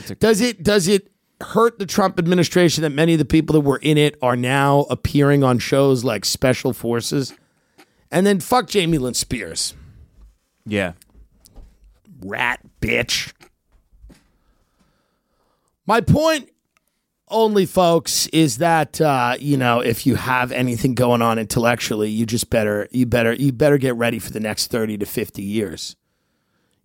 two. 0.06 0.14
Does 0.20 0.40
it 0.40 0.62
does 0.62 0.88
it 0.88 1.10
hurt 1.42 1.80
the 1.80 1.88
Trump 1.88 2.20
administration 2.20 2.84
that 2.84 2.92
many 2.92 3.14
of 3.14 3.18
the 3.18 3.26
people 3.26 3.54
that 3.54 3.62
were 3.62 3.80
in 3.80 3.98
it 3.98 4.16
are 4.22 4.36
now 4.36 4.82
appearing 4.92 5.44
on 5.44 5.58
shows 5.58 6.04
like 6.04 6.26
Special 6.26 6.74
Forces? 6.74 7.34
And 8.12 8.24
then 8.28 8.40
fuck 8.40 8.68
Jamie 8.68 9.00
Lynn 9.00 9.16
Spears. 9.16 9.74
Yeah. 10.68 10.94
Rat 12.22 12.60
bitch. 12.82 13.34
My 15.88 16.02
point 16.02 16.50
only 17.34 17.66
folks 17.66 18.28
is 18.28 18.60
that 18.60 19.02
uh, 19.02 19.36
you 19.40 19.58
know 19.58 19.80
if 19.80 20.06
you 20.06 20.16
have 20.16 20.52
anything 20.52 20.94
going 20.94 21.22
on 21.22 21.38
intellectually 21.40 22.10
you 22.10 22.26
just 22.26 22.50
better 22.50 22.88
you 22.92 23.06
better 23.06 23.34
you 23.34 23.52
better 23.52 23.78
get 23.78 23.96
ready 23.96 24.20
for 24.20 24.32
the 24.32 24.40
next 24.40 24.68
30 24.68 24.98
to 25.00 25.06
50 25.06 25.42
years. 25.42 25.96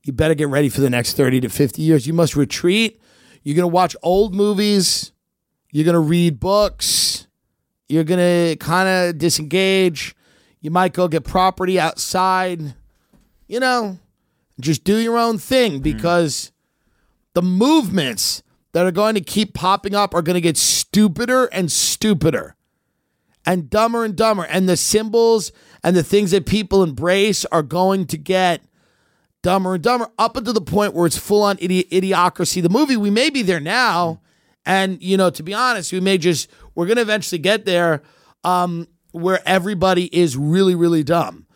You 0.04 0.12
better 0.12 0.34
get 0.34 0.48
ready 0.48 0.68
for 0.68 0.80
the 0.80 0.90
next 0.90 1.14
30 1.14 1.40
to 1.42 1.48
50 1.48 1.82
years. 1.82 2.06
You 2.06 2.14
must 2.14 2.34
retreat. 2.34 3.00
You're 3.42 3.56
going 3.56 3.68
to 3.68 3.74
watch 3.74 3.94
old 4.02 4.34
movies. 4.34 5.12
You're 5.70 5.84
going 5.84 5.94
to 5.94 6.00
read 6.00 6.40
books. 6.40 7.26
You're 7.88 8.04
going 8.04 8.20
to 8.20 8.56
kind 8.56 8.88
of 8.88 9.18
disengage. 9.18 10.16
You 10.60 10.70
might 10.70 10.94
go 10.94 11.08
get 11.08 11.24
property 11.24 11.78
outside. 11.78 12.74
You 13.46 13.60
know 13.60 13.98
just 14.60 14.84
do 14.84 14.96
your 14.96 15.18
own 15.18 15.38
thing 15.38 15.80
because 15.80 16.52
the 17.34 17.42
movements 17.42 18.42
that 18.78 18.86
are 18.86 18.92
going 18.92 19.16
to 19.16 19.20
keep 19.20 19.54
popping 19.54 19.92
up 19.92 20.14
are 20.14 20.22
going 20.22 20.34
to 20.34 20.40
get 20.40 20.56
stupider 20.56 21.46
and 21.46 21.70
stupider 21.72 22.54
and 23.44 23.68
dumber 23.68 24.04
and 24.04 24.14
dumber. 24.14 24.44
And 24.44 24.68
the 24.68 24.76
symbols 24.76 25.50
and 25.82 25.96
the 25.96 26.04
things 26.04 26.30
that 26.30 26.46
people 26.46 26.84
embrace 26.84 27.44
are 27.46 27.64
going 27.64 28.06
to 28.06 28.16
get 28.16 28.62
dumber 29.42 29.74
and 29.74 29.82
dumber 29.82 30.08
up 30.16 30.36
until 30.36 30.52
the 30.52 30.60
point 30.60 30.94
where 30.94 31.06
it's 31.06 31.18
full 31.18 31.42
on 31.42 31.56
idi- 31.56 31.88
idiocracy. 31.90 32.62
The 32.62 32.68
movie, 32.68 32.96
we 32.96 33.10
may 33.10 33.30
be 33.30 33.42
there 33.42 33.58
now. 33.58 34.20
And, 34.64 35.02
you 35.02 35.16
know, 35.16 35.28
to 35.30 35.42
be 35.42 35.54
honest, 35.54 35.92
we 35.92 35.98
may 35.98 36.16
just, 36.16 36.48
we're 36.76 36.86
going 36.86 36.96
to 36.96 37.02
eventually 37.02 37.40
get 37.40 37.64
there 37.64 38.04
um, 38.44 38.86
where 39.10 39.40
everybody 39.44 40.04
is 40.16 40.36
really, 40.36 40.76
really 40.76 41.02
dumb. 41.02 41.46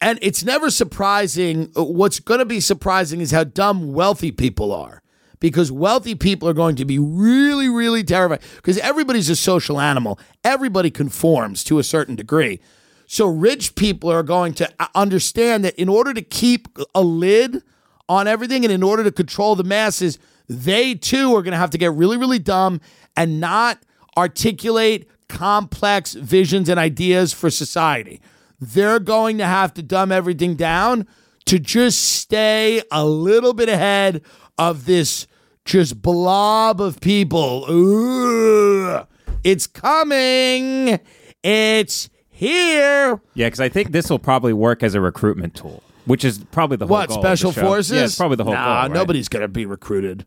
And 0.00 0.18
it's 0.22 0.44
never 0.44 0.70
surprising. 0.70 1.72
uh, 1.76 1.82
What's 1.82 2.20
going 2.20 2.38
to 2.38 2.46
be 2.46 2.60
surprising 2.60 3.20
is 3.20 3.32
how 3.32 3.42
dumb 3.42 3.92
wealthy 3.92 4.30
people 4.30 4.72
are. 4.72 5.02
Because 5.40 5.72
wealthy 5.72 6.14
people 6.14 6.48
are 6.48 6.54
going 6.54 6.76
to 6.76 6.84
be 6.84 6.98
really, 6.98 7.68
really 7.68 8.04
terrified. 8.04 8.40
Because 8.56 8.78
everybody's 8.78 9.30
a 9.30 9.36
social 9.36 9.80
animal. 9.80 10.18
Everybody 10.44 10.90
conforms 10.90 11.64
to 11.64 11.78
a 11.78 11.82
certain 11.82 12.14
degree. 12.14 12.60
So 13.06 13.26
rich 13.26 13.74
people 13.74 14.10
are 14.12 14.22
going 14.22 14.54
to 14.54 14.70
uh, 14.78 14.86
understand 14.94 15.64
that 15.64 15.74
in 15.74 15.88
order 15.88 16.14
to 16.14 16.22
keep 16.22 16.68
a 16.94 17.02
lid 17.02 17.62
on 18.08 18.28
everything 18.28 18.64
and 18.64 18.72
in 18.72 18.82
order 18.82 19.02
to 19.02 19.10
control 19.10 19.56
the 19.56 19.64
masses, 19.64 20.18
they 20.48 20.94
too 20.94 21.34
are 21.34 21.42
going 21.42 21.52
to 21.52 21.58
have 21.58 21.70
to 21.70 21.78
get 21.78 21.92
really, 21.92 22.16
really 22.16 22.38
dumb 22.38 22.80
and 23.16 23.40
not 23.40 23.78
articulate 24.16 25.08
complex 25.28 26.14
visions 26.14 26.68
and 26.68 26.78
ideas 26.78 27.32
for 27.32 27.50
society. 27.50 28.20
They're 28.60 29.00
going 29.00 29.38
to 29.38 29.46
have 29.46 29.72
to 29.74 29.82
dumb 29.82 30.12
everything 30.12 30.54
down 30.54 31.06
to 31.46 31.58
just 31.58 32.00
stay 32.00 32.82
a 32.92 33.04
little 33.04 33.54
bit 33.54 33.68
ahead 33.68 34.22
of 34.58 34.86
this 34.86 35.26
just 35.70 36.02
blob 36.02 36.80
of 36.80 37.00
people. 37.00 37.64
Ugh. 37.68 39.06
It's 39.44 39.66
coming. 39.66 41.00
It's 41.42 42.10
here. 42.28 43.20
Yeah, 43.34 43.46
because 43.46 43.60
I 43.60 43.68
think 43.68 43.92
this 43.92 44.10
will 44.10 44.18
probably 44.18 44.52
work 44.52 44.82
as 44.82 44.94
a 44.94 45.00
recruitment 45.00 45.54
tool, 45.54 45.82
which 46.06 46.24
is 46.24 46.38
probably 46.50 46.76
the 46.76 46.86
whole 46.86 46.96
What 46.96 47.08
goal 47.08 47.18
of 47.18 47.22
the 47.22 47.28
special 47.28 47.52
forces? 47.52 47.96
Yeah, 47.96 48.04
it's 48.04 48.16
probably 48.16 48.36
the 48.36 48.44
whole 48.44 48.52
nah, 48.52 48.64
goal. 48.64 48.74
right? 48.74 48.90
nobody's 48.92 49.28
gonna 49.28 49.48
be 49.48 49.64
recruited 49.64 50.26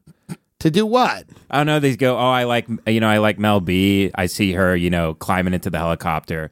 to 0.60 0.72
do 0.72 0.86
what? 0.86 1.26
I 1.52 1.58
don't 1.58 1.66
know. 1.66 1.80
They 1.80 1.96
go, 1.98 2.16
oh, 2.18 2.30
I 2.30 2.46
like, 2.46 2.68
you 2.88 3.02
know, 3.02 3.10
I 3.10 3.18
like 3.18 3.38
Mel 3.38 3.60
B. 3.60 4.12
I 4.16 4.28
see 4.28 4.54
her, 4.54 4.76
you 4.76 4.90
know, 4.90 5.14
climbing 5.14 5.54
into 5.54 5.70
the 5.70 5.78
helicopter. 5.78 6.52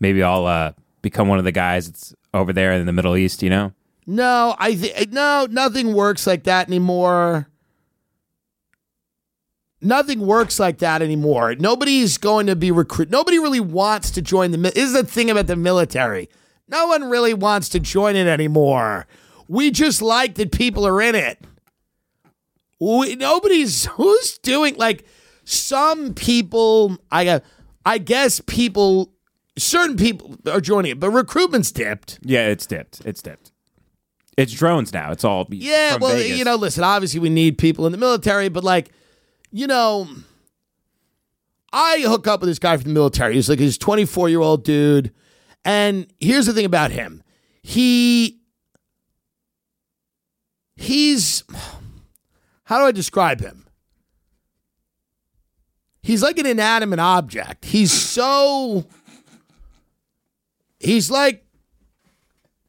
Maybe 0.00 0.22
I'll 0.22 0.46
uh, 0.46 0.72
become 1.02 1.28
one 1.28 1.38
of 1.38 1.44
the 1.44 1.52
guys 1.52 1.86
that's 1.86 2.14
over 2.32 2.54
there 2.54 2.72
in 2.72 2.86
the 2.86 2.92
Middle 2.92 3.16
East, 3.18 3.42
you 3.42 3.50
know? 3.50 3.72
No, 4.06 4.56
I 4.58 4.74
think 4.74 5.12
no, 5.12 5.46
nothing 5.50 5.92
works 5.92 6.26
like 6.26 6.44
that 6.44 6.68
anymore. 6.68 7.49
Nothing 9.82 10.20
works 10.20 10.58
like 10.60 10.78
that 10.78 11.00
anymore. 11.00 11.54
Nobody's 11.54 12.18
going 12.18 12.46
to 12.48 12.56
be 12.56 12.70
recruit. 12.70 13.10
Nobody 13.10 13.38
really 13.38 13.60
wants 13.60 14.10
to 14.12 14.22
join 14.22 14.50
the. 14.50 14.58
This 14.58 14.74
is 14.74 14.92
the 14.92 15.04
thing 15.04 15.30
about 15.30 15.46
the 15.46 15.56
military. 15.56 16.28
No 16.68 16.86
one 16.86 17.04
really 17.08 17.34
wants 17.34 17.68
to 17.70 17.80
join 17.80 18.14
it 18.14 18.26
anymore. 18.26 19.06
We 19.48 19.70
just 19.70 20.02
like 20.02 20.34
that 20.34 20.52
people 20.52 20.86
are 20.86 21.00
in 21.00 21.14
it. 21.14 21.38
We, 22.78 23.16
nobody's 23.16 23.86
who's 23.92 24.38
doing 24.38 24.76
like 24.76 25.04
some 25.44 26.14
people. 26.14 26.98
I. 27.10 27.26
Uh, 27.28 27.40
I 27.84 27.98
guess 27.98 28.40
people. 28.40 29.12
Certain 29.58 29.96
people 29.96 30.36
are 30.50 30.60
joining 30.60 30.92
it, 30.92 31.00
but 31.00 31.10
recruitment's 31.10 31.72
dipped. 31.72 32.18
Yeah, 32.22 32.46
it's 32.48 32.66
dipped. 32.66 33.02
It's 33.04 33.20
dipped. 33.20 33.52
It's 34.36 34.52
drones 34.52 34.92
now. 34.92 35.10
It's 35.12 35.24
all 35.24 35.46
Yeah, 35.50 35.96
well, 36.00 36.14
Vegas. 36.14 36.38
you 36.38 36.44
know, 36.44 36.54
listen, 36.56 36.82
obviously 36.84 37.20
we 37.20 37.28
need 37.28 37.58
people 37.58 37.84
in 37.84 37.92
the 37.92 37.98
military, 37.98 38.48
but 38.48 38.64
like, 38.64 38.90
you 39.50 39.66
know, 39.66 40.08
I 41.72 42.00
hook 42.00 42.26
up 42.26 42.40
with 42.40 42.48
this 42.48 42.58
guy 42.58 42.76
from 42.76 42.84
the 42.84 42.94
military. 42.94 43.34
He's 43.34 43.48
like 43.48 43.58
he's 43.58 43.78
24 43.78 44.28
year 44.28 44.40
old 44.40 44.64
dude. 44.64 45.12
And 45.64 46.06
here's 46.18 46.46
the 46.46 46.52
thing 46.52 46.64
about 46.64 46.90
him. 46.90 47.22
He 47.62 48.40
he's 50.76 51.44
how 52.64 52.78
do 52.78 52.84
I 52.84 52.92
describe 52.92 53.40
him? 53.40 53.66
He's 56.02 56.22
like 56.22 56.38
an 56.38 56.46
inanimate 56.46 56.98
object. 56.98 57.66
He's 57.66 57.92
so 57.92 58.86
he's 60.78 61.10
like 61.10 61.44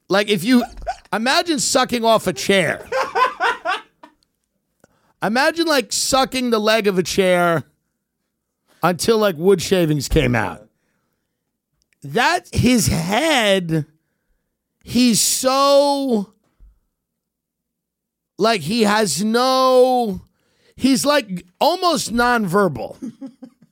like 0.09 0.29
if 0.29 0.43
you 0.43 0.63
imagine 1.13 1.59
sucking 1.59 2.03
off 2.03 2.27
a 2.27 2.33
chair. 2.33 2.85
Imagine 5.21 5.67
like 5.67 5.91
sucking 5.91 6.49
the 6.49 6.59
leg 6.59 6.87
of 6.87 6.97
a 6.97 7.03
chair 7.03 7.63
until 8.83 9.17
like 9.17 9.35
wood 9.37 9.61
shavings 9.61 10.07
came 10.07 10.35
out. 10.35 10.67
That 12.03 12.47
his 12.51 12.87
head, 12.87 13.85
he's 14.83 15.19
so 15.19 16.33
like 18.37 18.61
he 18.61 18.83
has 18.83 19.23
no 19.23 20.21
he's 20.75 21.05
like 21.05 21.45
almost 21.59 22.11
nonverbal. 22.11 23.13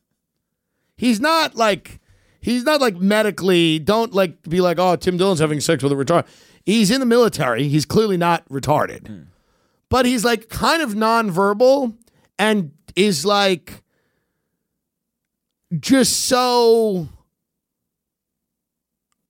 he's 0.95 1.19
not 1.19 1.55
like 1.55 1.99
he's 2.39 2.63
not 2.63 2.79
like 2.79 2.97
medically 2.97 3.79
don't 3.79 4.13
like 4.13 4.43
be 4.43 4.61
like 4.61 4.77
oh 4.77 4.95
Tim 4.95 5.17
Dillon's 5.17 5.39
having 5.39 5.59
sex 5.59 5.81
with 5.81 5.91
a 5.91 5.95
retard. 5.95 6.25
He's 6.63 6.91
in 6.91 6.99
the 6.99 7.05
military. 7.07 7.67
He's 7.67 7.85
clearly 7.85 8.17
not 8.17 8.47
retarded. 8.47 9.07
Hmm. 9.07 9.21
But 9.89 10.05
he's 10.05 10.23
like 10.23 10.49
kind 10.49 10.81
of 10.81 10.93
nonverbal 10.93 11.97
and 12.37 12.71
is 12.95 13.25
like 13.25 13.83
just 15.79 16.25
so 16.25 17.09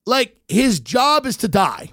like 0.05 0.41
his 0.47 0.80
job 0.80 1.26
is 1.26 1.38
to 1.38 1.47
die. 1.47 1.91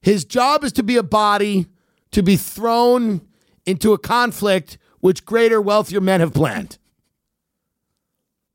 His 0.00 0.24
job 0.24 0.64
is 0.64 0.72
to 0.72 0.82
be 0.82 0.96
a 0.96 1.02
body 1.02 1.66
to 2.10 2.22
be 2.22 2.36
thrown 2.36 3.22
into 3.64 3.92
a 3.92 3.98
conflict 3.98 4.78
which 5.00 5.24
greater, 5.24 5.60
wealthier 5.60 6.00
men 6.00 6.20
have 6.20 6.34
planned. 6.34 6.78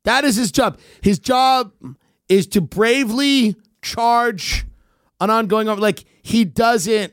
That 0.04 0.24
is 0.24 0.36
his 0.36 0.52
job. 0.52 0.78
His 1.02 1.18
job 1.18 1.72
is 2.28 2.46
to 2.48 2.60
bravely 2.60 3.56
charge 3.82 4.64
an 5.20 5.30
ongoing 5.30 5.66
like 5.66 6.04
he 6.22 6.44
doesn't 6.44 7.12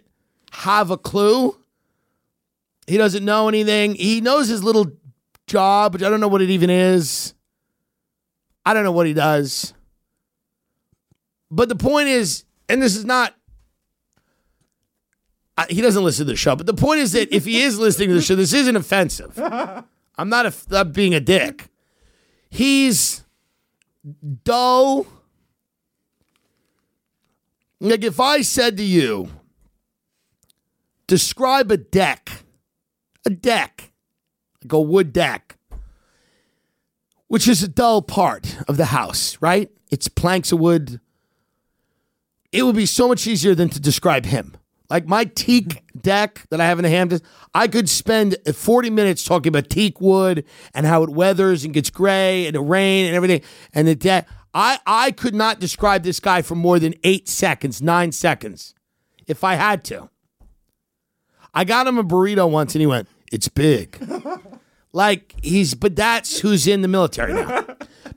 have 0.51 0.91
a 0.91 0.97
clue. 0.97 1.57
He 2.87 2.97
doesn't 2.97 3.25
know 3.25 3.47
anything. 3.47 3.95
He 3.95 4.21
knows 4.21 4.47
his 4.47 4.63
little 4.63 4.91
job, 5.47 5.93
which 5.93 6.03
I 6.03 6.09
don't 6.09 6.19
know 6.19 6.27
what 6.27 6.41
it 6.41 6.49
even 6.49 6.69
is. 6.69 7.33
I 8.65 8.73
don't 8.73 8.83
know 8.83 8.91
what 8.91 9.07
he 9.07 9.13
does. 9.13 9.73
But 11.49 11.69
the 11.69 11.75
point 11.75 12.09
is, 12.09 12.45
and 12.67 12.81
this 12.81 12.95
is 12.95 13.05
not 13.05 13.35
I, 15.57 15.65
he 15.69 15.81
doesn't 15.81 16.03
listen 16.03 16.25
to 16.25 16.31
the 16.31 16.37
show, 16.37 16.55
but 16.55 16.65
the 16.65 16.73
point 16.73 16.99
is 16.99 17.13
that 17.13 17.33
if 17.33 17.45
he 17.45 17.61
is 17.61 17.79
listening 17.79 18.09
to 18.09 18.15
the 18.15 18.21
show, 18.21 18.35
this 18.35 18.53
isn't 18.53 18.75
offensive. 18.75 19.37
I'm 20.17 20.29
not, 20.29 20.45
a, 20.45 20.53
not 20.69 20.93
being 20.93 21.13
a 21.13 21.19
dick. 21.19 21.69
He's 22.49 23.23
dull. 24.43 25.07
Like 27.79 28.03
if 28.03 28.19
I 28.19 28.41
said 28.41 28.77
to 28.77 28.83
you, 28.83 29.29
describe 31.07 31.71
a 31.71 31.77
deck, 31.77 32.43
a 33.25 33.29
deck, 33.29 33.91
like 34.63 34.73
a 34.73 34.81
wood 34.81 35.11
deck, 35.13 35.57
which 37.27 37.47
is 37.47 37.63
a 37.63 37.67
dull 37.67 38.01
part 38.01 38.57
of 38.67 38.77
the 38.77 38.85
house, 38.85 39.37
right? 39.41 39.69
It's 39.91 40.07
planks 40.07 40.51
of 40.51 40.59
wood. 40.59 40.99
It 42.51 42.63
would 42.63 42.75
be 42.75 42.85
so 42.85 43.07
much 43.07 43.27
easier 43.27 43.55
than 43.55 43.69
to 43.69 43.79
describe 43.79 44.25
him. 44.25 44.55
Like 44.89 45.07
my 45.07 45.25
teak 45.25 45.83
deck 45.99 46.43
that 46.51 46.61
I 46.61 46.65
have 46.67 46.77
in 46.77 46.83
the 46.83 46.89
Hamptons, 46.89 47.21
I 47.53 47.67
could 47.67 47.89
spend 47.89 48.37
40 48.45 48.91
minutes 48.91 49.23
talking 49.23 49.49
about 49.49 49.69
teak 49.69 49.99
wood 49.99 50.45
and 50.73 50.85
how 50.85 51.01
it 51.03 51.09
weathers 51.09 51.65
and 51.65 51.73
gets 51.73 51.89
gray 51.89 52.45
and 52.45 52.55
the 52.55 52.61
rain 52.61 53.07
and 53.07 53.15
everything. 53.15 53.41
And 53.73 53.87
the 53.87 53.95
deck, 53.95 54.27
I, 54.53 54.79
I 54.85 55.11
could 55.11 55.33
not 55.33 55.59
describe 55.59 56.03
this 56.03 56.19
guy 56.19 56.43
for 56.43 56.55
more 56.55 56.77
than 56.77 56.93
eight 57.03 57.27
seconds, 57.27 57.81
nine 57.81 58.11
seconds, 58.11 58.75
if 59.25 59.43
I 59.43 59.55
had 59.55 59.83
to. 59.85 60.09
I 61.53 61.63
got 61.63 61.87
him 61.87 61.97
a 61.97 62.03
burrito 62.03 62.49
once 62.49 62.75
and 62.75 62.81
he 62.81 62.85
went, 62.85 63.07
It's 63.31 63.47
big. 63.47 63.97
like 64.93 65.35
he's, 65.43 65.73
but 65.73 65.95
that's 65.95 66.39
who's 66.39 66.67
in 66.67 66.81
the 66.81 66.87
military 66.87 67.33
now. 67.33 67.65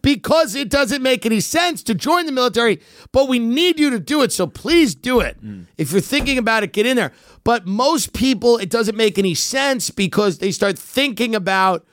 because 0.03 0.55
it 0.55 0.71
doesn't 0.71 1.03
make 1.03 1.27
any 1.27 1.41
sense 1.41 1.83
to 1.83 1.95
join 1.95 2.27
the 2.27 2.33
military, 2.33 2.81
but 3.13 3.29
we 3.29 3.39
need 3.39 3.81
you 3.81 3.91
to 3.91 3.99
do 3.99 4.23
it. 4.23 4.33
So 4.33 4.47
please 4.47 4.95
do 4.95 5.21
it. 5.21 5.43
Mm. 5.45 5.67
If 5.77 5.93
you're 5.93 6.01
thinking 6.01 6.39
about 6.39 6.63
it, 6.63 6.73
get 6.73 6.87
in 6.87 6.97
there. 6.97 7.13
But 7.45 7.67
most 7.67 8.13
people, 8.13 8.59
it 8.59 8.71
doesn't 8.71 8.97
make 8.97 9.19
any 9.19 9.35
sense 9.35 9.91
because 9.91 10.39
they 10.39 10.53
start 10.53 10.79
thinking 10.79 11.35
about 11.35 11.87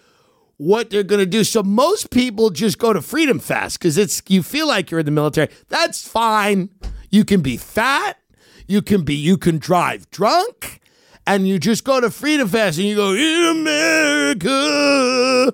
what 0.57 0.89
they're 0.89 1.03
going 1.03 1.20
to 1.20 1.26
do. 1.26 1.43
So 1.43 1.63
most 1.63 2.11
people 2.11 2.49
just 2.49 2.78
go 2.78 2.93
to 2.93 3.01
Freedom 3.01 3.39
Fest 3.39 3.80
because 3.80 3.97
it's 3.97 4.22
you 4.28 4.43
feel 4.43 4.68
like 4.68 4.91
you're 4.91 4.99
in 4.99 5.05
the 5.05 5.11
military. 5.11 5.49
That's 5.70 6.07
fine. 6.07 6.70
You 7.09 7.26
can 7.26 7.41
be 7.41 7.57
fat. 7.57 8.18
You 8.68 8.82
can 8.82 9.03
be. 9.03 9.16
You 9.16 9.38
can 9.38 9.57
drive 9.57 10.09
drunk. 10.09 10.82
And 11.28 11.47
you 11.47 11.57
just 11.57 11.84
go 11.84 11.99
to 11.99 12.11
Freedom 12.11 12.47
Fest 12.47 12.78
and 12.78 12.88
you 12.88 12.95
go, 12.95 13.13
in 13.13 13.61
America. 13.61 15.53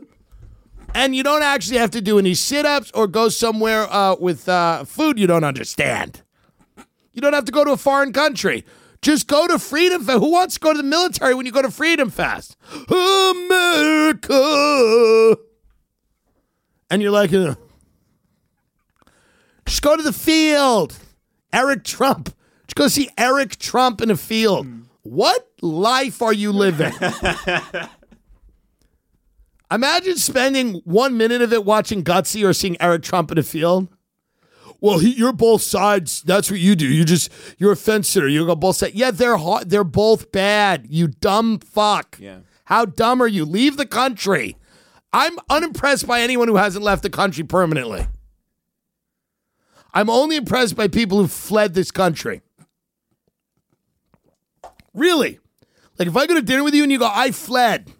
And 0.93 1.15
you 1.15 1.23
don't 1.23 1.43
actually 1.43 1.77
have 1.77 1.91
to 1.91 2.01
do 2.01 2.19
any 2.19 2.33
sit 2.33 2.65
ups 2.65 2.91
or 2.93 3.07
go 3.07 3.29
somewhere 3.29 3.91
uh, 3.91 4.15
with 4.15 4.49
uh, 4.49 4.83
food 4.83 5.17
you 5.17 5.27
don't 5.27 5.45
understand. 5.45 6.21
You 7.13 7.21
don't 7.21 7.33
have 7.33 7.45
to 7.45 7.51
go 7.51 7.63
to 7.63 7.71
a 7.71 7.77
foreign 7.77 8.11
country. 8.11 8.65
Just 9.01 9.27
go 9.27 9.47
to 9.47 9.57
Freedom 9.57 10.03
Fest. 10.03 10.19
Who 10.19 10.31
wants 10.31 10.55
to 10.55 10.59
go 10.59 10.73
to 10.73 10.77
the 10.77 10.83
military 10.83 11.33
when 11.33 11.45
you 11.45 11.51
go 11.51 11.61
to 11.61 11.71
Freedom 11.71 12.09
Fest? 12.09 12.57
America. 12.89 14.27
And 16.89 17.01
you're 17.01 17.11
like, 17.11 17.31
just 17.31 17.57
go 19.81 19.95
to 19.95 20.03
the 20.03 20.13
field. 20.13 20.97
Eric 21.53 21.83
Trump. 21.83 22.33
Just 22.67 22.75
go 22.75 22.87
see 22.87 23.09
Eric 23.17 23.57
Trump 23.57 24.01
in 24.01 24.11
a 24.11 24.17
field. 24.17 24.67
What 25.03 25.47
life 25.61 26.21
are 26.21 26.33
you 26.33 26.51
living? 26.51 26.93
Imagine 29.71 30.17
spending 30.17 30.81
one 30.83 31.17
minute 31.17 31.41
of 31.41 31.53
it 31.53 31.65
watching 31.65 32.03
Gutsy 32.03 32.47
or 32.47 32.53
seeing 32.53 32.75
Eric 32.81 33.03
Trump 33.03 33.31
in 33.31 33.37
a 33.37 33.43
field. 33.43 33.87
Well, 34.81 34.99
he, 34.99 35.11
you're 35.11 35.31
both 35.31 35.61
sides. 35.61 36.21
That's 36.23 36.51
what 36.51 36.59
you 36.59 36.75
do. 36.75 36.87
You 36.87 37.05
just 37.05 37.31
you're 37.57 37.71
a 37.71 37.77
fence 37.77 38.09
sitter. 38.09 38.27
You 38.27 38.45
go 38.45 38.55
both 38.55 38.77
sides. 38.77 38.95
Yeah, 38.95 39.11
they're 39.11 39.37
hot. 39.37 39.69
They're 39.69 39.83
both 39.83 40.31
bad. 40.31 40.87
You 40.89 41.07
dumb 41.07 41.59
fuck. 41.59 42.17
Yeah. 42.19 42.39
How 42.65 42.85
dumb 42.85 43.21
are 43.21 43.27
you? 43.27 43.45
Leave 43.45 43.77
the 43.77 43.85
country. 43.85 44.57
I'm 45.13 45.37
unimpressed 45.49 46.07
by 46.07 46.21
anyone 46.21 46.47
who 46.47 46.55
hasn't 46.55 46.83
left 46.83 47.03
the 47.03 47.09
country 47.09 47.43
permanently. 47.43 48.07
I'm 49.93 50.09
only 50.09 50.37
impressed 50.37 50.75
by 50.75 50.87
people 50.87 51.17
who 51.19 51.27
fled 51.27 51.73
this 51.73 51.91
country. 51.91 52.41
Really? 54.93 55.39
Like 55.97 56.07
if 56.07 56.15
I 56.17 56.25
go 56.25 56.35
to 56.35 56.41
dinner 56.41 56.63
with 56.63 56.73
you 56.73 56.83
and 56.83 56.91
you 56.91 56.99
go, 56.99 57.09
I 57.11 57.31
fled. 57.31 57.91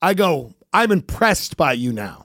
I 0.00 0.14
go, 0.14 0.54
I'm 0.72 0.92
impressed 0.92 1.56
by 1.56 1.72
you 1.72 1.92
now. 1.92 2.24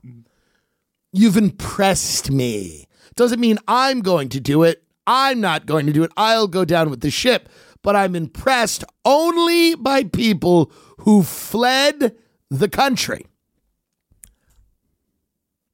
You've 1.11 1.37
impressed 1.37 2.31
me. 2.31 2.87
Doesn't 3.15 3.39
mean 3.39 3.59
I'm 3.67 4.01
going 4.01 4.29
to 4.29 4.39
do 4.39 4.63
it. 4.63 4.83
I'm 5.05 5.41
not 5.41 5.65
going 5.65 5.85
to 5.85 5.93
do 5.93 6.03
it. 6.03 6.11
I'll 6.17 6.47
go 6.47 6.65
down 6.65 6.89
with 6.89 7.01
the 7.01 7.11
ship. 7.11 7.49
But 7.81 7.95
I'm 7.95 8.15
impressed 8.15 8.83
only 9.03 9.75
by 9.75 10.05
people 10.05 10.71
who 10.99 11.21
fled 11.21 12.15
the 12.49 12.69
country 12.69 13.25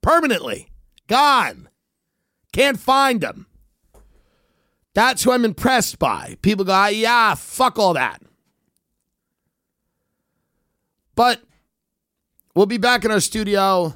permanently, 0.02 0.70
gone, 1.08 1.70
can't 2.52 2.80
find 2.80 3.22
them. 3.22 3.46
That's 5.00 5.24
who 5.24 5.32
I'm 5.32 5.46
impressed 5.46 5.98
by. 5.98 6.36
People 6.42 6.66
go, 6.66 6.74
"Ah, 6.74 6.88
yeah, 6.88 7.34
fuck 7.34 7.80
all 7.80 7.94
that. 7.94 8.22
But 11.16 11.42
we'll 12.54 12.66
be 12.66 12.78
back 12.78 13.06
in 13.06 13.12
our 13.12 13.22
studio. 13.22 13.96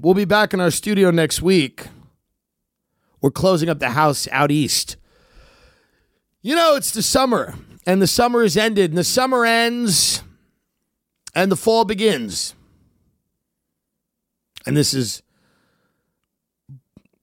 We'll 0.00 0.14
be 0.14 0.24
back 0.24 0.54
in 0.54 0.62
our 0.62 0.70
studio 0.70 1.10
next 1.10 1.42
week. 1.42 1.88
We're 3.20 3.30
closing 3.30 3.68
up 3.68 3.80
the 3.80 3.90
house 3.90 4.28
out 4.32 4.50
east. 4.50 4.96
You 6.40 6.54
know, 6.54 6.74
it's 6.74 6.90
the 6.90 7.02
summer, 7.02 7.54
and 7.84 8.00
the 8.00 8.06
summer 8.06 8.42
is 8.44 8.56
ended, 8.56 8.92
and 8.92 8.96
the 8.96 9.04
summer 9.04 9.44
ends, 9.44 10.22
and 11.34 11.52
the 11.52 11.56
fall 11.56 11.84
begins. 11.84 12.54
And 14.64 14.74
this 14.74 14.94
is 14.94 15.22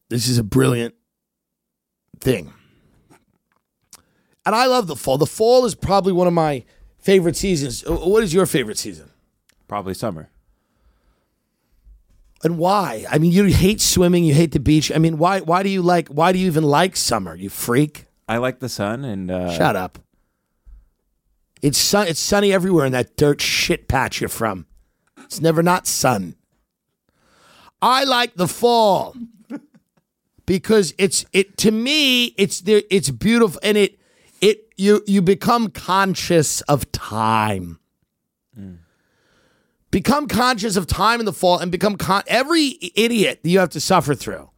this 0.10 0.28
is 0.28 0.38
a 0.38 0.44
brilliant 0.44 0.94
thing. 2.24 2.54
And 4.46 4.56
I 4.56 4.66
love 4.66 4.88
the 4.88 4.96
fall. 4.96 5.18
The 5.18 5.26
fall 5.26 5.66
is 5.66 5.76
probably 5.76 6.14
one 6.14 6.28
of 6.28 6.34
my 6.34 6.64
favorite 6.98 7.36
seasons. 7.38 7.84
Uh, 7.86 7.94
What 7.96 8.24
is 8.24 8.34
your 8.34 8.46
favorite 8.46 8.78
season? 8.78 9.10
Probably 9.68 9.94
summer. 9.94 10.30
And 12.44 12.58
why? 12.58 13.06
I 13.10 13.20
mean, 13.20 13.32
you 13.32 13.46
hate 13.46 13.80
swimming, 13.80 14.26
you 14.26 14.34
hate 14.34 14.52
the 14.52 14.60
beach. 14.60 14.92
I 14.94 14.98
mean, 14.98 15.18
why 15.18 15.40
why 15.40 15.64
do 15.64 15.70
you 15.70 15.82
like 15.82 16.10
why 16.10 16.34
do 16.34 16.40
you 16.40 16.48
even 16.48 16.64
like 16.66 16.98
summer? 16.98 17.36
You 17.36 17.50
freak. 17.50 18.06
I 18.28 18.38
like 18.38 18.60
the 18.60 18.68
sun 18.70 19.06
and 19.06 19.32
uh, 19.32 19.56
Shut 19.56 19.76
up. 19.78 20.00
It's 21.62 21.78
sun 21.78 22.08
it's 22.08 22.20
sunny 22.20 22.52
everywhere 22.52 22.86
in 22.86 22.92
that 22.92 23.16
dirt 23.16 23.40
shit 23.40 23.88
patch 23.88 24.20
you're 24.20 24.28
from. 24.30 24.66
It's 25.24 25.40
never 25.40 25.64
not 25.64 25.88
sun. 25.88 26.36
I 27.82 28.04
like 28.04 28.36
the 28.36 28.48
fall 28.50 29.16
because 30.46 30.94
it's 30.98 31.26
it 31.34 31.58
to 31.58 31.72
me 31.72 32.26
it's 32.38 32.62
there 32.62 32.84
it's 32.90 33.10
beautiful 33.10 33.60
and 33.64 33.78
it 33.78 33.98
it 34.42 34.74
you 34.76 35.02
you 35.08 35.22
become 35.22 35.70
conscious 35.70 36.62
of 36.62 36.92
time. 36.92 37.80
Become 39.90 40.28
conscious 40.28 40.76
of 40.76 40.88
time 40.88 41.20
in 41.20 41.26
the 41.26 41.32
fall 41.32 41.60
and 41.60 41.72
become 41.72 41.98
con- 41.98 42.24
every 42.28 42.78
idiot 42.96 43.40
that 43.44 43.50
you 43.50 43.60
have 43.60 43.70
to 43.70 43.80
suffer 43.80 44.16
through. 44.16 44.50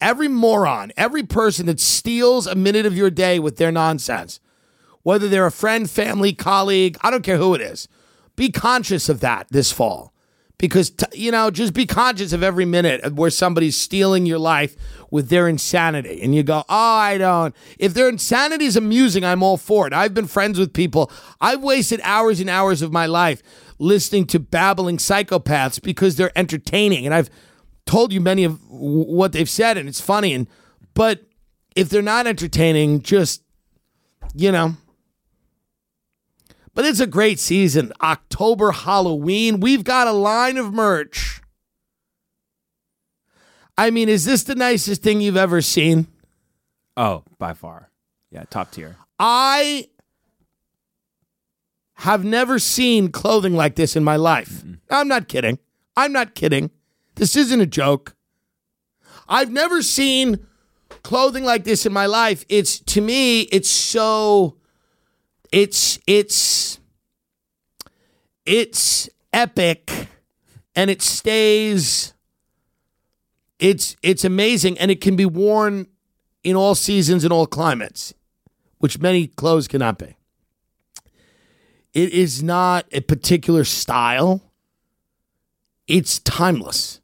Every 0.00 0.28
moron, 0.28 0.92
every 0.96 1.22
person 1.22 1.66
that 1.66 1.80
steals 1.80 2.46
a 2.46 2.54
minute 2.54 2.84
of 2.84 2.96
your 2.96 3.10
day 3.10 3.38
with 3.38 3.56
their 3.56 3.72
nonsense, 3.72 4.40
whether 5.02 5.26
they're 5.26 5.46
a 5.46 5.50
friend, 5.50 5.90
family, 5.90 6.32
colleague, 6.34 6.98
I 7.00 7.10
don't 7.10 7.24
care 7.24 7.38
who 7.38 7.54
it 7.54 7.60
is. 7.60 7.88
Be 8.36 8.50
conscious 8.50 9.08
of 9.08 9.20
that 9.20 9.46
this 9.50 9.72
fall 9.72 10.13
because 10.58 10.90
t- 10.90 11.06
you 11.14 11.30
know 11.30 11.50
just 11.50 11.74
be 11.74 11.86
conscious 11.86 12.32
of 12.32 12.42
every 12.42 12.64
minute 12.64 13.14
where 13.14 13.30
somebody's 13.30 13.76
stealing 13.76 14.26
your 14.26 14.38
life 14.38 14.76
with 15.10 15.28
their 15.28 15.48
insanity. 15.48 16.20
And 16.22 16.34
you 16.34 16.42
go 16.42 16.64
oh 16.68 16.96
i 16.96 17.18
don't. 17.18 17.54
If 17.78 17.94
their 17.94 18.08
insanity 18.08 18.64
is 18.64 18.76
amusing 18.76 19.24
i'm 19.24 19.42
all 19.42 19.56
for 19.56 19.86
it. 19.86 19.92
I've 19.92 20.14
been 20.14 20.26
friends 20.26 20.58
with 20.58 20.72
people. 20.72 21.10
I've 21.40 21.62
wasted 21.62 22.00
hours 22.02 22.40
and 22.40 22.48
hours 22.50 22.82
of 22.82 22.92
my 22.92 23.06
life 23.06 23.42
listening 23.78 24.26
to 24.26 24.38
babbling 24.38 24.98
psychopaths 24.98 25.82
because 25.82 26.16
they're 26.16 26.36
entertaining. 26.38 27.04
And 27.04 27.14
i've 27.14 27.30
told 27.86 28.12
you 28.12 28.20
many 28.20 28.44
of 28.44 28.60
w- 28.68 29.04
what 29.04 29.32
they've 29.32 29.50
said 29.50 29.76
and 29.76 29.88
it's 29.88 30.00
funny. 30.00 30.32
And 30.34 30.48
but 30.94 31.22
if 31.76 31.88
they're 31.88 32.02
not 32.02 32.26
entertaining 32.26 33.02
just 33.02 33.42
you 34.34 34.50
know 34.52 34.76
but 36.74 36.84
it's 36.84 37.00
a 37.00 37.06
great 37.06 37.38
season. 37.38 37.92
October 38.02 38.72
Halloween. 38.72 39.60
We've 39.60 39.84
got 39.84 40.06
a 40.06 40.12
line 40.12 40.56
of 40.56 40.72
merch. 40.72 41.40
I 43.76 43.90
mean, 43.90 44.08
is 44.08 44.24
this 44.24 44.42
the 44.44 44.54
nicest 44.54 45.02
thing 45.02 45.20
you've 45.20 45.36
ever 45.36 45.60
seen? 45.60 46.06
Oh, 46.96 47.24
by 47.38 47.54
far. 47.54 47.90
Yeah, 48.30 48.44
top 48.50 48.70
tier. 48.70 48.96
I 49.18 49.88
have 51.94 52.24
never 52.24 52.58
seen 52.58 53.10
clothing 53.10 53.54
like 53.54 53.76
this 53.76 53.96
in 53.96 54.04
my 54.04 54.16
life. 54.16 54.64
I'm 54.90 55.08
not 55.08 55.28
kidding. 55.28 55.58
I'm 55.96 56.12
not 56.12 56.34
kidding. 56.34 56.70
This 57.14 57.36
isn't 57.36 57.60
a 57.60 57.66
joke. 57.66 58.16
I've 59.28 59.50
never 59.50 59.82
seen 59.82 60.46
clothing 61.02 61.44
like 61.44 61.64
this 61.64 61.86
in 61.86 61.92
my 61.92 62.06
life. 62.06 62.44
It's 62.48 62.78
to 62.80 63.00
me, 63.00 63.42
it's 63.42 63.70
so 63.70 64.56
it's 65.54 66.00
it's 66.08 66.80
it's 68.44 69.08
epic 69.32 70.08
and 70.74 70.90
it 70.90 71.00
stays. 71.00 72.12
It's 73.60 73.94
it's 74.02 74.24
amazing 74.24 74.78
and 74.78 74.90
it 74.90 75.00
can 75.00 75.14
be 75.14 75.24
worn 75.24 75.86
in 76.42 76.56
all 76.56 76.74
seasons 76.74 77.22
and 77.22 77.32
all 77.32 77.46
climates 77.46 78.12
which 78.78 78.98
many 78.98 79.28
clothes 79.28 79.68
cannot 79.68 79.96
be. 79.96 80.16
It 81.92 82.10
is 82.10 82.42
not 82.42 82.86
a 82.90 83.00
particular 83.00 83.62
style. 83.62 84.42
It's 85.86 86.18
timeless 86.18 87.00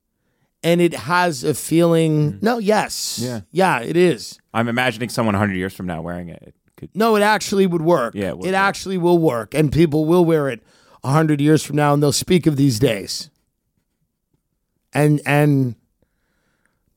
and 0.64 0.80
it 0.80 0.94
has 0.94 1.44
a 1.44 1.54
feeling 1.54 2.32
mm-hmm. 2.32 2.44
no 2.44 2.58
yes. 2.58 3.20
Yeah. 3.22 3.42
yeah 3.52 3.80
it 3.80 3.96
is. 3.96 4.40
I'm 4.52 4.66
imagining 4.66 5.08
someone 5.08 5.34
100 5.34 5.54
years 5.54 5.72
from 5.72 5.86
now 5.86 6.02
wearing 6.02 6.30
it. 6.30 6.54
Could. 6.80 6.90
no, 6.96 7.14
it 7.16 7.20
actually 7.22 7.66
would 7.66 7.82
work. 7.82 8.14
Yeah, 8.14 8.28
it 8.30 8.38
would 8.38 8.46
it 8.48 8.52
work. 8.52 8.56
actually 8.58 8.98
will 8.98 9.18
work, 9.18 9.54
and 9.54 9.70
people 9.70 10.04
will 10.06 10.24
wear 10.24 10.48
it 10.48 10.62
a 11.04 11.10
hundred 11.12 11.40
years 11.40 11.62
from 11.62 11.76
now, 11.76 11.94
and 11.94 12.02
they'll 12.02 12.10
speak 12.12 12.46
of 12.46 12.56
these 12.56 12.78
days. 12.78 13.30
And 14.92 15.20
and 15.24 15.76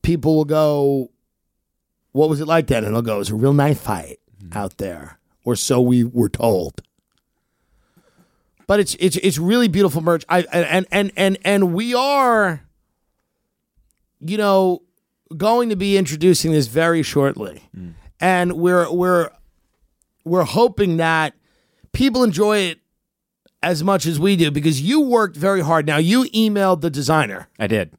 people 0.02 0.34
will 0.36 0.44
go, 0.44 1.10
"What 2.12 2.28
was 2.28 2.40
it 2.40 2.46
like 2.48 2.66
then?" 2.66 2.84
And 2.84 2.94
they'll 2.94 3.02
go, 3.02 3.16
"It 3.16 3.18
was 3.18 3.30
a 3.30 3.34
real 3.36 3.52
knife 3.52 3.80
fight 3.80 4.18
Mm-hmm. 4.42 4.58
out 4.58 4.78
there," 4.78 5.18
or 5.44 5.54
so 5.56 5.80
we 5.80 6.02
were 6.04 6.28
told. 6.28 6.82
But 8.66 8.80
it's 8.80 8.96
it's 8.98 9.16
it's 9.16 9.38
really 9.38 9.68
beautiful 9.68 10.00
merch. 10.02 10.24
I 10.28 10.40
and 10.52 10.86
and 10.90 11.12
and 11.16 11.38
and 11.44 11.74
we 11.74 11.94
are, 11.94 12.62
you 14.20 14.36
know, 14.38 14.82
going 15.36 15.68
to 15.68 15.76
be 15.76 15.96
introducing 15.96 16.50
this 16.52 16.66
very 16.66 17.02
shortly, 17.02 17.62
and 18.20 18.54
we're 18.54 18.90
we're 18.90 19.30
we're 20.24 20.44
hoping 20.44 20.96
that 20.96 21.34
people 21.92 22.22
enjoy 22.22 22.58
it 22.58 22.80
as 23.62 23.82
much 23.82 24.04
as 24.06 24.20
we 24.20 24.36
do 24.36 24.50
because 24.50 24.80
you 24.80 25.00
worked 25.00 25.36
very 25.36 25.62
hard. 25.62 25.86
Now 25.86 25.96
you 25.96 26.24
emailed 26.24 26.82
the 26.82 26.90
designer. 26.90 27.48
I 27.58 27.66
did. 27.66 27.94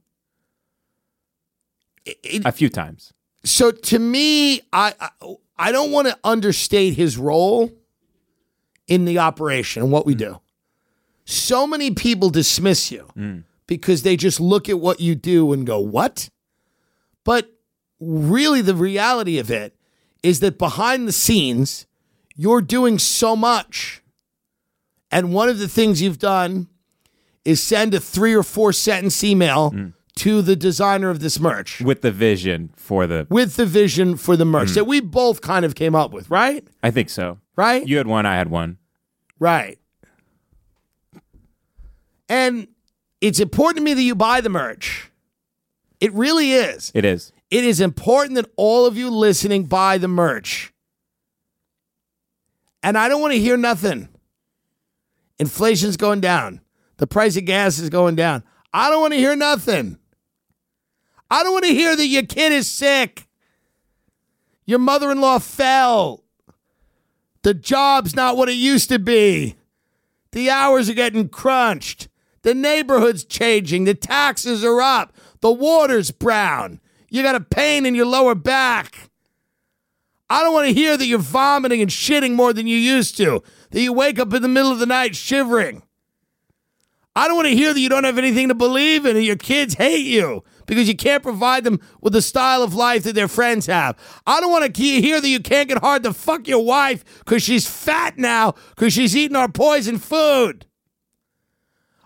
a 2.45 2.51
few 2.51 2.69
times. 2.69 3.13
So 3.43 3.71
to 3.71 3.99
me, 3.99 4.61
I 4.71 4.93
I, 4.99 5.09
I 5.57 5.71
don't 5.71 5.91
want 5.91 6.07
to 6.07 6.17
understate 6.23 6.95
his 6.95 7.17
role 7.17 7.71
in 8.88 9.05
the 9.05 9.19
operation 9.19 9.82
and 9.82 9.91
what 9.91 10.05
we 10.05 10.13
hmm. 10.13 10.19
do. 10.19 10.41
So 11.26 11.65
many 11.65 11.91
people 11.91 12.30
dismiss 12.30 12.91
you 12.91 13.01
hmm. 13.13 13.39
because 13.65 14.03
they 14.03 14.15
just 14.15 14.39
look 14.39 14.69
at 14.69 14.80
what 14.80 14.99
you 14.99 15.15
do 15.15 15.51
and 15.53 15.65
go, 15.65 15.80
"What?" 15.80 16.30
But 17.23 17.51
really 17.99 18.61
the 18.61 18.76
reality 18.76 19.39
of 19.39 19.49
it 19.49 19.76
is 20.21 20.39
that 20.41 20.59
behind 20.59 21.07
the 21.07 21.11
scenes, 21.11 21.88
you're 22.36 22.62
doing 22.62 23.00
so 23.00 23.36
much. 23.36 24.02
And 25.12 25.34
one 25.34 25.50
of 25.50 25.60
the 25.60 25.68
things 25.68 26.02
you've 26.02 26.20
done 26.20 26.68
is 27.46 27.62
send 27.62 27.94
a 27.94 28.00
3 28.00 28.34
or 28.34 28.44
4 28.44 28.74
sentence 28.74 29.24
email 29.24 29.72
mm. 29.72 29.94
to 30.16 30.42
the 30.42 30.56
designer 30.56 31.10
of 31.10 31.20
this 31.20 31.40
merch 31.40 31.80
With 31.80 32.02
the 32.02 32.12
vision 32.12 32.72
for 32.76 33.08
the. 33.08 33.28
with 33.30 33.56
the 33.56 33.66
vision 33.66 34.18
for 34.18 34.36
the 34.36 34.46
merch 34.46 34.70
mm. 34.70 34.76
that 34.76 34.86
we 34.86 35.00
both 35.00 35.42
kind 35.42 35.64
of 35.64 35.76
came 35.76 35.96
up 35.96 36.12
with, 36.12 36.30
right? 36.30 36.68
I 36.84 36.92
think 36.92 37.10
so. 37.10 37.40
Right? 37.56 37.88
You 37.88 37.98
had 37.98 38.08
one, 38.08 38.26
I 38.26 38.36
had 38.36 38.50
one. 38.50 38.78
Right. 39.40 39.80
And 42.28 42.68
it's 43.22 43.40
important 43.40 43.78
to 43.78 43.84
me 43.84 43.94
that 43.94 44.02
you 44.02 44.16
buy 44.16 44.42
the 44.42 44.50
merch. 44.50 45.12
It 46.02 46.12
really 46.14 46.52
is. 46.52 46.92
It 46.94 47.06
is. 47.06 47.32
It 47.50 47.64
is 47.64 47.80
important 47.80 48.36
that 48.36 48.50
all 48.58 48.86
of 48.86 48.98
you 48.98 49.10
listening 49.10 49.66
buy 49.66 49.98
the 49.98 50.08
merch. 50.08 50.74
And 52.86 53.00
I 53.00 53.10
don't 53.10 53.20
want 53.20 53.34
to 53.34 53.40
hear 53.40 53.58
nothing. 53.58 54.10
Inflation's 55.40 55.98
going 55.98 56.22
down. 56.22 56.62
The 56.98 57.08
price 57.08 57.36
of 57.36 57.46
gas 57.46 57.80
is 57.80 57.90
going 57.90 58.16
down. 58.16 58.44
I 58.72 58.92
don't 58.92 59.02
want 59.02 59.14
to 59.14 59.20
hear 59.20 59.36
nothing. 59.36 59.98
I 61.32 61.42
don't 61.42 61.54
want 61.54 61.66
to 61.66 61.74
hear 61.74 61.96
that 61.96 62.06
your 62.06 62.28
kid 62.28 62.52
is 62.52 62.70
sick. 62.70 63.28
Your 64.68 64.78
mother 64.78 65.12
in 65.12 65.20
law 65.20 65.40
fell. 65.40 66.26
The 67.42 67.56
job's 67.56 68.16
not 68.16 68.38
what 68.38 68.50
it 68.50 68.54
used 68.54 68.90
to 68.90 69.00
be. 69.00 69.56
The 70.32 70.52
hours 70.52 70.88
are 70.88 70.94
getting 70.94 71.28
crunched. 71.28 72.08
The 72.44 72.54
neighborhood's 72.54 73.26
changing. 73.26 73.86
The 73.86 73.96
taxes 73.96 74.64
are 74.64 74.80
up. 74.80 75.12
The 75.42 75.52
water's 75.52 76.12
brown. 76.12 76.80
You 77.10 77.24
got 77.24 77.34
a 77.34 77.42
pain 77.42 77.88
in 77.88 77.96
your 77.96 78.06
lower 78.06 78.36
back. 78.36 79.10
I 80.30 80.41
don't 80.43 80.53
want 80.53 80.67
to 80.67 80.73
hear 80.73 80.97
that 80.97 81.05
you're 81.05 81.19
vomiting 81.19 81.82
and 81.82 81.89
shitting 81.89 82.34
more 82.34 82.53
than 82.53 82.67
you 82.67 82.78
used 82.78 83.17
to, 83.17 83.43
that 83.71 83.82
you 83.82 83.93
wake 83.93 84.19
up 84.19 84.34
in 84.34 84.41
the 84.41 84.47
middle 84.47 84.71
of 84.71 84.80
the 84.80 84.86
night 84.86 85.15
shivering. 85.15 85.84
I 87.15 87.28
don't 87.28 87.38
want 87.38 87.47
to 87.47 87.55
hear 87.55 87.73
that 87.73 87.80
you 87.80 87.88
don't 87.88 88.03
have 88.03 88.17
anything 88.17 88.49
to 88.49 88.55
believe 88.55 89.05
in 89.05 89.15
and 89.15 89.26
your 89.26 89.38
kids 89.38 89.76
hate 89.76 90.05
you 90.05 90.43
because 90.65 90.88
you 90.88 90.97
can't 90.97 91.23
provide 91.23 91.63
them 91.63 91.80
with 92.01 92.11
the 92.11 92.21
style 92.21 92.61
of 92.61 92.73
life 92.73 93.03
that 93.03 93.15
their 93.15 93.30
friends 93.30 93.67
have. 93.67 93.97
I 94.28 94.41
don't 94.41 94.51
want 94.51 94.73
to 94.73 94.84
hear 94.84 95.21
that 95.21 95.28
you 95.28 95.39
can't 95.39 95.69
get 95.69 95.78
hard 95.78 96.03
to 96.03 96.13
fuck 96.13 96.47
your 96.47 96.63
wife 96.63 97.05
because 97.19 97.41
she's 97.41 97.67
fat 97.67 98.17
now 98.17 98.55
because 98.76 98.91
she's 98.91 99.15
eating 99.15 99.38
our 99.38 99.47
poison 99.47 99.97
food. 99.97 100.65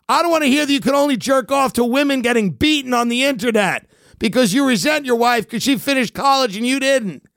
I 0.08 0.22
don't 0.22 0.32
want 0.32 0.44
to 0.44 0.50
hear 0.50 0.66
that 0.66 0.74
you 0.74 0.80
can 0.80 0.96
only 0.96 1.18
jerk 1.18 1.52
off 1.52 1.74
to 1.74 1.86
women 1.86 2.22
getting 2.22 2.52
beaten 2.52 2.94
on 2.94 3.10
the 3.10 3.24
internet 3.24 3.88
because 4.20 4.54
you 4.54 4.68
resent 4.68 5.06
your 5.06 5.16
wife 5.16 5.46
because 5.46 5.64
she 5.64 5.78
finished 5.78 6.14
college 6.14 6.56
and 6.56 6.68
you 6.68 6.80
didn't. 6.80 7.29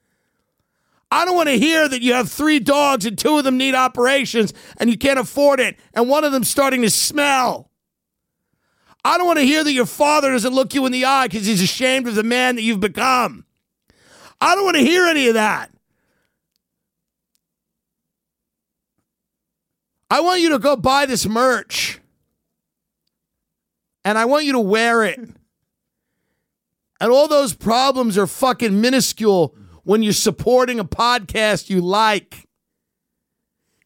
I 1.13 1.25
don't 1.25 1.35
want 1.35 1.49
to 1.49 1.59
hear 1.59 1.87
that 1.87 2.01
you 2.01 2.13
have 2.13 2.31
three 2.31 2.59
dogs 2.59 3.05
and 3.05 3.15
two 3.15 3.37
of 3.37 3.43
them 3.43 3.55
need 3.55 3.75
operations 3.75 4.51
and 4.77 4.89
you 4.89 4.97
can't 4.97 5.19
afford 5.19 5.59
it 5.59 5.77
and 5.93 6.09
one 6.09 6.23
of 6.23 6.31
them's 6.31 6.49
starting 6.49 6.81
to 6.81 6.89
smell. 6.89 7.69
I 9.05 9.19
don't 9.19 9.27
want 9.27 9.37
to 9.37 9.45
hear 9.45 9.63
that 9.63 9.73
your 9.73 9.85
father 9.85 10.31
doesn't 10.31 10.55
look 10.55 10.73
you 10.73 10.87
in 10.87 10.91
the 10.91 11.05
eye 11.05 11.27
because 11.27 11.45
he's 11.45 11.61
ashamed 11.61 12.07
of 12.07 12.15
the 12.15 12.23
man 12.23 12.55
that 12.55 12.63
you've 12.63 12.79
become. 12.79 13.45
I 14.41 14.55
don't 14.55 14.63
want 14.63 14.77
to 14.77 14.83
hear 14.83 15.05
any 15.05 15.27
of 15.27 15.35
that. 15.35 15.69
I 20.09 20.21
want 20.21 20.41
you 20.41 20.49
to 20.49 20.59
go 20.59 20.75
buy 20.75 21.05
this 21.05 21.27
merch 21.27 21.99
and 24.03 24.17
I 24.17 24.25
want 24.25 24.45
you 24.45 24.53
to 24.53 24.59
wear 24.59 25.03
it. 25.03 25.19
And 26.99 27.11
all 27.11 27.27
those 27.27 27.53
problems 27.53 28.17
are 28.17 28.25
fucking 28.25 28.81
minuscule 28.81 29.55
when 29.83 30.03
you're 30.03 30.13
supporting 30.13 30.79
a 30.79 30.85
podcast 30.85 31.69
you 31.69 31.81
like, 31.81 32.47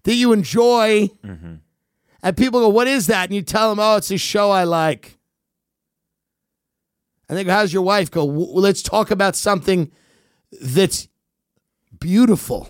that 0.04 0.16
you 0.16 0.32
enjoy. 0.32 1.10
Mm-hmm. 1.24 1.56
And 2.24 2.38
people 2.38 2.62
go, 2.62 2.70
What 2.70 2.88
is 2.88 3.08
that? 3.08 3.26
And 3.26 3.36
you 3.36 3.42
tell 3.42 3.70
them, 3.70 3.80
Oh, 3.80 3.98
it's 3.98 4.10
a 4.10 4.18
show 4.18 4.52
I 4.52 4.64
like. 4.64 5.18
And 7.28 7.38
they 7.38 7.44
go, 7.44 7.52
How's 7.52 7.74
your 7.74 7.84
wife? 7.84 8.10
Go, 8.10 8.26
well, 8.26 8.54
Let's 8.54 8.82
talk 8.82 9.12
about 9.12 9.36
something 9.36 9.92
that's 10.62 11.08
beautiful. 12.00 12.70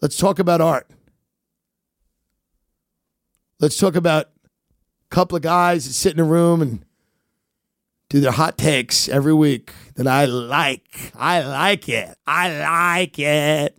Let's 0.00 0.16
talk 0.16 0.38
about 0.38 0.60
art. 0.60 0.88
Let's 3.60 3.78
talk 3.78 3.96
about 3.96 4.26
a 4.26 5.14
couple 5.14 5.36
of 5.36 5.42
guys 5.42 5.86
that 5.86 5.94
sit 5.94 6.12
in 6.12 6.20
a 6.20 6.24
room 6.24 6.62
and 6.62 6.84
do 8.08 8.20
their 8.20 8.32
hot 8.32 8.56
takes 8.56 9.08
every 9.08 9.34
week 9.34 9.72
that 9.96 10.06
I 10.06 10.24
like. 10.24 11.12
I 11.14 11.42
like 11.42 11.88
it. 11.88 12.16
I 12.26 12.58
like 12.60 13.18
it. 13.18 13.78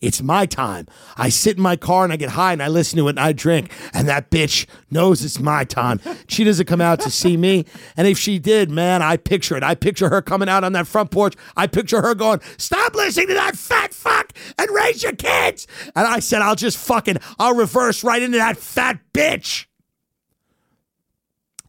It's 0.00 0.20
my 0.20 0.46
time. 0.46 0.88
I 1.16 1.28
sit 1.28 1.58
in 1.58 1.62
my 1.62 1.76
car 1.76 2.02
and 2.02 2.12
I 2.12 2.16
get 2.16 2.30
high 2.30 2.52
and 2.52 2.60
I 2.60 2.66
listen 2.66 2.98
to 2.98 3.06
it 3.06 3.10
and 3.10 3.20
I 3.20 3.30
drink. 3.32 3.70
And 3.94 4.08
that 4.08 4.32
bitch 4.32 4.66
knows 4.90 5.24
it's 5.24 5.38
my 5.38 5.62
time. 5.62 6.00
She 6.26 6.42
doesn't 6.42 6.66
come 6.66 6.80
out 6.80 6.98
to 7.00 7.10
see 7.10 7.36
me. 7.36 7.66
And 7.96 8.08
if 8.08 8.18
she 8.18 8.40
did, 8.40 8.68
man, 8.68 9.00
I 9.00 9.16
picture 9.16 9.56
it. 9.56 9.62
I 9.62 9.76
picture 9.76 10.08
her 10.08 10.20
coming 10.20 10.48
out 10.48 10.64
on 10.64 10.72
that 10.72 10.88
front 10.88 11.12
porch. 11.12 11.34
I 11.56 11.68
picture 11.68 12.02
her 12.02 12.16
going, 12.16 12.40
Stop 12.58 12.96
listening 12.96 13.28
to 13.28 13.34
that 13.34 13.54
fat 13.54 13.94
fuck 13.94 14.32
and 14.58 14.68
raise 14.72 15.04
your 15.04 15.12
kids. 15.12 15.68
And 15.94 16.04
I 16.04 16.18
said, 16.18 16.42
I'll 16.42 16.56
just 16.56 16.78
fucking, 16.78 17.18
I'll 17.38 17.54
reverse 17.54 18.02
right 18.02 18.20
into 18.20 18.38
that 18.38 18.56
fat 18.56 18.98
bitch. 19.14 19.66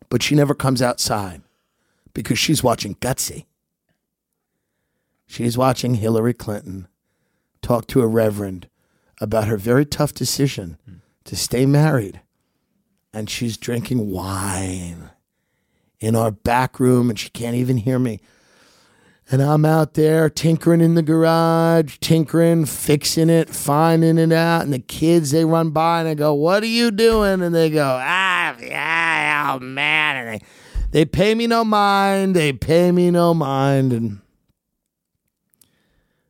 But 0.10 0.24
she 0.24 0.34
never 0.34 0.56
comes 0.56 0.82
outside 0.82 1.44
because 2.14 2.40
she's 2.40 2.64
watching 2.64 2.96
Gutsy. 2.96 3.46
She's 5.26 5.58
watching 5.58 5.96
Hillary 5.96 6.34
Clinton 6.34 6.88
talk 7.62 7.88
to 7.88 8.02
a 8.02 8.08
reverend 8.08 8.70
about 9.20 9.48
her 9.48 9.58
very 9.58 9.86
tough 9.86 10.14
decision 10.14 10.78
to 11.24 11.36
stay 11.36 11.66
married. 11.66 12.22
And 13.14 13.30
she's 13.30 13.58
drinking 13.58 14.12
wine 14.12 15.12
in 16.00 16.16
our 16.16 16.32
back 16.32 16.80
room 16.80 17.10
and 17.10 17.18
she 17.18 17.30
can't 17.30 17.56
even 17.56 17.78
hear 17.78 18.00
me. 18.00 18.20
And 19.32 19.42
I'm 19.42 19.64
out 19.64 19.94
there 19.94 20.30
tinkering 20.30 20.82
in 20.82 20.96
the 20.96 21.02
garage, 21.02 21.98
tinkering, 22.02 22.66
fixing 22.66 23.30
it, 23.30 23.50
finding 23.50 24.18
it 24.18 24.34
out. 24.34 24.64
And 24.64 24.74
the 24.74 24.80
kids, 24.80 25.32
they 25.32 25.46
run 25.46 25.70
by 25.70 26.02
and 26.02 26.10
I 26.10 26.14
go, 26.14 26.34
What 26.34 26.62
are 26.62 26.68
you 26.68 26.92
doing? 26.92 27.42
And 27.42 27.56
they 27.56 27.70
go, 27.70 27.98
Ah, 28.02 28.58
yeah, 28.60 29.54
oh 29.56 29.60
man. 29.64 30.18
And 30.18 30.42
they, 30.42 30.46
they 30.94 31.06
pay 31.06 31.34
me 31.34 31.48
no 31.48 31.66
mind. 31.66 32.36
They 32.36 32.54
pay 32.54 32.92
me 32.92 33.10
no 33.10 33.34
mind. 33.34 33.92
And 33.92 34.22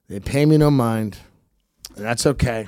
they 0.08 0.22
pay 0.22 0.46
me 0.46 0.58
no 0.58 0.72
mind. 0.72 1.18
And 1.98 2.06
that's 2.06 2.26
okay. 2.26 2.68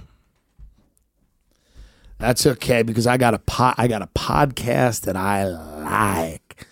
That's 2.20 2.46
okay 2.46 2.84
because 2.84 3.08
I 3.08 3.16
got 3.16 3.34
a 3.34 3.40
po- 3.40 3.74
I 3.78 3.88
got 3.88 4.02
a 4.02 4.08
podcast 4.08 5.02
that 5.02 5.16
I 5.16 5.46
like. 5.46 6.68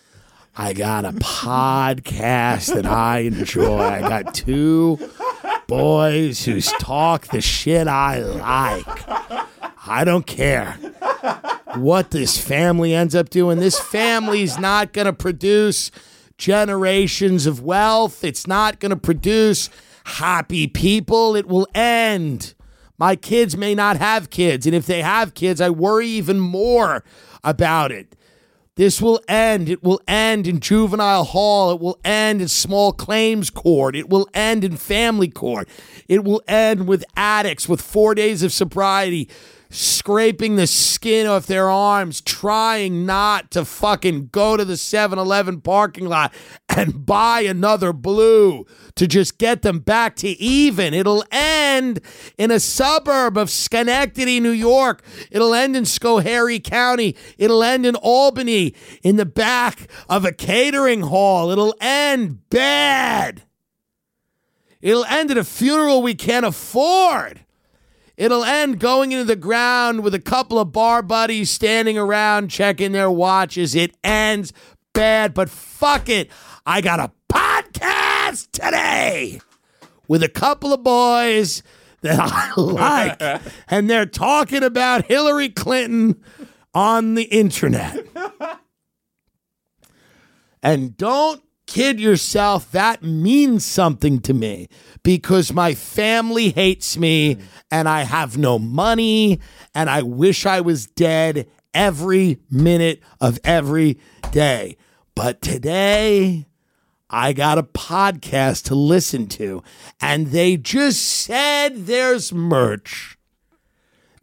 I 0.58 0.74
got 0.74 1.06
a 1.06 1.14
podcast 1.14 2.74
that 2.76 2.86
I 2.86 3.20
enjoy. 3.20 3.80
I 3.80 4.02
got 4.02 4.36
two 4.36 5.00
boys 5.68 6.44
who 6.44 6.60
talk 6.60 7.28
the 7.28 7.40
shit 7.40 7.88
I 7.88 8.20
like. 8.20 9.50
I 9.86 10.04
don't 10.06 10.26
care 10.26 10.74
what 11.76 12.12
this 12.12 12.38
family 12.38 12.94
ends 12.94 13.16
up 13.16 13.30
doing. 13.30 13.60
This 13.60 13.80
family's 13.80 14.58
not 14.58 14.94
going 14.94 15.06
to 15.06 15.14
produce 15.14 15.92
generations 16.38 17.46
of 17.46 17.62
wealth. 17.62 18.24
It's 18.24 18.48
not 18.48 18.80
going 18.80 18.92
to 18.92 18.96
produce 18.96 19.70
happy 20.06 20.68
people. 20.68 21.36
It 21.36 21.48
will 21.48 21.68
end. 21.76 22.54
My 22.98 23.16
kids 23.16 23.58
may 23.58 23.76
not 23.76 23.98
have 23.98 24.30
kids. 24.30 24.66
And 24.66 24.76
if 24.76 24.86
they 24.86 25.02
have 25.02 25.34
kids, 25.34 25.60
I 25.60 25.70
worry 25.70 26.08
even 26.08 26.40
more 26.40 27.04
about 27.44 27.92
it. 27.92 28.16
This 28.76 29.02
will 29.02 29.22
end. 29.28 29.70
It 29.70 29.84
will 29.84 30.02
end 30.08 30.48
in 30.48 30.60
juvenile 30.60 31.26
hall. 31.26 31.72
It 31.72 31.80
will 31.80 32.00
end 32.04 32.42
in 32.42 32.48
small 32.48 32.92
claims 32.92 33.50
court. 33.50 33.96
It 33.96 34.10
will 34.10 34.28
end 34.34 34.64
in 34.64 34.78
family 34.78 35.28
court. 35.28 35.70
It 36.08 36.24
will 36.24 36.42
end 36.48 36.88
with 36.88 37.06
addicts 37.16 37.70
with 37.70 37.82
four 37.82 38.16
days 38.16 38.42
of 38.42 38.52
sobriety 38.52 39.30
scraping 39.74 40.56
the 40.56 40.68
skin 40.68 41.26
off 41.26 41.48
their 41.48 41.70
arms, 41.70 42.22
trying 42.22 43.06
not 43.06 43.50
to 43.52 43.66
fucking 43.66 44.28
go 44.28 44.56
to 44.56 44.64
the 44.64 44.78
7 44.78 45.18
Eleven 45.18 45.62
parking 45.62 46.08
lot 46.08 46.34
and 46.70 47.06
buy 47.06 47.42
another 47.42 47.92
blue 47.92 48.66
to 48.96 49.08
just 49.08 49.38
get 49.38 49.64
them 49.64 49.80
back 49.80 50.16
to 50.18 50.30
even. 50.30 50.94
It'll 50.94 51.24
end 51.32 52.00
in 52.38 52.52
a 52.52 52.60
suburb 52.60 53.38
of 53.38 53.50
Schenectady, 53.50 54.40
New 54.40 54.52
York. 54.52 55.04
It'll 55.32 55.54
end 55.54 55.76
in 55.76 55.84
Schoharie 55.84 56.64
County. 56.64 57.16
It'll 57.38 57.64
end 57.64 57.86
in 57.86 57.96
Albany 57.96 58.76
in 59.02 59.16
the 59.16 59.26
back 59.26 59.90
of 60.08 60.24
a 60.24 60.32
catering 60.32 61.02
hall. 61.02 61.50
It'll 61.50 61.76
end 61.82 62.50
bad. 62.50 63.44
It'll 64.82 65.06
end 65.06 65.32
at 65.32 65.38
a 65.38 65.44
funeral 65.44 66.02
we 66.02 66.14
can't 66.14 66.46
afford. 66.46 67.46
It'll 68.16 68.44
end 68.44 68.80
going 68.80 69.12
into 69.12 69.26
the 69.26 69.36
ground 69.36 70.04
with 70.04 70.14
a 70.14 70.20
couple 70.20 70.60
of 70.60 70.72
bar 70.72 71.02
buddies 71.02 71.50
standing 71.50 71.98
around 71.98 72.50
checking 72.50 72.92
their 72.92 73.10
watches. 73.10 73.74
It 73.74 73.96
ends 74.04 74.54
bad, 74.94 75.34
but 75.34 75.50
fuck 75.50 76.10
it. 76.10 76.30
I 76.66 76.82
got 76.82 77.00
a 77.00 77.12
podcast 77.32 78.52
today 78.52 79.42
with 80.08 80.22
a 80.22 80.30
couple 80.30 80.74
of 80.74 80.84
boys 80.84 81.64
that 82.02 82.20
I 82.20 82.54
like, 82.62 83.42
and 83.68 83.90
they're 83.90 84.06
talking 84.06 84.62
about 84.62 85.06
Hillary 85.06 85.50
Clinton 85.50 86.22
on 86.74 87.16
the 87.16 87.24
internet. 87.24 88.06
And 90.62 90.96
don't 90.96 91.44
kid 91.68 92.00
yourself, 92.00 92.72
that 92.72 93.04
means 93.04 93.66
something 93.66 94.20
to 94.22 94.34
me 94.34 94.70
because 95.04 95.54
my 95.54 95.74
family 95.74 96.50
hates 96.50 96.98
me 96.98 97.38
and 97.70 97.88
I 97.88 98.04
have 98.04 98.38
no 98.38 98.58
money 98.58 99.40
and 99.76 99.90
I 99.90 100.02
wish 100.02 100.46
I 100.46 100.62
was 100.62 100.86
dead 100.86 101.48
every 101.74 102.40
minute 102.50 103.02
of 103.20 103.40
every 103.44 104.00
day. 104.32 104.78
But 105.16 105.42
today, 105.42 106.48
I 107.10 107.34
got 107.34 107.58
a 107.58 107.64
podcast 107.64 108.64
to 108.66 108.76
listen 108.76 109.28
to, 109.28 109.62
and 110.02 110.28
they 110.28 110.58
just 110.58 111.04
said 111.04 111.86
there's 111.86 112.34
merch. 112.34 113.20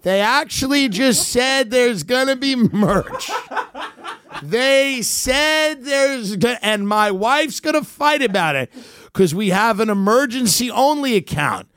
They 0.03 0.21
actually 0.21 0.89
just 0.89 1.29
said 1.29 1.71
there's 1.71 2.03
gonna 2.03 2.35
be 2.35 2.57
merch. 2.57 3.31
They 4.43 5.03
said 5.03 5.85
there's, 5.85 6.37
and 6.63 6.89
my 6.89 7.11
wife's 7.11 7.61
gonna 7.61 7.85
fight 7.85 8.23
about 8.23 8.57
it 8.57 8.73
because 9.13 9.35
we 9.35 9.49
have 9.51 9.81
an 9.81 9.91
emergency 9.91 10.71
only 10.71 11.17
account. 11.17 11.69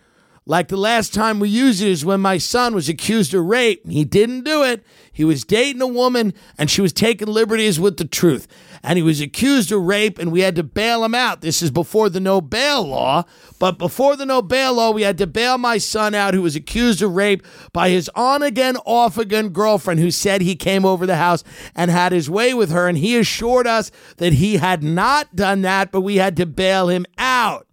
Like 0.45 0.67
the 0.67 0.77
last 0.77 1.13
time 1.13 1.39
we 1.39 1.47
used 1.47 1.81
it 1.81 1.87
is 1.87 2.03
when 2.03 2.19
my 2.19 2.37
son 2.37 2.75
was 2.75 2.89
accused 2.89 3.33
of 3.33 3.45
rape. 3.45 3.87
He 3.89 4.03
didn't 4.03 4.43
do 4.43 4.61
it. 4.63 4.83
He 5.11 5.23
was 5.23 5.45
dating 5.45 5.81
a 5.81 5.87
woman 5.87 6.33
and 6.57 6.69
she 6.69 6.81
was 6.81 6.91
taking 6.91 7.29
liberties 7.29 7.79
with 7.79 7.97
the 7.97 8.05
truth. 8.05 8.47
And 8.85 8.97
he 8.97 9.03
was 9.03 9.21
accused 9.21 9.71
of 9.71 9.81
rape 9.81 10.19
and 10.19 10.31
we 10.31 10.41
had 10.41 10.55
to 10.57 10.63
bail 10.63 11.05
him 11.05 11.15
out. 11.15 11.39
This 11.39 11.61
is 11.61 11.71
before 11.71 12.09
the 12.09 12.19
no 12.19 12.41
bail 12.41 12.85
law. 12.85 13.23
But 13.57 13.77
before 13.77 14.17
the 14.17 14.25
no 14.25 14.41
bail 14.41 14.73
law, 14.73 14.91
we 14.91 15.03
had 15.03 15.17
to 15.19 15.27
bail 15.27 15.57
my 15.57 15.77
son 15.77 16.13
out 16.13 16.33
who 16.33 16.41
was 16.41 16.55
accused 16.55 17.01
of 17.01 17.15
rape 17.15 17.45
by 17.71 17.89
his 17.89 18.09
on 18.13 18.43
again, 18.43 18.75
off 18.85 19.17
again 19.17 19.49
girlfriend 19.49 20.01
who 20.01 20.11
said 20.11 20.41
he 20.41 20.55
came 20.55 20.85
over 20.85 21.05
the 21.05 21.15
house 21.15 21.45
and 21.73 21.89
had 21.89 22.11
his 22.11 22.29
way 22.29 22.53
with 22.53 22.71
her. 22.71 22.89
And 22.89 22.97
he 22.97 23.17
assured 23.17 23.67
us 23.67 23.89
that 24.17 24.33
he 24.33 24.57
had 24.57 24.83
not 24.83 25.33
done 25.33 25.61
that, 25.61 25.91
but 25.91 26.01
we 26.01 26.17
had 26.17 26.35
to 26.37 26.45
bail 26.45 26.89
him 26.89 27.05
out 27.17 27.67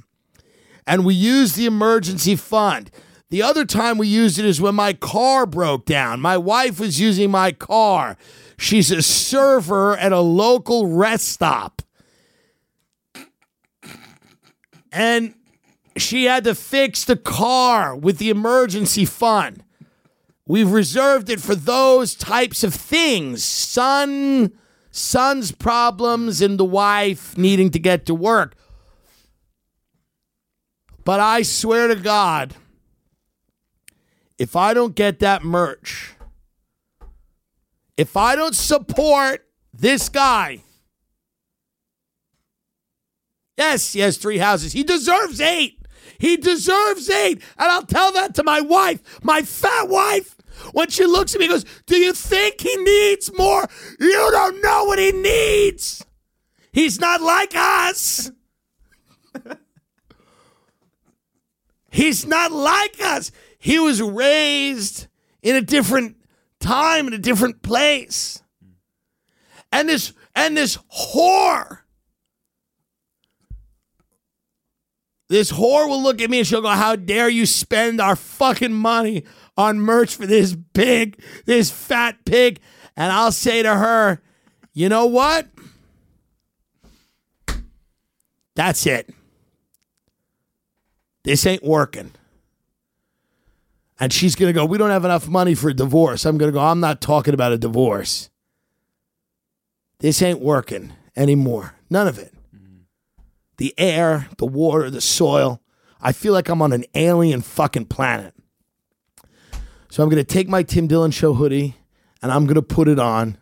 and 0.91 1.05
we 1.05 1.15
used 1.15 1.55
the 1.55 1.67
emergency 1.67 2.35
fund. 2.35 2.91
The 3.29 3.43
other 3.43 3.65
time 3.65 3.97
we 3.97 4.09
used 4.09 4.41
it 4.41 4.45
is 4.45 4.61
when 4.61 4.75
my 4.75 4.93
car 4.93 5.47
broke 5.47 5.87
down. 5.87 6.21
My 6.21 6.37
wife 6.37 6.81
was 6.81 6.99
using 6.99 7.31
my 7.31 7.53
car. 7.53 8.17
She's 8.61 8.91
a 8.91 9.01
server 9.01 9.97
at 9.97 10.13
a 10.13 10.21
local 10.21 10.87
rest 10.87 11.29
stop. 11.29 11.81
And 14.93 15.35
she 15.97 16.27
had 16.27 16.45
to 16.45 16.55
fix 16.55 17.07
the 17.07 17.17
car 17.17 17.97
with 17.97 18.19
the 18.19 18.29
emergency 18.29 19.07
fund. 19.07 19.65
We've 20.47 20.71
reserved 20.71 21.31
it 21.31 21.41
for 21.41 21.55
those 21.55 22.15
types 22.15 22.63
of 22.63 22.75
things. 22.75 23.43
Son, 23.43 24.53
son's 24.91 25.53
problems 25.53 26.43
and 26.43 26.59
the 26.59 26.65
wife 26.67 27.39
needing 27.39 27.71
to 27.71 27.79
get 27.79 28.05
to 28.07 28.15
work. 28.15 28.57
But 31.07 31.19
I 31.19 31.43
swear 31.43 31.89
to 31.89 31.97
God, 31.97 32.57
if 34.39 34.55
I 34.55 34.75
don't 34.75 34.95
get 34.95 35.21
that 35.21 35.43
merch, 35.43 36.15
if 38.01 38.17
I 38.17 38.35
don't 38.35 38.57
support 38.57 39.47
this 39.75 40.09
guy, 40.09 40.63
yes, 43.59 43.93
he 43.93 44.01
has 44.01 44.17
three 44.17 44.39
houses. 44.39 44.73
He 44.73 44.83
deserves 44.83 45.39
eight. 45.39 45.87
He 46.19 46.39
deserves 46.39 47.11
eight. 47.11 47.43
And 47.59 47.71
I'll 47.71 47.85
tell 47.85 48.11
that 48.13 48.35
to 48.37 48.43
my 48.43 48.63
wife, 48.63 49.23
my 49.23 49.43
fat 49.43 49.91
wife. 49.91 50.35
When 50.73 50.89
she 50.89 51.05
looks 51.05 51.35
at 51.35 51.41
me 51.41 51.45
and 51.45 51.53
goes, 51.53 51.67
Do 51.85 51.99
you 51.99 52.15
think 52.15 52.63
he 52.63 52.75
needs 52.77 53.31
more? 53.37 53.69
You 53.99 54.29
don't 54.31 54.63
know 54.63 54.85
what 54.85 54.99
he 54.99 55.13
needs. 55.13 56.03
He's 56.73 56.99
not 57.01 57.21
like 57.21 57.53
us. 57.55 58.31
He's 61.91 62.27
not 62.27 62.51
like 62.51 62.99
us. 63.03 63.31
He 63.59 63.79
was 63.79 64.01
raised 64.01 65.07
in 65.43 65.55
a 65.55 65.61
different 65.61 66.17
time, 66.61 67.07
in 67.07 67.13
a 67.13 67.19
different 67.19 67.63
place. 67.63 68.43
And 69.73 69.89
this 69.89 70.13
and 70.35 70.57
this 70.57 70.79
whore 70.93 71.81
This 75.31 75.53
whore 75.53 75.89
will 75.89 76.03
look 76.03 76.21
at 76.21 76.29
me 76.29 76.39
and 76.39 76.47
she'll 76.47 76.61
go, 76.61 76.71
How 76.71 76.97
dare 76.97 77.29
you 77.29 77.47
spend 77.47 78.01
our 78.01 78.17
fucking 78.17 78.73
money 78.73 79.25
on 79.57 79.79
merch 79.79 80.17
for 80.17 80.27
this 80.27 80.57
pig, 80.75 81.23
this 81.47 81.71
fat 81.71 82.25
pig? 82.25 82.59
And 82.97 83.13
I'll 83.13 83.31
say 83.31 83.63
to 83.63 83.77
her, 83.77 84.21
You 84.73 84.89
know 84.89 85.07
what? 85.07 85.47
That's 88.57 88.85
it. 88.87 89.15
This 91.23 91.47
ain't 91.47 91.63
working. 91.63 92.11
And 94.01 94.13
she's 94.13 94.35
going 94.35 94.49
to 94.49 94.59
go, 94.59 94.65
We 94.65 94.79
don't 94.79 94.91
have 94.91 95.05
enough 95.05 95.29
money 95.29 95.55
for 95.55 95.69
a 95.69 95.75
divorce. 95.75 96.25
I'm 96.25 96.39
going 96.39 96.51
to 96.51 96.57
go, 96.57 96.65
I'm 96.65 96.81
not 96.81 97.01
talking 97.01 97.35
about 97.35 97.53
a 97.53 97.59
divorce. 97.59 98.31
This 100.01 100.23
ain't 100.23 100.41
working 100.41 100.95
anymore. 101.15 101.75
None 101.91 102.09
of 102.09 102.19
it. 102.19 102.35
Mm-hmm. 102.57 102.81
The 103.59 103.75
air, 103.79 104.29
the 104.39 104.47
water, 104.47 104.89
the 104.89 105.03
soil. 105.03 105.61
I 106.01 106.13
feel 106.13 106.33
like 106.33 106.49
I'm 106.49 106.63
on 106.63 106.73
an 106.73 106.87
alien 106.95 107.43
fucking 107.43 107.87
planet. 107.87 108.35
So 109.91 110.03
I'm 110.03 110.09
going 110.09 110.25
to 110.25 110.33
take 110.33 110.49
my 110.49 110.63
Tim 110.63 110.87
Dillon 110.87 111.11
Show 111.11 111.35
hoodie 111.35 111.77
and 112.23 112.33
I'm 112.33 112.45
going 112.45 112.55
to 112.55 112.63
put 112.63 112.89
it 112.89 112.99
on. 112.99 113.37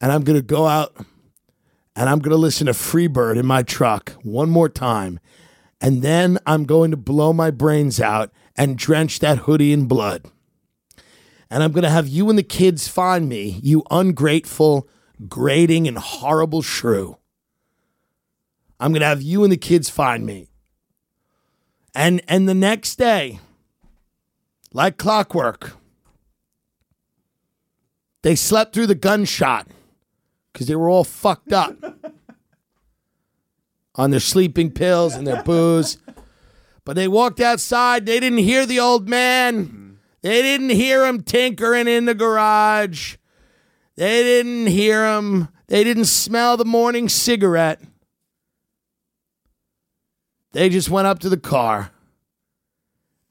And 0.00 0.12
I'm 0.12 0.22
going 0.22 0.38
to 0.38 0.44
go 0.44 0.66
out 0.66 0.94
and 1.96 2.08
I'm 2.08 2.18
going 2.18 2.30
to 2.30 2.36
listen 2.36 2.66
to 2.66 2.72
Freebird 2.72 3.38
in 3.38 3.46
my 3.46 3.62
truck 3.62 4.12
one 4.22 4.50
more 4.50 4.68
time. 4.68 5.18
And 5.80 6.02
then 6.02 6.38
I'm 6.46 6.64
going 6.64 6.90
to 6.90 6.96
blow 6.96 7.32
my 7.32 7.50
brains 7.50 8.00
out 8.00 8.30
and 8.56 8.78
drench 8.78 9.18
that 9.20 9.38
hoodie 9.38 9.72
in 9.72 9.86
blood. 9.86 10.24
And 11.50 11.62
I'm 11.62 11.72
going 11.72 11.84
to 11.84 11.90
have 11.90 12.08
you 12.08 12.28
and 12.28 12.38
the 12.38 12.42
kids 12.42 12.88
find 12.88 13.28
me, 13.28 13.60
you 13.62 13.84
ungrateful, 13.90 14.88
grating, 15.28 15.86
and 15.86 15.98
horrible 15.98 16.62
shrew. 16.62 17.18
I'm 18.80 18.92
going 18.92 19.00
to 19.00 19.06
have 19.06 19.22
you 19.22 19.44
and 19.44 19.52
the 19.52 19.56
kids 19.56 19.88
find 19.88 20.26
me. 20.26 20.48
And 21.94 22.20
and 22.28 22.46
the 22.46 22.54
next 22.54 22.96
day, 22.96 23.40
like 24.72 24.98
clockwork, 24.98 25.72
they 28.22 28.34
slept 28.34 28.74
through 28.74 28.88
the 28.88 28.94
gunshot 28.94 29.68
because 30.52 30.66
they 30.66 30.76
were 30.76 30.90
all 30.90 31.04
fucked 31.04 31.52
up 31.52 31.74
on 33.94 34.10
their 34.10 34.20
sleeping 34.20 34.70
pills 34.70 35.14
and 35.14 35.26
their 35.26 35.42
booze. 35.42 35.98
But 36.86 36.94
they 36.94 37.08
walked 37.08 37.40
outside. 37.40 38.06
They 38.06 38.20
didn't 38.20 38.38
hear 38.38 38.64
the 38.64 38.78
old 38.78 39.08
man. 39.08 39.98
They 40.22 40.40
didn't 40.40 40.70
hear 40.70 41.04
him 41.04 41.20
tinkering 41.24 41.88
in 41.88 42.04
the 42.04 42.14
garage. 42.14 43.16
They 43.96 44.22
didn't 44.22 44.68
hear 44.68 45.04
him. 45.04 45.48
They 45.66 45.82
didn't 45.82 46.04
smell 46.04 46.56
the 46.56 46.64
morning 46.64 47.08
cigarette. 47.08 47.80
They 50.52 50.68
just 50.68 50.88
went 50.88 51.08
up 51.08 51.18
to 51.18 51.28
the 51.28 51.36
car 51.36 51.90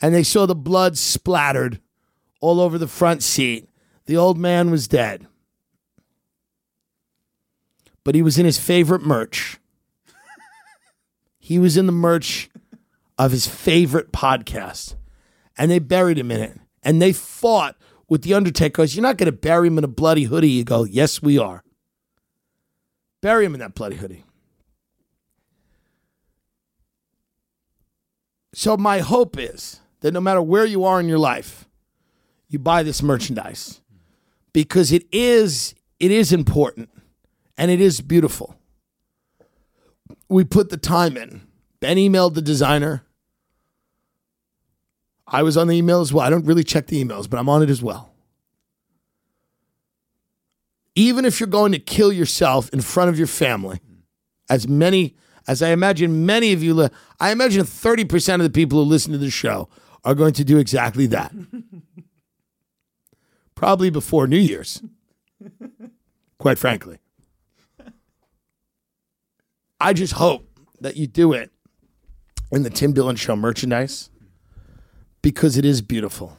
and 0.01 0.14
they 0.14 0.24
saw 0.24 0.45
the 0.45 0.53
blood 0.53 0.97
splattered 0.97 1.80
all 2.41 2.60
over 2.60 2.78
the 2.78 2.89
front 2.89 3.24
seat. 3.24 3.70
The 4.06 4.18
old 4.18 4.38
man 4.38 4.70
was 4.70 4.89
dead. 4.89 5.28
But 8.03 8.16
he 8.16 8.22
was 8.22 8.38
in 8.38 8.45
his 8.45 8.60
favorite 8.60 9.01
merch. 9.01 9.60
he 11.39 11.58
was 11.58 11.78
in 11.78 11.86
the 11.86 11.93
merch 11.93 12.49
of 13.18 13.32
his 13.32 13.47
favorite 13.47 14.11
podcast. 14.11 14.95
And 15.57 15.72
they 15.72 15.80
buried 15.80 16.18
him 16.18 16.32
in 16.32 16.41
it. 16.41 16.59
And 16.84 17.01
they 17.01 17.13
fought 17.13 17.76
with 18.07 18.24
The 18.24 18.34
Undertaker 18.34 18.82
because 18.82 18.95
you're 18.95 19.03
not 19.03 19.18
going 19.18 19.28
to 19.28 19.32
bury 19.32 19.68
him 19.68 19.78
in 19.78 19.84
a 19.84 19.88
bloody 19.89 20.24
hoodie. 20.24 20.49
You 20.49 20.63
go, 20.63 20.84
yes, 20.84 21.22
we 21.22 21.38
are. 21.39 21.63
Bury 23.22 23.45
him 23.45 23.55
in 23.55 23.59
that 23.59 23.74
bloody 23.74 23.95
hoodie. 23.95 24.24
So 28.53 28.78
my 28.78 28.99
hope 28.99 29.38
is 29.38 29.82
that 30.01 30.13
no 30.13 30.22
matter 30.22 30.41
where 30.41 30.66
you 30.66 30.84
are 30.86 30.99
in 30.99 31.09
your 31.09 31.20
life, 31.20 31.68
you 32.47 32.59
buy 32.59 32.84
this 32.84 33.01
merchandise 33.01 33.82
because 34.53 34.91
it 34.91 35.05
is 35.11 35.76
it 35.99 36.11
is 36.11 36.32
important 36.32 36.89
and 37.57 37.72
it 37.72 37.82
is 37.82 38.01
beautiful. 38.01 38.55
We 40.30 40.43
put 40.43 40.70
the 40.70 40.78
time 40.78 41.18
in. 41.18 41.41
Ben 41.80 41.97
emailed 41.97 42.34
the 42.34 42.41
designer. 42.41 43.05
I 45.28 45.43
was 45.43 45.57
on 45.57 45.67
the 45.67 45.76
email 45.76 46.01
as 46.01 46.13
well. 46.13 46.26
I 46.26 46.30
don't 46.30 46.45
really 46.45 46.63
check 46.63 46.88
the 46.88 47.03
emails, 47.03 47.30
but 47.30 47.39
I'm 47.39 47.49
on 47.49 47.63
it 47.63 47.69
as 47.69 47.82
well. 47.82 48.13
Even 50.95 51.26
if 51.26 51.39
you're 51.39 51.47
going 51.47 51.71
to 51.71 51.80
kill 51.80 52.11
yourself 52.11 52.69
in 52.69 52.82
front 52.82 53.09
of 53.09 53.17
your 53.17 53.28
family, 53.28 53.82
as 54.49 54.67
many 54.67 55.15
as 55.47 55.61
I 55.61 55.69
imagine 55.69 56.26
many 56.26 56.53
of 56.53 56.63
you, 56.63 56.73
li- 56.73 56.89
I 57.19 57.32
imagine 57.32 57.63
30% 57.63 58.36
of 58.36 58.41
the 58.41 58.49
people 58.49 58.84
who 58.84 58.89
listen 58.89 59.11
to 59.11 59.17
the 59.17 59.30
show 59.30 59.69
are 60.03 60.15
going 60.15 60.34
to 60.34 60.43
do 60.43 60.57
exactly 60.57 61.05
that. 61.07 61.34
Probably 63.55 63.89
before 63.89 64.28
New 64.28 64.38
Year's, 64.39 64.82
quite 66.39 66.57
frankly. 66.57 66.99
I 69.80 69.93
just 69.93 70.13
hope 70.13 70.49
that 70.82 70.97
you 70.97 71.07
do 71.07 71.34
it 71.34 71.51
in 72.51 72.63
the 72.63 72.69
Tim 72.69 72.93
Dillon 72.93 73.15
Show 73.15 73.36
merchandise 73.36 74.09
because 75.26 75.57
it 75.57 75.65
is 75.65 75.82
beautiful. 75.82 76.38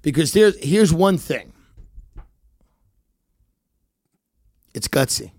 Because 0.00 0.32
there's 0.32 0.56
here's 0.64 0.90
one 0.90 1.18
thing. 1.18 1.52
It's 4.72 4.88
gutsy. 4.88 5.32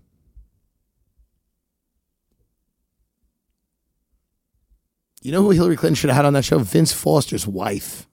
You 5.22 5.32
know 5.32 5.42
who 5.42 5.50
Hillary 5.50 5.74
Clinton 5.76 5.96
should 5.96 6.10
have 6.10 6.18
had 6.18 6.24
on 6.24 6.34
that 6.34 6.44
show? 6.44 6.60
Vince 6.60 6.92
Foster's 6.92 7.48
wife. 7.48 8.06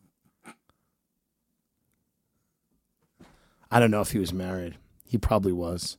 I 3.69 3.79
don't 3.79 3.91
know 3.91 4.01
if 4.01 4.13
he 4.13 4.17
was 4.17 4.33
married. 4.33 4.77
He 5.05 5.19
probably 5.19 5.53
was. 5.53 5.97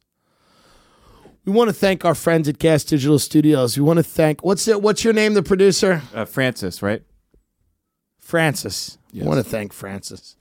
We 1.44 1.52
want 1.52 1.68
to 1.68 1.72
thank 1.74 2.04
our 2.04 2.16
friends 2.16 2.48
at 2.48 2.58
Gas 2.58 2.82
Digital 2.82 3.20
Studios. 3.20 3.78
We 3.78 3.84
want 3.84 3.98
to 3.98 4.02
thank 4.02 4.42
what's 4.42 4.66
it? 4.66 4.82
What's 4.82 5.04
your 5.04 5.12
name? 5.12 5.34
The 5.34 5.42
producer, 5.44 6.02
Uh, 6.12 6.24
Francis, 6.24 6.82
right? 6.82 7.04
Francis. 8.28 8.98
We 9.14 9.22
want 9.22 9.42
to 9.42 9.50
thank 9.50 9.72
Francis. 9.72 10.36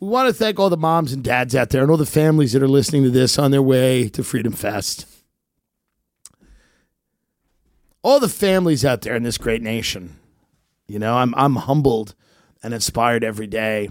We 0.00 0.08
want 0.08 0.28
to 0.28 0.32
thank 0.32 0.58
all 0.58 0.70
the 0.70 0.78
moms 0.78 1.12
and 1.12 1.22
dads 1.22 1.54
out 1.54 1.68
there 1.68 1.82
and 1.82 1.90
all 1.90 1.98
the 1.98 2.06
families 2.06 2.54
that 2.54 2.62
are 2.62 2.66
listening 2.66 3.02
to 3.02 3.10
this 3.10 3.38
on 3.38 3.50
their 3.50 3.60
way 3.60 4.08
to 4.08 4.24
Freedom 4.24 4.54
Fest. 4.54 5.06
All 8.02 8.18
the 8.18 8.26
families 8.26 8.86
out 8.86 9.02
there 9.02 9.14
in 9.14 9.22
this 9.22 9.36
great 9.36 9.60
nation. 9.60 10.16
You 10.88 10.98
know, 10.98 11.16
I'm 11.16 11.34
I'm 11.36 11.56
humbled 11.56 12.14
and 12.62 12.72
inspired 12.72 13.22
every 13.22 13.46
day 13.46 13.90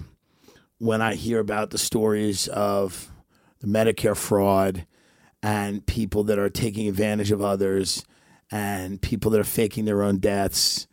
when 0.80 1.04
I 1.04 1.14
hear 1.14 1.40
about 1.40 1.70
the 1.70 1.78
stories 1.78 2.48
of 2.48 3.12
the 3.60 3.68
Medicare 3.68 4.18
fraud 4.18 4.88
and 5.44 5.86
people 5.86 6.24
that 6.24 6.40
are 6.40 6.50
taking 6.50 6.88
advantage 6.88 7.32
of 7.32 7.44
others 7.44 8.04
and 8.50 9.00
people 9.00 9.30
that 9.32 9.40
are 9.40 9.44
faking 9.44 9.86
their 9.86 10.02
own 10.02 10.18
deaths. 10.18 10.88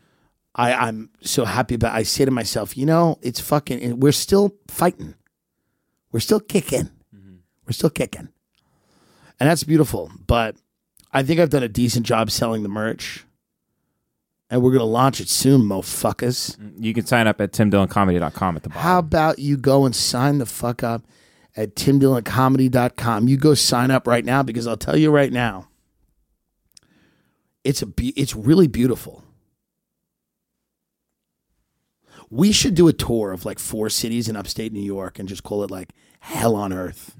I, 0.58 0.74
I'm 0.74 1.10
so 1.22 1.44
happy 1.44 1.76
about 1.76 1.94
I 1.94 2.02
say 2.02 2.24
to 2.24 2.32
myself, 2.32 2.76
you 2.76 2.84
know, 2.84 3.16
it's 3.22 3.38
fucking 3.38 4.00
we're 4.00 4.10
still 4.10 4.56
fighting. 4.66 5.14
We're 6.10 6.20
still 6.20 6.40
kicking. 6.40 6.90
Mm-hmm. 7.14 7.36
We're 7.64 7.72
still 7.72 7.90
kicking. 7.90 8.28
And 9.38 9.48
that's 9.48 9.62
beautiful. 9.62 10.10
But 10.26 10.56
I 11.12 11.22
think 11.22 11.38
I've 11.38 11.50
done 11.50 11.62
a 11.62 11.68
decent 11.68 12.06
job 12.06 12.32
selling 12.32 12.64
the 12.64 12.68
merch. 12.68 13.24
And 14.50 14.60
we're 14.62 14.72
gonna 14.72 14.84
launch 14.84 15.20
it 15.20 15.28
soon, 15.28 15.60
motherfuckers. 15.60 16.56
Mm, 16.56 16.72
you 16.82 16.92
can 16.92 17.06
sign 17.06 17.28
up 17.28 17.40
at 17.40 17.52
timdilloncomedy.com 17.52 18.56
at 18.56 18.62
the 18.64 18.70
bottom. 18.70 18.82
How 18.82 18.98
about 18.98 19.38
you 19.38 19.56
go 19.56 19.84
and 19.84 19.94
sign 19.94 20.38
the 20.38 20.46
fuck 20.46 20.82
up 20.82 21.02
at 21.54 21.76
timdilloncomedy.com? 21.76 23.28
You 23.28 23.36
go 23.36 23.54
sign 23.54 23.90
up 23.92 24.08
right 24.08 24.24
now 24.24 24.42
because 24.42 24.66
I'll 24.66 24.78
tell 24.78 24.96
you 24.96 25.10
right 25.10 25.32
now, 25.32 25.68
it's 27.62 27.82
a 27.82 27.86
be- 27.86 28.14
it's 28.16 28.34
really 28.34 28.66
beautiful. 28.66 29.22
We 32.30 32.52
should 32.52 32.74
do 32.74 32.88
a 32.88 32.92
tour 32.92 33.32
of 33.32 33.44
like 33.44 33.58
four 33.58 33.88
cities 33.88 34.28
in 34.28 34.36
upstate 34.36 34.72
New 34.72 34.82
York 34.82 35.18
and 35.18 35.28
just 35.28 35.42
call 35.42 35.62
it 35.64 35.70
like 35.70 35.90
Hell 36.20 36.54
on 36.54 36.72
Earth. 36.72 37.16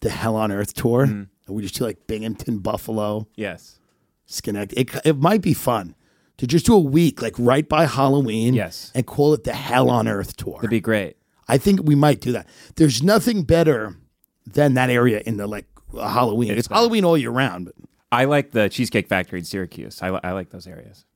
The 0.00 0.10
Hell 0.10 0.36
on 0.36 0.50
Earth 0.52 0.74
tour. 0.74 1.06
Mm-hmm. 1.06 1.22
And 1.46 1.56
we 1.56 1.62
just 1.62 1.74
do 1.74 1.84
like 1.84 2.06
Binghamton, 2.06 2.58
Buffalo, 2.58 3.26
yes. 3.34 3.80
Schenectady. 4.26 4.82
It, 4.82 4.90
it 5.04 5.16
might 5.16 5.40
be 5.40 5.54
fun 5.54 5.94
to 6.36 6.46
just 6.46 6.66
do 6.66 6.74
a 6.74 6.78
week, 6.78 7.20
like 7.22 7.34
right 7.38 7.68
by 7.68 7.86
Halloween. 7.86 8.54
Yes. 8.54 8.92
And 8.94 9.06
call 9.06 9.34
it 9.34 9.44
the 9.44 9.54
Hell 9.54 9.90
on 9.90 10.06
Earth 10.06 10.36
tour. 10.36 10.56
That'd 10.56 10.70
be 10.70 10.80
great. 10.80 11.16
I 11.48 11.58
think 11.58 11.80
we 11.82 11.94
might 11.94 12.20
do 12.20 12.32
that. 12.32 12.46
There's 12.76 13.02
nothing 13.02 13.42
better 13.42 13.96
than 14.46 14.74
that 14.74 14.90
area 14.90 15.22
in 15.24 15.38
the 15.38 15.46
like 15.46 15.66
Halloween. 15.94 16.52
It's, 16.52 16.68
Halloween 16.68 17.04
all 17.04 17.16
year 17.16 17.30
round, 17.30 17.66
but 17.66 17.74
I 18.12 18.24
like 18.26 18.52
the 18.52 18.68
Cheesecake 18.68 19.08
Factory 19.08 19.38
in 19.38 19.44
Syracuse. 19.44 20.00
I, 20.02 20.10
li- 20.10 20.20
I 20.22 20.32
like 20.32 20.50
those 20.50 20.66
areas. 20.66 21.06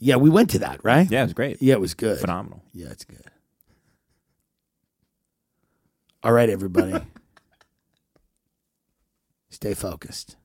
Yeah, 0.00 0.16
we 0.16 0.30
went 0.30 0.50
to 0.50 0.58
that, 0.60 0.82
right? 0.82 1.08
Yeah, 1.10 1.20
it 1.20 1.24
was 1.24 1.34
great. 1.34 1.62
Yeah, 1.62 1.74
it 1.74 1.80
was 1.80 1.94
good. 1.94 2.18
Phenomenal. 2.18 2.62
Yeah, 2.72 2.88
it's 2.88 3.04
good. 3.04 3.22
All 6.22 6.32
right, 6.32 6.48
everybody. 6.48 6.94
Stay 9.50 9.74
focused. 9.74 10.36